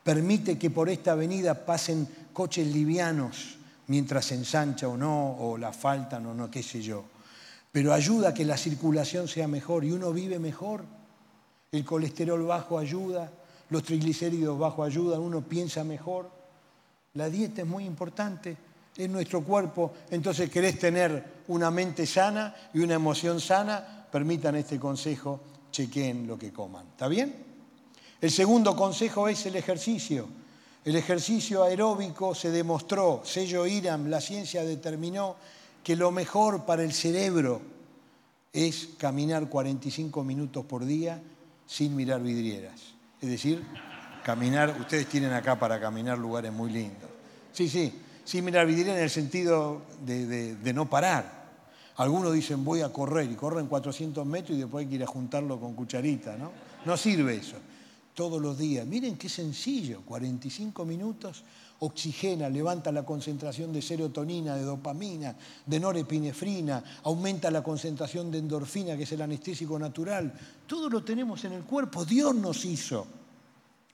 Permite 0.02 0.56
que 0.56 0.70
por 0.70 0.88
esta 0.88 1.12
avenida 1.12 1.66
pasen 1.66 2.08
coches 2.32 2.66
livianos 2.66 3.59
mientras 3.90 4.26
se 4.26 4.36
ensancha 4.36 4.86
o 4.86 4.96
no, 4.96 5.36
o 5.36 5.58
la 5.58 5.72
faltan 5.72 6.24
o 6.26 6.32
no, 6.32 6.48
qué 6.48 6.62
sé 6.62 6.80
yo. 6.80 7.02
Pero 7.72 7.92
ayuda 7.92 8.28
a 8.28 8.34
que 8.34 8.44
la 8.44 8.56
circulación 8.56 9.26
sea 9.26 9.48
mejor 9.48 9.84
y 9.84 9.90
uno 9.90 10.12
vive 10.12 10.38
mejor. 10.38 10.84
El 11.72 11.84
colesterol 11.84 12.40
bajo 12.44 12.78
ayuda, 12.78 13.32
los 13.68 13.82
triglicéridos 13.82 14.56
bajo 14.56 14.84
ayudan, 14.84 15.20
uno 15.20 15.40
piensa 15.42 15.82
mejor. 15.82 16.30
La 17.14 17.28
dieta 17.28 17.62
es 17.62 17.66
muy 17.66 17.84
importante, 17.84 18.56
es 18.96 19.10
nuestro 19.10 19.42
cuerpo. 19.42 19.92
Entonces, 20.08 20.48
querés 20.50 20.78
tener 20.78 21.42
una 21.48 21.72
mente 21.72 22.06
sana 22.06 22.54
y 22.72 22.78
una 22.78 22.94
emoción 22.94 23.40
sana, 23.40 24.06
permitan 24.08 24.54
este 24.54 24.78
consejo, 24.78 25.40
chequeen 25.72 26.28
lo 26.28 26.38
que 26.38 26.52
coman. 26.52 26.86
¿Está 26.92 27.08
bien? 27.08 27.34
El 28.20 28.30
segundo 28.30 28.76
consejo 28.76 29.26
es 29.26 29.46
el 29.46 29.56
ejercicio. 29.56 30.28
El 30.82 30.96
ejercicio 30.96 31.62
aeróbico 31.62 32.34
se 32.34 32.50
demostró, 32.50 33.20
sello 33.22 33.66
IRAM, 33.66 34.08
la 34.08 34.20
ciencia 34.20 34.64
determinó 34.64 35.36
que 35.84 35.94
lo 35.94 36.10
mejor 36.10 36.64
para 36.64 36.82
el 36.82 36.94
cerebro 36.94 37.60
es 38.50 38.88
caminar 38.96 39.48
45 39.50 40.24
minutos 40.24 40.64
por 40.64 40.86
día 40.86 41.20
sin 41.66 41.94
mirar 41.94 42.22
vidrieras. 42.22 42.80
Es 43.20 43.28
decir, 43.28 43.62
caminar, 44.24 44.74
ustedes 44.80 45.06
tienen 45.06 45.34
acá 45.34 45.58
para 45.58 45.78
caminar 45.78 46.16
lugares 46.16 46.50
muy 46.50 46.70
lindos. 46.70 47.10
Sí, 47.52 47.68
sí, 47.68 48.00
sin 48.24 48.46
mirar 48.46 48.66
vidrieras 48.66 48.96
en 48.96 49.04
el 49.04 49.10
sentido 49.10 49.82
de, 50.06 50.72
no 50.74 50.88
parar. 50.88 51.40
Algunos 51.96 52.32
dicen 52.32 52.64
voy 52.64 52.80
a 52.80 52.90
correr 52.90 53.30
y 53.30 53.34
corren 53.34 53.66
400 53.66 54.24
metros 54.24 54.56
y 54.56 54.62
después 54.62 54.84
hay 54.84 54.88
que 54.88 54.94
ir 54.94 55.02
a 55.02 55.06
juntarlo 55.06 55.60
con 55.60 55.74
cucharita, 55.74 56.38
¿no? 56.38 56.50
No 56.86 56.96
sirve 56.96 57.36
eso 57.36 57.56
todos 58.20 58.42
los 58.42 58.58
días. 58.58 58.86
Miren 58.86 59.16
qué 59.16 59.30
sencillo, 59.30 60.02
45 60.02 60.84
minutos, 60.84 61.42
oxigena, 61.78 62.50
levanta 62.50 62.92
la 62.92 63.02
concentración 63.02 63.72
de 63.72 63.80
serotonina, 63.80 64.56
de 64.56 64.62
dopamina, 64.62 65.34
de 65.64 65.80
norepinefrina, 65.80 66.84
aumenta 67.04 67.50
la 67.50 67.62
concentración 67.62 68.30
de 68.30 68.40
endorfina, 68.40 68.94
que 68.94 69.04
es 69.04 69.12
el 69.12 69.22
anestésico 69.22 69.78
natural. 69.78 70.34
Todo 70.66 70.90
lo 70.90 71.02
tenemos 71.02 71.46
en 71.46 71.52
el 71.54 71.62
cuerpo, 71.62 72.04
Dios 72.04 72.34
nos 72.34 72.66
hizo. 72.66 73.06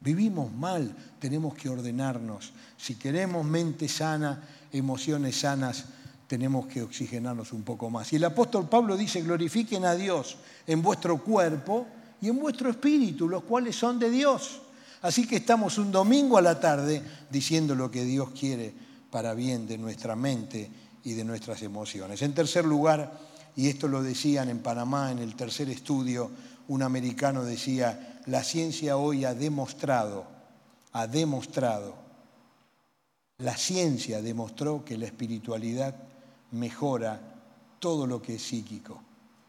Vivimos 0.00 0.52
mal, 0.52 0.92
tenemos 1.20 1.54
que 1.54 1.68
ordenarnos. 1.68 2.52
Si 2.76 2.96
queremos 2.96 3.46
mente 3.46 3.86
sana, 3.86 4.42
emociones 4.72 5.38
sanas, 5.38 5.84
tenemos 6.26 6.66
que 6.66 6.82
oxigenarnos 6.82 7.52
un 7.52 7.62
poco 7.62 7.90
más. 7.90 8.12
Y 8.12 8.16
el 8.16 8.24
apóstol 8.24 8.68
Pablo 8.68 8.96
dice, 8.96 9.22
glorifiquen 9.22 9.84
a 9.84 9.94
Dios 9.94 10.36
en 10.66 10.82
vuestro 10.82 11.22
cuerpo 11.22 11.86
y 12.20 12.28
en 12.28 12.38
vuestro 12.38 12.70
espíritu, 12.70 13.28
los 13.28 13.44
cuales 13.44 13.76
son 13.76 13.98
de 13.98 14.10
Dios. 14.10 14.60
Así 15.02 15.26
que 15.26 15.36
estamos 15.36 15.78
un 15.78 15.92
domingo 15.92 16.38
a 16.38 16.42
la 16.42 16.58
tarde 16.58 17.02
diciendo 17.30 17.74
lo 17.74 17.90
que 17.90 18.04
Dios 18.04 18.30
quiere 18.30 18.72
para 19.10 19.34
bien 19.34 19.66
de 19.66 19.78
nuestra 19.78 20.16
mente 20.16 20.70
y 21.04 21.12
de 21.12 21.24
nuestras 21.24 21.62
emociones. 21.62 22.22
En 22.22 22.34
tercer 22.34 22.64
lugar, 22.64 23.18
y 23.54 23.68
esto 23.68 23.88
lo 23.88 24.02
decían 24.02 24.48
en 24.48 24.58
Panamá 24.58 25.12
en 25.12 25.18
el 25.18 25.36
tercer 25.36 25.68
estudio, 25.70 26.30
un 26.68 26.82
americano 26.82 27.44
decía, 27.44 28.20
la 28.26 28.42
ciencia 28.42 28.96
hoy 28.96 29.24
ha 29.24 29.34
demostrado, 29.34 30.26
ha 30.92 31.06
demostrado, 31.06 31.94
la 33.38 33.56
ciencia 33.56 34.22
demostró 34.22 34.84
que 34.84 34.98
la 34.98 35.06
espiritualidad 35.06 35.94
mejora 36.52 37.20
todo 37.78 38.06
lo 38.06 38.20
que 38.20 38.36
es 38.36 38.42
psíquico. 38.42 39.00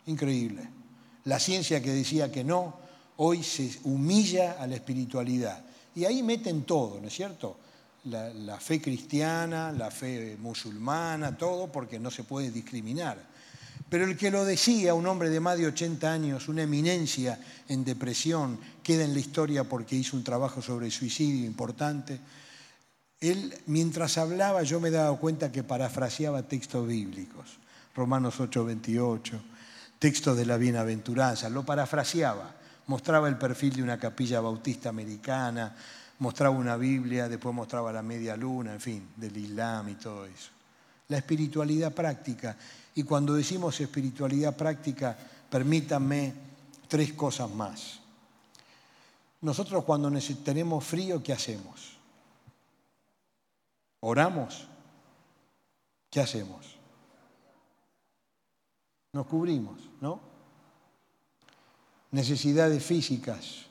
Increíble. 0.05 0.76
La 1.27 1.39
ciencia 1.39 1.81
que 1.81 1.91
decía 1.91 2.31
que 2.31 2.45
no, 2.45 2.73
hoy 3.17 3.43
se 3.43 3.69
humilla 3.83 4.53
a 4.53 4.65
la 4.65 4.75
espiritualidad. 4.75 5.61
Y 5.93 6.05
ahí 6.05 6.23
meten 6.23 6.63
todo, 6.63 7.01
¿no 7.01 7.07
es 7.07 7.13
cierto? 7.13 7.57
La, 8.05 8.57
fe 8.61 8.81
cristiana, 8.81 9.73
la 9.73 9.91
fe 9.91 10.37
musulmana, 10.39 11.37
todo, 11.37 11.69
porque 11.69 11.99
no 11.99 12.11
se 12.11 12.23
puede 12.23 12.49
discriminar. 12.49 13.21
Pero 13.89 14.05
el 14.05 14.15
que 14.15 14.31
lo 14.31 14.45
decía, 14.45 14.93
un 14.93 15.05
hombre 15.05 15.29
de 15.29 15.41
más 15.41 15.57
de 15.57 15.67
80 15.67 16.13
años, 16.13 16.47
una 16.47 16.63
eminencia 16.63 17.37
en 17.67 17.83
depresión, 17.83 18.57
queda 18.81 19.03
en 19.03 19.13
la 19.13 19.19
historia 19.19 19.65
porque 19.65 19.97
hizo 19.97 20.15
un 20.15 20.23
trabajo 20.23 20.61
sobre 20.61 20.89
suicidio 20.89 21.45
importante. 21.45 22.21
Él, 23.19 23.53
mientras 23.65 24.17
hablaba, 24.17 24.63
yo 24.63 24.79
me 24.79 24.91
daba 24.91 25.17
cuenta 25.17 25.51
que 25.51 25.63
parafraseaba 25.63 26.43
textos 26.43 26.87
bíblicos. 26.87 27.57
Romanos 27.93 28.39
8, 28.39 28.63
28 28.63 29.41
texto 29.99 30.35
de 30.35 30.45
la 30.45 30.57
bienaventuranza, 30.57 31.49
lo 31.49 31.65
parafraseaba, 31.65 32.53
mostraba 32.87 33.27
el 33.27 33.37
perfil 33.37 33.75
de 33.75 33.83
una 33.83 33.99
capilla 33.99 34.39
bautista 34.39 34.89
americana, 34.89 35.75
mostraba 36.19 36.55
una 36.55 36.77
Biblia, 36.77 37.27
después 37.27 37.53
mostraba 37.53 37.91
la 37.91 38.01
media 38.01 38.35
luna, 38.35 38.73
en 38.73 38.81
fin, 38.81 39.09
del 39.15 39.35
Islam 39.37 39.89
y 39.89 39.95
todo 39.95 40.25
eso. 40.25 40.49
La 41.09 41.17
espiritualidad 41.17 41.93
práctica. 41.93 42.57
Y 42.95 43.03
cuando 43.03 43.33
decimos 43.33 43.79
espiritualidad 43.79 44.55
práctica, 44.55 45.17
permítanme 45.49 46.33
tres 46.87 47.13
cosas 47.13 47.49
más. 47.49 47.99
Nosotros 49.41 49.83
cuando 49.83 50.11
tenemos 50.43 50.83
frío, 50.83 51.21
¿qué 51.21 51.33
hacemos? 51.33 51.97
¿Oramos? 53.99 54.67
¿Qué 56.09 56.21
hacemos? 56.21 56.76
Nos 59.17 59.27
cubrimos, 59.27 59.77
¿no? 59.99 60.19
Necesidades 62.11 62.83
físicas. 62.83 63.65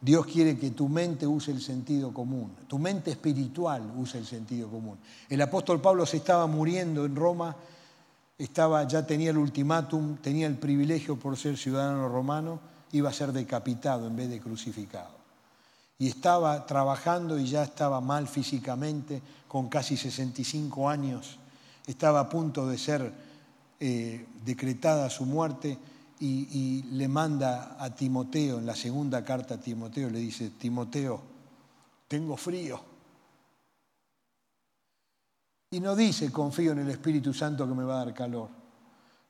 Dios 0.00 0.26
quiere 0.26 0.58
que 0.58 0.70
tu 0.70 0.88
mente 0.88 1.26
use 1.26 1.52
el 1.52 1.60
sentido 1.60 2.12
común, 2.12 2.56
tu 2.66 2.78
mente 2.78 3.10
espiritual 3.10 3.92
use 3.96 4.18
el 4.18 4.26
sentido 4.26 4.68
común. 4.68 4.98
El 5.28 5.42
apóstol 5.42 5.80
Pablo 5.80 6.06
se 6.06 6.16
estaba 6.16 6.46
muriendo 6.46 7.04
en 7.04 7.14
Roma 7.14 7.56
estaba, 8.38 8.82
ya 8.88 9.06
tenía 9.06 9.30
el 9.30 9.38
ultimátum, 9.38 10.16
tenía 10.16 10.46
el 10.48 10.56
privilegio 10.56 11.16
por 11.16 11.36
ser 11.36 11.56
ciudadano 11.56 12.08
romano, 12.08 12.60
iba 12.92 13.08
a 13.08 13.12
ser 13.12 13.32
decapitado 13.32 14.08
en 14.08 14.16
vez 14.16 14.30
de 14.30 14.40
crucificado. 14.40 15.14
Y 15.98 16.08
estaba 16.08 16.66
trabajando 16.66 17.38
y 17.38 17.46
ya 17.46 17.62
estaba 17.62 18.00
mal 18.00 18.26
físicamente, 18.26 19.22
con 19.46 19.68
casi 19.68 19.96
65 19.96 20.88
años, 20.88 21.38
estaba 21.86 22.20
a 22.20 22.28
punto 22.28 22.66
de 22.66 22.78
ser 22.78 23.12
eh, 23.84 24.26
decretada 24.44 25.10
su 25.10 25.26
muerte 25.26 25.76
y, 26.20 26.46
y 26.56 26.82
le 26.92 27.08
manda 27.08 27.76
a 27.80 27.92
Timoteo, 27.92 28.58
en 28.60 28.66
la 28.66 28.76
segunda 28.76 29.24
carta 29.24 29.54
a 29.54 29.60
Timoteo, 29.60 30.08
le 30.08 30.20
dice, 30.20 30.50
Timoteo, 30.50 31.20
tengo 32.06 32.36
frío. 32.36 32.80
Y 35.72 35.80
no 35.80 35.96
dice, 35.96 36.30
confío 36.30 36.70
en 36.70 36.78
el 36.78 36.90
Espíritu 36.90 37.34
Santo 37.34 37.66
que 37.66 37.74
me 37.74 37.82
va 37.82 38.00
a 38.00 38.04
dar 38.04 38.14
calor. 38.14 38.50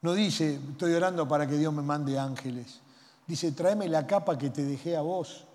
No 0.02 0.12
dice, 0.12 0.60
estoy 0.72 0.92
orando 0.92 1.26
para 1.26 1.46
que 1.46 1.56
Dios 1.56 1.72
me 1.72 1.80
mande 1.80 2.18
ángeles. 2.18 2.80
Dice, 3.26 3.52
tráeme 3.52 3.88
la 3.88 4.06
capa 4.06 4.36
que 4.36 4.50
te 4.50 4.62
dejé 4.62 4.94
a 4.94 5.00
vos. 5.00 5.46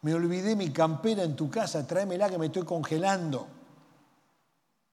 Me 0.00 0.14
olvidé 0.14 0.56
mi 0.56 0.70
campera 0.70 1.24
en 1.24 1.36
tu 1.36 1.50
casa, 1.50 1.86
tráemela 1.86 2.30
que 2.30 2.38
me 2.38 2.46
estoy 2.46 2.64
congelando. 2.64 3.48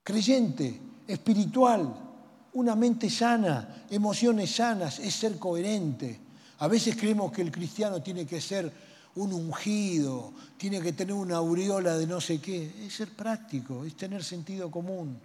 Creyente, 0.03 0.81
espiritual, 1.07 2.12
una 2.53 2.75
mente 2.75 3.09
sana, 3.09 3.85
emociones 3.89 4.55
sanas, 4.55 4.99
es 4.99 5.13
ser 5.15 5.39
coherente. 5.39 6.19
A 6.59 6.67
veces 6.67 6.95
creemos 6.95 7.31
que 7.31 7.41
el 7.41 7.51
cristiano 7.51 8.01
tiene 8.01 8.25
que 8.25 8.39
ser 8.39 8.71
un 9.15 9.33
ungido, 9.33 10.33
tiene 10.57 10.81
que 10.81 10.93
tener 10.93 11.13
una 11.13 11.37
aureola 11.37 11.97
de 11.97 12.07
no 12.07 12.21
sé 12.21 12.39
qué. 12.39 12.85
Es 12.85 12.95
ser 12.95 13.09
práctico, 13.09 13.83
es 13.85 13.95
tener 13.95 14.23
sentido 14.23 14.71
común. 14.71 15.19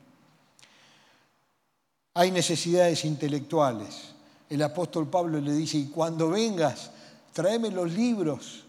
Hay 2.15 2.31
necesidades 2.31 3.05
intelectuales. 3.05 4.15
El 4.51 4.63
apóstol 4.63 5.09
Pablo 5.09 5.41
le 5.41 5.53
dice, 5.53 5.79
y 5.79 5.87
cuando 5.87 6.31
vengas, 6.31 6.91
tráeme 7.33 7.71
los 7.71 7.93
libros, 7.93 8.65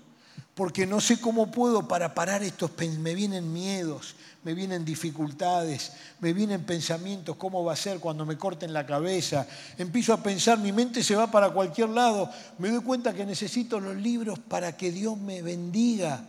porque 0.59 0.85
no 0.85 0.99
sé 0.99 1.21
cómo 1.21 1.49
puedo 1.49 1.87
para 1.87 2.13
parar 2.13 2.43
estos, 2.43 2.71
me 2.99 3.15
vienen 3.15 3.53
miedos, 3.53 4.15
me 4.43 4.53
vienen 4.53 4.83
dificultades, 4.83 5.93
me 6.19 6.33
vienen 6.33 6.65
pensamientos, 6.65 7.37
cómo 7.37 7.63
va 7.63 7.71
a 7.71 7.77
ser 7.77 8.01
cuando 8.01 8.25
me 8.25 8.37
corten 8.37 8.73
la 8.73 8.85
cabeza. 8.85 9.47
Empiezo 9.77 10.11
a 10.11 10.21
pensar, 10.21 10.59
mi 10.59 10.73
mente 10.73 11.01
se 11.01 11.15
va 11.15 11.31
para 11.31 11.51
cualquier 11.51 11.87
lado, 11.87 12.29
me 12.57 12.71
doy 12.71 12.83
cuenta 12.83 13.13
que 13.13 13.25
necesito 13.25 13.79
los 13.79 13.95
libros 13.95 14.37
para 14.37 14.75
que 14.75 14.91
Dios 14.91 15.17
me 15.17 15.41
bendiga. 15.41 16.25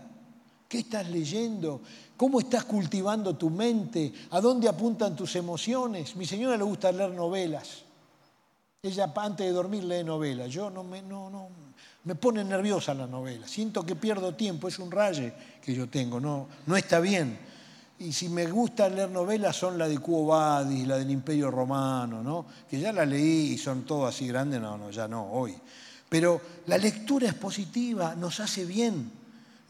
¿Qué 0.68 0.78
estás 0.78 1.08
leyendo? 1.08 1.80
¿Cómo 2.16 2.38
estás 2.38 2.62
cultivando 2.62 3.34
tu 3.34 3.50
mente? 3.50 4.12
¿A 4.30 4.40
dónde 4.40 4.68
apuntan 4.68 5.16
tus 5.16 5.34
emociones? 5.34 6.14
Mi 6.14 6.24
señora 6.24 6.56
le 6.56 6.62
gusta 6.62 6.92
leer 6.92 7.10
novelas. 7.10 7.82
Ella 8.80 9.12
antes 9.12 9.44
de 9.44 9.52
dormir 9.52 9.82
lee 9.82 10.04
novelas. 10.04 10.48
Yo 10.50 10.70
no 10.70 10.84
me, 10.84 11.02
no, 11.02 11.28
no, 11.30 11.48
me 12.04 12.14
pone 12.14 12.44
nerviosa 12.44 12.94
la 12.94 13.06
novela. 13.06 13.46
Siento 13.46 13.84
que 13.84 13.96
pierdo 13.96 14.34
tiempo. 14.34 14.68
Es 14.68 14.78
un 14.78 14.90
raye 14.90 15.32
que 15.62 15.74
yo 15.74 15.88
tengo. 15.88 16.20
No, 16.20 16.48
no 16.66 16.76
está 16.76 17.00
bien. 17.00 17.38
Y 17.98 18.12
si 18.12 18.30
me 18.30 18.46
gusta 18.46 18.88
leer 18.88 19.10
novelas 19.10 19.56
son 19.56 19.76
la 19.76 19.86
de 19.86 19.98
Cuo 19.98 20.26
Vadis, 20.26 20.86
la 20.86 20.96
del 20.96 21.10
Imperio 21.10 21.50
Romano, 21.50 22.22
¿no? 22.22 22.46
que 22.68 22.80
ya 22.80 22.92
la 22.92 23.04
leí 23.04 23.52
y 23.52 23.58
son 23.58 23.84
todas 23.84 24.14
así 24.14 24.26
grandes. 24.26 24.60
No, 24.60 24.78
no, 24.78 24.90
ya 24.90 25.06
no, 25.06 25.30
hoy. 25.30 25.54
Pero 26.08 26.40
la 26.66 26.78
lectura 26.78 27.28
es 27.28 27.34
positiva, 27.34 28.14
nos 28.14 28.40
hace 28.40 28.64
bien 28.64 29.19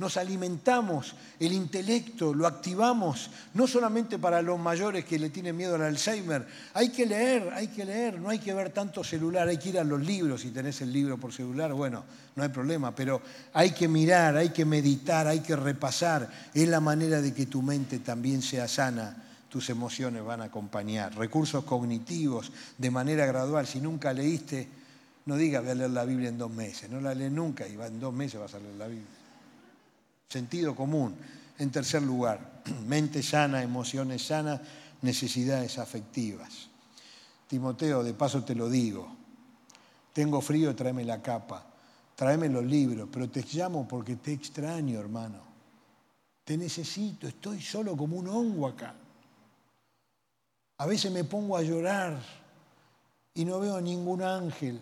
nos 0.00 0.16
alimentamos 0.16 1.14
el 1.38 1.52
intelecto, 1.52 2.32
lo 2.32 2.46
activamos, 2.46 3.30
no 3.52 3.66
solamente 3.66 4.18
para 4.18 4.40
los 4.40 4.58
mayores 4.58 5.04
que 5.04 5.18
le 5.18 5.28
tienen 5.28 5.54
miedo 5.54 5.74
al 5.74 5.82
Alzheimer, 5.82 6.46
hay 6.72 6.88
que 6.88 7.04
leer, 7.04 7.52
hay 7.52 7.68
que 7.68 7.84
leer, 7.84 8.18
no 8.18 8.30
hay 8.30 8.38
que 8.38 8.54
ver 8.54 8.70
tanto 8.70 9.04
celular, 9.04 9.46
hay 9.46 9.58
que 9.58 9.68
ir 9.68 9.78
a 9.78 9.84
los 9.84 10.00
libros, 10.00 10.40
si 10.40 10.52
tenés 10.52 10.80
el 10.80 10.90
libro 10.90 11.18
por 11.18 11.34
celular, 11.34 11.74
bueno, 11.74 12.02
no 12.34 12.42
hay 12.42 12.48
problema, 12.48 12.94
pero 12.94 13.20
hay 13.52 13.72
que 13.72 13.88
mirar, 13.88 14.38
hay 14.38 14.48
que 14.48 14.64
meditar, 14.64 15.26
hay 15.26 15.40
que 15.40 15.54
repasar, 15.54 16.30
es 16.54 16.66
la 16.66 16.80
manera 16.80 17.20
de 17.20 17.34
que 17.34 17.44
tu 17.44 17.60
mente 17.60 17.98
también 17.98 18.40
sea 18.40 18.66
sana 18.66 19.24
tus 19.50 19.68
emociones 19.68 20.22
van 20.22 20.42
a 20.42 20.44
acompañar. 20.44 21.12
Recursos 21.16 21.64
cognitivos 21.64 22.52
de 22.78 22.88
manera 22.88 23.26
gradual. 23.26 23.66
Si 23.66 23.80
nunca 23.80 24.12
leíste, 24.12 24.68
no 25.26 25.34
digas 25.34 25.60
voy 25.60 25.72
a 25.72 25.74
leer 25.74 25.90
la 25.90 26.04
Biblia 26.04 26.28
en 26.28 26.38
dos 26.38 26.52
meses. 26.52 26.88
No 26.88 27.00
la 27.00 27.16
lees 27.16 27.32
nunca 27.32 27.66
y 27.66 27.74
en 27.74 27.98
dos 27.98 28.14
meses 28.14 28.38
vas 28.38 28.54
a 28.54 28.60
leer 28.60 28.76
la 28.76 28.86
Biblia 28.86 29.19
sentido 30.30 30.74
común. 30.74 31.16
En 31.58 31.70
tercer 31.70 32.02
lugar, 32.02 32.62
mente 32.86 33.22
sana, 33.22 33.62
emociones 33.62 34.24
sanas, 34.24 34.60
necesidades 35.02 35.78
afectivas. 35.78 36.68
Timoteo, 37.48 38.04
de 38.04 38.14
paso 38.14 38.44
te 38.44 38.54
lo 38.54 38.70
digo, 38.70 39.12
tengo 40.12 40.40
frío, 40.40 40.74
tráeme 40.74 41.04
la 41.04 41.20
capa, 41.20 41.66
tráeme 42.14 42.48
los 42.48 42.64
libros, 42.64 43.08
pero 43.12 43.28
te 43.28 43.44
llamo 43.52 43.86
porque 43.88 44.16
te 44.16 44.32
extraño, 44.32 45.00
hermano. 45.00 45.50
Te 46.44 46.56
necesito, 46.56 47.26
estoy 47.26 47.60
solo 47.60 47.96
como 47.96 48.16
un 48.16 48.28
hongo 48.28 48.68
acá. 48.68 48.94
A 50.78 50.86
veces 50.86 51.12
me 51.12 51.24
pongo 51.24 51.56
a 51.56 51.62
llorar 51.62 52.18
y 53.34 53.44
no 53.44 53.60
veo 53.60 53.80
ningún 53.80 54.22
ángel 54.22 54.80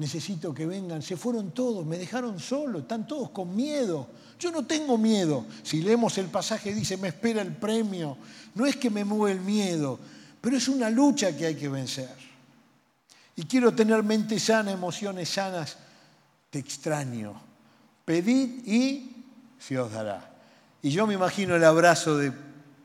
necesito 0.00 0.54
que 0.54 0.66
vengan. 0.66 1.02
Se 1.02 1.16
fueron 1.16 1.50
todos, 1.50 1.84
me 1.84 1.98
dejaron 1.98 2.40
solo, 2.40 2.80
están 2.80 3.06
todos 3.06 3.30
con 3.30 3.54
miedo. 3.54 4.08
Yo 4.38 4.50
no 4.50 4.64
tengo 4.64 4.96
miedo. 4.96 5.44
Si 5.62 5.82
leemos 5.82 6.16
el 6.16 6.26
pasaje 6.28 6.74
dice, 6.74 6.96
me 6.96 7.08
espera 7.08 7.42
el 7.42 7.54
premio. 7.54 8.16
No 8.54 8.64
es 8.64 8.76
que 8.76 8.88
me 8.88 9.04
mueve 9.04 9.38
el 9.38 9.44
miedo, 9.44 9.98
pero 10.40 10.56
es 10.56 10.68
una 10.68 10.88
lucha 10.88 11.36
que 11.36 11.46
hay 11.46 11.54
que 11.54 11.68
vencer. 11.68 12.08
Y 13.36 13.44
quiero 13.44 13.74
tener 13.74 14.02
mente 14.02 14.40
sana, 14.40 14.72
emociones 14.72 15.28
sanas. 15.28 15.76
Te 16.48 16.58
extraño. 16.58 17.38
Pedid 18.06 18.66
y 18.66 19.24
se 19.58 19.78
os 19.78 19.92
dará. 19.92 20.34
Y 20.80 20.90
yo 20.90 21.06
me 21.06 21.12
imagino 21.12 21.56
el 21.56 21.64
abrazo 21.64 22.16
de 22.16 22.32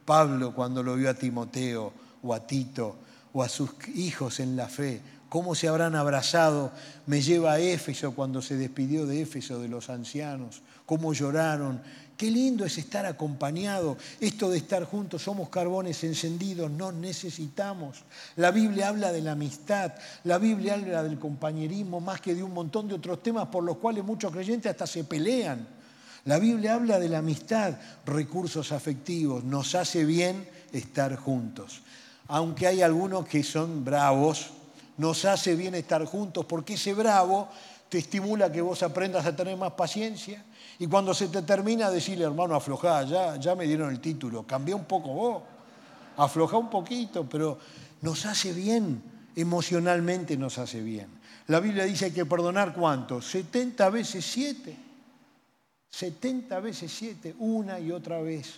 Pablo 0.03 0.53
cuando 0.53 0.83
lo 0.83 0.95
vio 0.97 1.09
a 1.09 1.13
Timoteo 1.13 1.93
o 2.21 2.33
a 2.33 2.45
Tito 2.45 2.97
o 3.31 3.41
a 3.41 3.47
sus 3.47 3.71
hijos 3.95 4.41
en 4.41 4.57
la 4.57 4.67
fe 4.67 5.01
cómo 5.35 5.53
se 5.53 5.67
habrán 5.67 5.95
abrazado, 5.95 6.71
me 7.07 7.21
lleva 7.21 7.51
a 7.51 7.59
Éfeso 7.59 8.15
cuando 8.15 8.41
se 8.41 8.55
despidió 8.55 9.05
de 9.05 9.21
Éfeso 9.21 9.59
de 9.59 9.67
los 9.67 9.89
ancianos, 9.89 10.61
cómo 10.85 11.11
lloraron. 11.11 11.81
Qué 12.15 12.31
lindo 12.31 12.63
es 12.63 12.77
estar 12.77 13.05
acompañado, 13.05 13.97
esto 14.21 14.49
de 14.49 14.59
estar 14.59 14.85
juntos, 14.85 15.23
somos 15.23 15.49
carbones 15.49 16.01
encendidos, 16.05 16.71
no 16.71 16.93
necesitamos. 16.93 18.05
La 18.37 18.51
Biblia 18.51 18.87
habla 18.87 19.11
de 19.11 19.19
la 19.19 19.33
amistad, 19.33 19.91
la 20.23 20.37
Biblia 20.37 20.75
habla 20.75 21.03
del 21.03 21.19
compañerismo, 21.19 21.99
más 21.99 22.21
que 22.21 22.33
de 22.33 22.41
un 22.41 22.53
montón 22.53 22.87
de 22.87 22.95
otros 22.95 23.21
temas 23.21 23.47
por 23.47 23.65
los 23.65 23.75
cuales 23.75 24.05
muchos 24.05 24.31
creyentes 24.31 24.71
hasta 24.71 24.87
se 24.87 25.03
pelean. 25.03 25.67
La 26.23 26.39
Biblia 26.39 26.75
habla 26.75 26.97
de 26.97 27.09
la 27.09 27.17
amistad, 27.17 27.73
recursos 28.05 28.71
afectivos, 28.71 29.43
nos 29.43 29.75
hace 29.75 30.05
bien 30.05 30.47
estar 30.71 31.13
juntos. 31.17 31.81
Aunque 32.29 32.67
hay 32.67 32.81
algunos 32.81 33.27
que 33.27 33.43
son 33.43 33.83
bravos, 33.83 34.53
nos 34.97 35.25
hace 35.25 35.55
bien 35.55 35.75
estar 35.75 36.03
juntos, 36.05 36.45
porque 36.45 36.75
ese 36.75 36.93
bravo 36.93 37.49
te 37.89 37.97
estimula 37.97 38.51
que 38.51 38.61
vos 38.61 38.81
aprendas 38.83 39.25
a 39.25 39.35
tener 39.35 39.57
más 39.57 39.73
paciencia. 39.73 40.43
Y 40.79 40.87
cuando 40.87 41.13
se 41.13 41.27
te 41.27 41.41
termina, 41.41 41.89
decirle, 41.89 42.25
hermano, 42.25 42.55
aflojá, 42.55 43.03
ya, 43.03 43.37
ya 43.37 43.55
me 43.55 43.65
dieron 43.65 43.91
el 43.91 43.99
título, 43.99 44.43
cambié 44.43 44.73
un 44.73 44.85
poco 44.85 45.09
vos, 45.09 45.43
aflojá 46.17 46.57
un 46.57 46.69
poquito, 46.69 47.27
pero 47.29 47.57
nos 48.01 48.25
hace 48.25 48.53
bien, 48.53 49.01
emocionalmente 49.35 50.37
nos 50.37 50.57
hace 50.57 50.81
bien. 50.81 51.07
La 51.47 51.59
Biblia 51.59 51.85
dice 51.85 52.13
que 52.13 52.25
perdonar 52.25 52.73
cuánto? 52.73 53.21
70 53.21 53.89
veces 53.89 54.25
7. 54.25 54.77
70 55.89 56.59
veces 56.59 56.91
7, 56.91 57.35
una 57.39 57.79
y 57.79 57.91
otra 57.91 58.19
vez. 58.21 58.55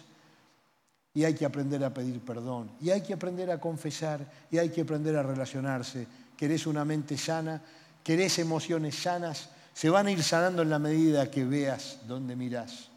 Y 1.13 1.23
hay 1.23 1.35
que 1.35 1.45
aprender 1.45 1.83
a 1.83 1.93
pedir 1.93 2.19
perdón, 2.19 2.69
y 2.81 2.89
hay 2.89 3.01
que 3.01 3.13
aprender 3.13 3.51
a 3.51 3.59
confesar, 3.59 4.25
y 4.49 4.57
hay 4.57 4.69
que 4.69 4.81
aprender 4.81 5.15
a 5.15 5.23
relacionarse 5.23 6.07
querés 6.37 6.67
una 6.67 6.85
mente 6.85 7.17
sana, 7.17 7.61
querés 8.03 8.39
emociones 8.39 8.95
sanas, 8.95 9.49
se 9.73 9.89
van 9.89 10.07
a 10.07 10.11
ir 10.11 10.23
sanando 10.23 10.61
en 10.61 10.69
la 10.69 10.79
medida 10.79 11.29
que 11.29 11.43
veas 11.45 11.99
dónde 12.07 12.35
mirás, 12.35 12.89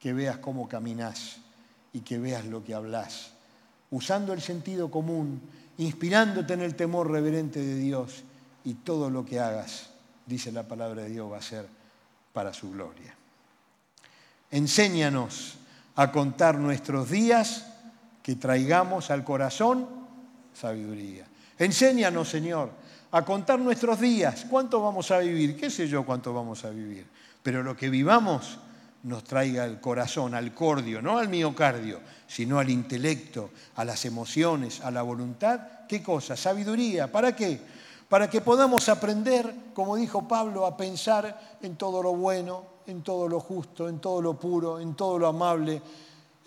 que 0.00 0.12
veas 0.12 0.38
cómo 0.38 0.68
caminás 0.68 1.38
y 1.92 2.00
que 2.00 2.18
veas 2.18 2.46
lo 2.46 2.64
que 2.64 2.74
hablas, 2.74 3.32
usando 3.90 4.32
el 4.32 4.40
sentido 4.40 4.90
común, 4.90 5.40
inspirándote 5.78 6.54
en 6.54 6.62
el 6.62 6.74
temor 6.74 7.10
reverente 7.10 7.60
de 7.60 7.76
Dios 7.76 8.24
y 8.64 8.74
todo 8.74 9.10
lo 9.10 9.24
que 9.24 9.38
hagas, 9.38 9.90
dice 10.26 10.50
la 10.50 10.64
palabra 10.64 11.02
de 11.02 11.10
Dios, 11.10 11.30
va 11.30 11.38
a 11.38 11.42
ser 11.42 11.66
para 12.32 12.52
su 12.52 12.70
gloria. 12.70 13.14
Enséñanos 14.50 15.54
a 15.94 16.10
contar 16.10 16.58
nuestros 16.58 17.10
días, 17.10 17.66
que 18.22 18.36
traigamos 18.36 19.10
al 19.10 19.24
corazón 19.24 19.88
sabiduría. 20.52 21.27
Enséñanos, 21.58 22.28
Señor, 22.28 22.70
a 23.10 23.24
contar 23.24 23.58
nuestros 23.58 24.00
días. 24.00 24.46
¿Cuánto 24.48 24.80
vamos 24.80 25.10
a 25.10 25.18
vivir? 25.18 25.56
¿Qué 25.56 25.70
sé 25.70 25.88
yo 25.88 26.06
cuánto 26.06 26.32
vamos 26.32 26.64
a 26.64 26.70
vivir? 26.70 27.06
Pero 27.42 27.62
lo 27.62 27.76
que 27.76 27.90
vivamos 27.90 28.58
nos 29.02 29.24
traiga 29.24 29.64
al 29.64 29.80
corazón, 29.80 30.34
al 30.34 30.54
cordio, 30.54 31.00
no 31.02 31.18
al 31.18 31.28
miocardio, 31.28 32.00
sino 32.26 32.58
al 32.58 32.70
intelecto, 32.70 33.50
a 33.76 33.84
las 33.84 34.04
emociones, 34.04 34.80
a 34.80 34.90
la 34.90 35.02
voluntad. 35.02 35.60
¿Qué 35.88 36.02
cosa? 36.02 36.36
Sabiduría. 36.36 37.10
¿Para 37.10 37.34
qué? 37.34 37.60
Para 38.08 38.30
que 38.30 38.40
podamos 38.40 38.88
aprender, 38.88 39.52
como 39.74 39.96
dijo 39.96 40.26
Pablo, 40.26 40.64
a 40.64 40.76
pensar 40.76 41.58
en 41.62 41.76
todo 41.76 42.02
lo 42.02 42.14
bueno, 42.14 42.64
en 42.86 43.02
todo 43.02 43.28
lo 43.28 43.40
justo, 43.40 43.88
en 43.88 44.00
todo 44.00 44.22
lo 44.22 44.38
puro, 44.38 44.80
en 44.80 44.94
todo 44.94 45.18
lo 45.18 45.26
amable, 45.26 45.82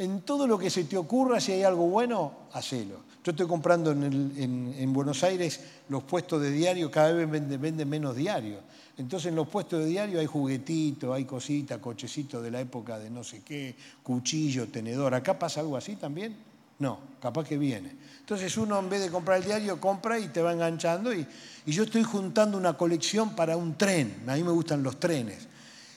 en 0.01 0.21
todo 0.21 0.47
lo 0.47 0.57
que 0.57 0.71
se 0.71 0.85
te 0.85 0.97
ocurra, 0.97 1.39
si 1.39 1.51
hay 1.51 1.63
algo 1.63 1.87
bueno, 1.87 2.47
hacelo. 2.53 3.11
Yo 3.23 3.31
estoy 3.31 3.45
comprando 3.45 3.91
en, 3.91 4.93
Buenos 4.93 5.23
Aires 5.23 5.61
los 5.89 6.01
puestos 6.03 6.41
de 6.41 6.49
diario, 6.49 6.89
cada 6.89 7.11
vez 7.11 7.29
venden, 7.29 7.61
vende 7.61 7.85
menos 7.85 8.15
diario. 8.15 8.57
Entonces 8.97 9.29
en 9.29 9.35
los 9.35 9.47
puestos 9.47 9.79
de 9.79 9.85
diario 9.85 10.19
hay 10.19 10.25
juguetitos, 10.25 11.15
hay 11.15 11.25
cositas, 11.25 11.77
cochecitos 11.77 12.41
de 12.41 12.49
la 12.49 12.59
época 12.59 12.97
de 12.97 13.11
no 13.11 13.23
sé 13.23 13.43
qué, 13.43 13.75
cuchillo, 14.01 14.69
tenedor. 14.69 15.13
¿Acá 15.13 15.37
pasa 15.37 15.59
algo 15.59 15.77
así 15.77 15.95
también? 15.97 16.35
No, 16.79 16.99
capaz 17.21 17.47
que 17.47 17.59
viene. 17.59 17.91
Entonces 18.21 18.57
uno 18.57 18.79
en 18.79 18.89
vez 18.89 19.01
de 19.01 19.11
comprar 19.11 19.37
el 19.37 19.45
diario 19.45 19.79
compra 19.79 20.17
y 20.17 20.29
te 20.29 20.41
va 20.41 20.51
enganchando 20.51 21.13
y 21.13 21.27
yo 21.67 21.83
estoy 21.83 22.01
juntando 22.01 22.57
una 22.57 22.73
colección 22.73 23.35
para 23.35 23.55
un 23.55 23.75
tren. 23.75 24.23
A 24.25 24.33
mí 24.33 24.43
me 24.43 24.51
gustan 24.51 24.81
los 24.81 24.99
trenes. 24.99 25.47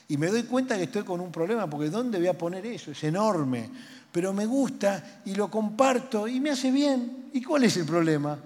Y 0.07 0.17
me 0.17 0.27
doy 0.27 0.43
cuenta 0.43 0.77
que 0.77 0.83
estoy 0.83 1.03
con 1.03 1.19
un 1.19 1.31
problema, 1.31 1.69
porque 1.69 1.89
¿dónde 1.89 2.19
voy 2.19 2.27
a 2.27 2.37
poner 2.37 2.65
eso? 2.65 2.91
Es 2.91 3.03
enorme 3.03 3.69
pero 4.15 4.31
me 4.31 4.45
gusta 4.45 5.19
y 5.25 5.35
lo 5.35 5.51
comparto 5.51 6.25
y 6.25 6.39
me 6.39 6.51
hace 6.51 6.71
bien. 6.71 7.31
¿Y 7.33 7.43
cuál 7.43 7.65
es 7.65 7.75
el 7.75 7.83
problema? 7.83 8.39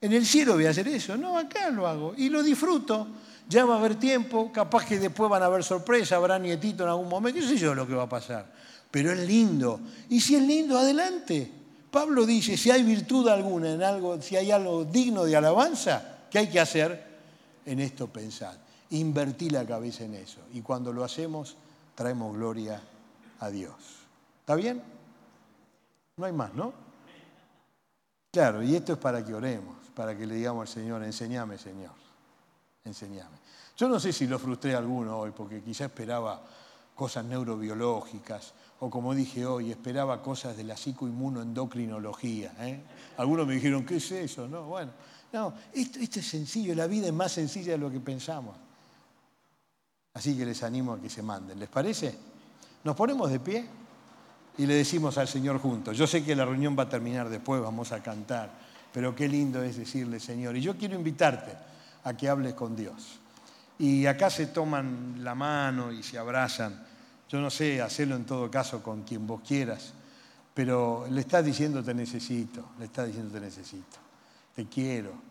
En 0.00 0.12
el 0.12 0.24
cielo 0.24 0.54
voy 0.54 0.66
a 0.66 0.70
hacer 0.70 0.86
eso. 0.86 1.16
No, 1.16 1.36
acá 1.36 1.70
lo 1.70 1.88
hago 1.88 2.14
y 2.16 2.28
lo 2.28 2.40
disfruto. 2.40 3.08
Ya 3.48 3.64
va 3.64 3.74
a 3.74 3.78
haber 3.80 3.96
tiempo, 3.96 4.52
capaz 4.52 4.86
que 4.86 5.00
después 5.00 5.28
van 5.28 5.42
a 5.42 5.46
haber 5.46 5.64
sorpresa, 5.64 6.14
habrá 6.14 6.38
nietito 6.38 6.84
en 6.84 6.90
algún 6.90 7.08
momento, 7.08 7.40
no 7.40 7.48
sé 7.48 7.58
yo 7.58 7.74
lo 7.74 7.84
que 7.84 7.94
va 7.94 8.04
a 8.04 8.08
pasar. 8.08 8.46
Pero 8.92 9.10
es 9.10 9.18
lindo. 9.26 9.80
Y 10.08 10.20
si 10.20 10.36
es 10.36 10.42
lindo, 10.42 10.78
adelante. 10.78 11.50
Pablo 11.90 12.24
dice, 12.24 12.56
si 12.56 12.70
hay 12.70 12.84
virtud 12.84 13.26
alguna 13.26 13.72
en 13.72 13.82
algo, 13.82 14.22
si 14.22 14.36
hay 14.36 14.52
algo 14.52 14.84
digno 14.84 15.24
de 15.24 15.34
alabanza, 15.34 16.18
¿qué 16.30 16.38
hay 16.38 16.48
que 16.48 16.60
hacer? 16.60 17.06
En 17.66 17.80
esto 17.80 18.06
pensar. 18.06 18.56
Invertir 18.90 19.52
la 19.52 19.64
cabeza 19.64 20.04
en 20.04 20.14
eso. 20.14 20.40
Y 20.52 20.62
cuando 20.62 20.92
lo 20.92 21.04
hacemos, 21.04 21.56
traemos 21.94 22.36
gloria 22.36 22.80
a 23.40 23.50
Dios. 23.50 23.74
¿Está 24.40 24.54
bien? 24.54 24.82
No 26.16 26.24
hay 26.26 26.32
más, 26.32 26.54
¿no? 26.54 26.72
Claro, 28.30 28.62
y 28.62 28.76
esto 28.76 28.92
es 28.92 28.98
para 28.98 29.24
que 29.24 29.34
oremos, 29.34 29.76
para 29.94 30.16
que 30.16 30.26
le 30.26 30.36
digamos 30.36 30.62
al 30.62 30.68
Señor, 30.68 31.02
enséñame, 31.02 31.58
Señor, 31.58 31.92
enséñame. 32.84 33.36
Yo 33.76 33.88
no 33.88 33.98
sé 33.98 34.12
si 34.12 34.26
lo 34.26 34.38
frustré 34.38 34.74
a 34.74 34.78
alguno 34.78 35.18
hoy, 35.18 35.32
porque 35.32 35.62
quizá 35.62 35.86
esperaba 35.86 36.40
cosas 36.94 37.24
neurobiológicas, 37.24 38.52
o 38.80 38.90
como 38.90 39.14
dije 39.14 39.46
hoy, 39.46 39.70
esperaba 39.70 40.22
cosas 40.22 40.56
de 40.56 40.64
la 40.64 40.76
psicoinmunoendocrinología. 40.76 42.54
¿eh? 42.60 42.80
Algunos 43.16 43.46
me 43.46 43.54
dijeron, 43.54 43.84
¿qué 43.84 43.96
es 43.96 44.12
eso? 44.12 44.46
No, 44.46 44.64
bueno, 44.64 44.92
no, 45.32 45.54
esto, 45.72 45.98
esto 45.98 46.20
es 46.20 46.28
sencillo, 46.28 46.74
la 46.74 46.86
vida 46.86 47.06
es 47.06 47.12
más 47.12 47.32
sencilla 47.32 47.72
de 47.72 47.78
lo 47.78 47.90
que 47.90 48.00
pensamos. 48.00 48.56
Así 50.14 50.36
que 50.36 50.44
les 50.44 50.62
animo 50.62 50.94
a 50.94 51.00
que 51.00 51.08
se 51.08 51.22
manden. 51.22 51.58
¿Les 51.58 51.68
parece? 51.68 52.16
¿Nos 52.84 52.96
ponemos 52.96 53.30
de 53.30 53.40
pie? 53.40 53.68
y 54.60 54.66
le 54.66 54.74
decimos 54.74 55.16
al 55.16 55.26
Señor 55.26 55.58
juntos. 55.58 55.96
Yo 55.96 56.06
sé 56.06 56.22
que 56.22 56.36
la 56.36 56.44
reunión 56.44 56.76
va 56.78 56.82
a 56.82 56.88
terminar 56.88 57.30
después, 57.30 57.62
vamos 57.62 57.92
a 57.92 58.02
cantar, 58.02 58.50
pero 58.92 59.16
qué 59.16 59.26
lindo 59.26 59.62
es 59.62 59.78
decirle, 59.78 60.20
Señor. 60.20 60.54
Y 60.54 60.60
yo 60.60 60.76
quiero 60.76 60.96
invitarte 60.96 61.52
a 62.04 62.14
que 62.14 62.28
hables 62.28 62.52
con 62.52 62.76
Dios. 62.76 63.20
Y 63.78 64.04
acá 64.04 64.28
se 64.28 64.48
toman 64.48 65.24
la 65.24 65.34
mano 65.34 65.90
y 65.90 66.02
se 66.02 66.18
abrazan. 66.18 66.86
Yo 67.30 67.40
no 67.40 67.48
sé, 67.48 67.80
hacerlo 67.80 68.16
en 68.16 68.26
todo 68.26 68.50
caso 68.50 68.82
con 68.82 69.02
quien 69.02 69.26
vos 69.26 69.40
quieras, 69.46 69.94
pero 70.52 71.06
le 71.08 71.22
estás 71.22 71.42
diciendo 71.42 71.82
te 71.82 71.94
necesito, 71.94 72.72
le 72.78 72.84
estás 72.84 73.06
diciendo 73.06 73.32
te 73.32 73.40
necesito, 73.40 73.96
te 74.54 74.66
quiero. 74.66 75.29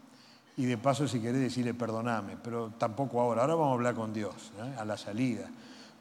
Y 0.60 0.66
de 0.66 0.78
paso 0.78 1.07
si 1.07 1.22
querés 1.22 1.39
decirle 1.39 1.74
perdoname, 1.74 2.36
pero 2.43 2.74
tampoco 2.78 3.22
ahora, 3.22 3.43
ahora 3.43 3.55
vamos 3.55 3.72
a 3.72 3.74
hablar 3.76 3.95
con 3.95 4.12
Dios, 4.12 4.51
¿eh? 4.57 4.76
a 4.78 4.84
la 4.84 4.97
salida. 4.97 5.49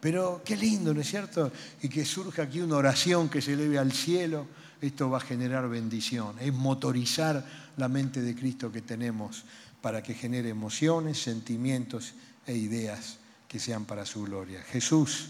Pero 0.00 0.42
qué 0.44 0.56
lindo, 0.56 0.92
¿no 0.92 1.00
es 1.00 1.09
cierto? 1.09 1.52
Y 1.80 1.88
que 1.88 2.04
surja 2.04 2.42
aquí 2.42 2.61
una 2.61 2.74
oración 2.74 3.28
que 3.28 3.40
se 3.40 3.52
eleve 3.52 3.78
al 3.78 3.92
cielo, 3.92 4.48
esto 4.80 5.09
va 5.11 5.18
a 5.18 5.20
generar 5.20 5.68
bendición, 5.68 6.34
es 6.40 6.52
motorizar 6.52 7.46
la 7.76 7.86
mente 7.86 8.20
de 8.20 8.34
Cristo 8.34 8.72
que 8.72 8.82
tenemos 8.82 9.44
para 9.80 10.02
que 10.02 10.12
genere 10.12 10.48
emociones, 10.48 11.22
sentimientos 11.22 12.14
e 12.44 12.56
ideas 12.56 13.18
que 13.46 13.61
sean 13.61 13.84
para 13.84 14.04
su 14.04 14.24
gloria. 14.24 14.61
Jesús, 14.62 15.28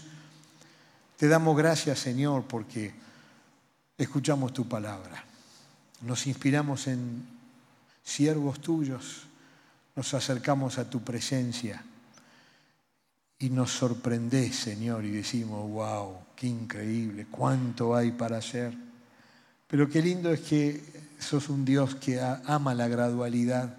te 1.17 1.27
damos 1.27 1.55
gracias 1.55 1.99
Señor 1.99 2.45
porque 2.47 2.95
escuchamos 3.95 4.53
tu 4.53 4.67
palabra, 4.67 5.23
nos 6.01 6.25
inspiramos 6.25 6.87
en 6.87 7.38
siervos 8.09 8.59
tuyos, 8.59 9.27
nos 9.95 10.13
acercamos 10.15 10.79
a 10.79 10.89
tu 10.89 11.01
presencia 11.01 11.83
y 13.37 13.49
nos 13.51 13.71
sorprendés, 13.71 14.55
Señor, 14.55 15.05
y 15.05 15.11
decimos, 15.11 15.69
wow, 15.69 16.17
qué 16.35 16.47
increíble, 16.47 17.27
cuánto 17.29 17.95
hay 17.95 18.11
para 18.11 18.37
hacer. 18.37 18.75
Pero 19.67 19.87
qué 19.87 20.01
lindo 20.01 20.31
es 20.31 20.39
que 20.41 20.83
sos 21.19 21.49
un 21.49 21.63
Dios 21.63 21.95
que 21.95 22.19
ama 22.19 22.73
la 22.73 22.87
gradualidad, 22.87 23.77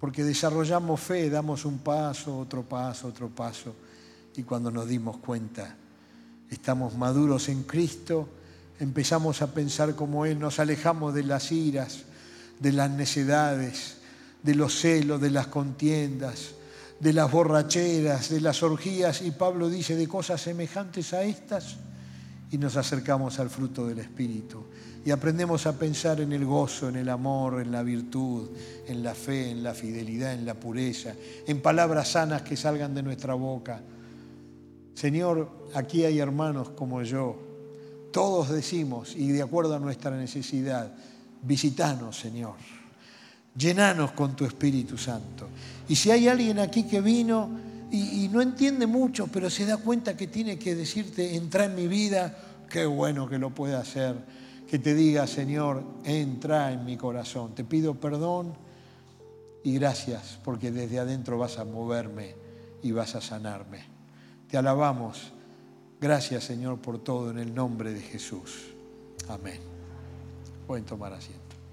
porque 0.00 0.24
desarrollamos 0.24 1.00
fe, 1.00 1.28
damos 1.28 1.66
un 1.66 1.78
paso, 1.78 2.38
otro 2.38 2.62
paso, 2.62 3.08
otro 3.08 3.28
paso, 3.28 3.76
y 4.36 4.42
cuando 4.42 4.70
nos 4.70 4.88
dimos 4.88 5.18
cuenta, 5.18 5.76
estamos 6.50 6.96
maduros 6.96 7.50
en 7.50 7.64
Cristo, 7.64 8.28
empezamos 8.80 9.42
a 9.42 9.52
pensar 9.52 9.94
como 9.94 10.24
Él, 10.24 10.38
nos 10.38 10.58
alejamos 10.58 11.14
de 11.14 11.24
las 11.24 11.52
iras, 11.52 12.04
de 12.60 12.72
las 12.72 12.90
necedades, 12.90 13.96
de 14.42 14.54
los 14.54 14.78
celos, 14.78 15.20
de 15.20 15.30
las 15.30 15.46
contiendas, 15.48 16.54
de 17.00 17.12
las 17.12 17.30
borracheras, 17.30 18.30
de 18.30 18.40
las 18.40 18.62
orgías, 18.62 19.22
y 19.22 19.30
Pablo 19.30 19.68
dice 19.68 19.96
de 19.96 20.06
cosas 20.06 20.40
semejantes 20.40 21.12
a 21.12 21.24
estas, 21.24 21.76
y 22.50 22.58
nos 22.58 22.76
acercamos 22.76 23.38
al 23.38 23.50
fruto 23.50 23.86
del 23.86 23.98
Espíritu. 23.98 24.64
Y 25.04 25.10
aprendemos 25.10 25.66
a 25.66 25.78
pensar 25.78 26.20
en 26.20 26.32
el 26.32 26.46
gozo, 26.46 26.88
en 26.88 26.96
el 26.96 27.08
amor, 27.08 27.60
en 27.60 27.72
la 27.72 27.82
virtud, 27.82 28.48
en 28.86 29.02
la 29.02 29.14
fe, 29.14 29.50
en 29.50 29.62
la 29.62 29.74
fidelidad, 29.74 30.32
en 30.32 30.46
la 30.46 30.54
pureza, 30.54 31.14
en 31.46 31.60
palabras 31.60 32.08
sanas 32.08 32.42
que 32.42 32.56
salgan 32.56 32.94
de 32.94 33.02
nuestra 33.02 33.34
boca. 33.34 33.82
Señor, 34.94 35.68
aquí 35.74 36.04
hay 36.04 36.20
hermanos 36.20 36.70
como 36.70 37.02
yo. 37.02 37.36
Todos 38.12 38.48
decimos, 38.50 39.14
y 39.16 39.32
de 39.32 39.42
acuerdo 39.42 39.74
a 39.74 39.80
nuestra 39.80 40.16
necesidad, 40.16 40.94
visitanos, 41.46 42.18
Señor. 42.18 42.54
Llenanos 43.56 44.12
con 44.12 44.34
tu 44.34 44.44
Espíritu 44.44 44.98
Santo. 44.98 45.48
Y 45.88 45.96
si 45.96 46.10
hay 46.10 46.28
alguien 46.28 46.58
aquí 46.58 46.84
que 46.84 47.00
vino 47.00 47.50
y, 47.90 48.28
no 48.28 48.40
entiende 48.40 48.86
mucho, 48.86 49.28
pero 49.28 49.48
se 49.48 49.66
da 49.66 49.76
cuenta 49.76 50.16
que 50.16 50.26
tiene 50.26 50.58
que 50.58 50.74
decirte, 50.74 51.36
entra 51.36 51.66
en 51.66 51.76
mi 51.76 51.86
vida, 51.86 52.36
qué 52.68 52.86
bueno 52.86 53.28
que 53.28 53.38
lo 53.38 53.50
pueda 53.50 53.80
hacer. 53.80 54.16
Que 54.68 54.80
te 54.80 54.94
diga, 54.94 55.26
Señor, 55.26 55.84
entra 56.04 56.72
en 56.72 56.84
mi 56.84 56.96
corazón. 56.96 57.54
Te 57.54 57.62
pido 57.62 57.94
perdón 57.94 58.54
y 59.62 59.74
gracias 59.74 60.38
porque 60.42 60.72
desde 60.72 60.98
adentro 60.98 61.38
vas 61.38 61.58
a 61.58 61.64
moverme 61.64 62.34
y 62.82 62.90
vas 62.90 63.14
a 63.14 63.20
sanarme. 63.20 63.84
Te 64.50 64.56
alabamos. 64.56 65.32
Gracias, 66.00 66.44
Señor, 66.44 66.78
por 66.78 67.02
todo 67.02 67.30
en 67.30 67.38
el 67.38 67.54
nombre 67.54 67.92
de 67.92 68.00
Jesús. 68.00 68.74
Amén. 69.28 69.73
Pueden 70.66 70.84
tomar 70.84 71.12
asiento. 71.12 71.43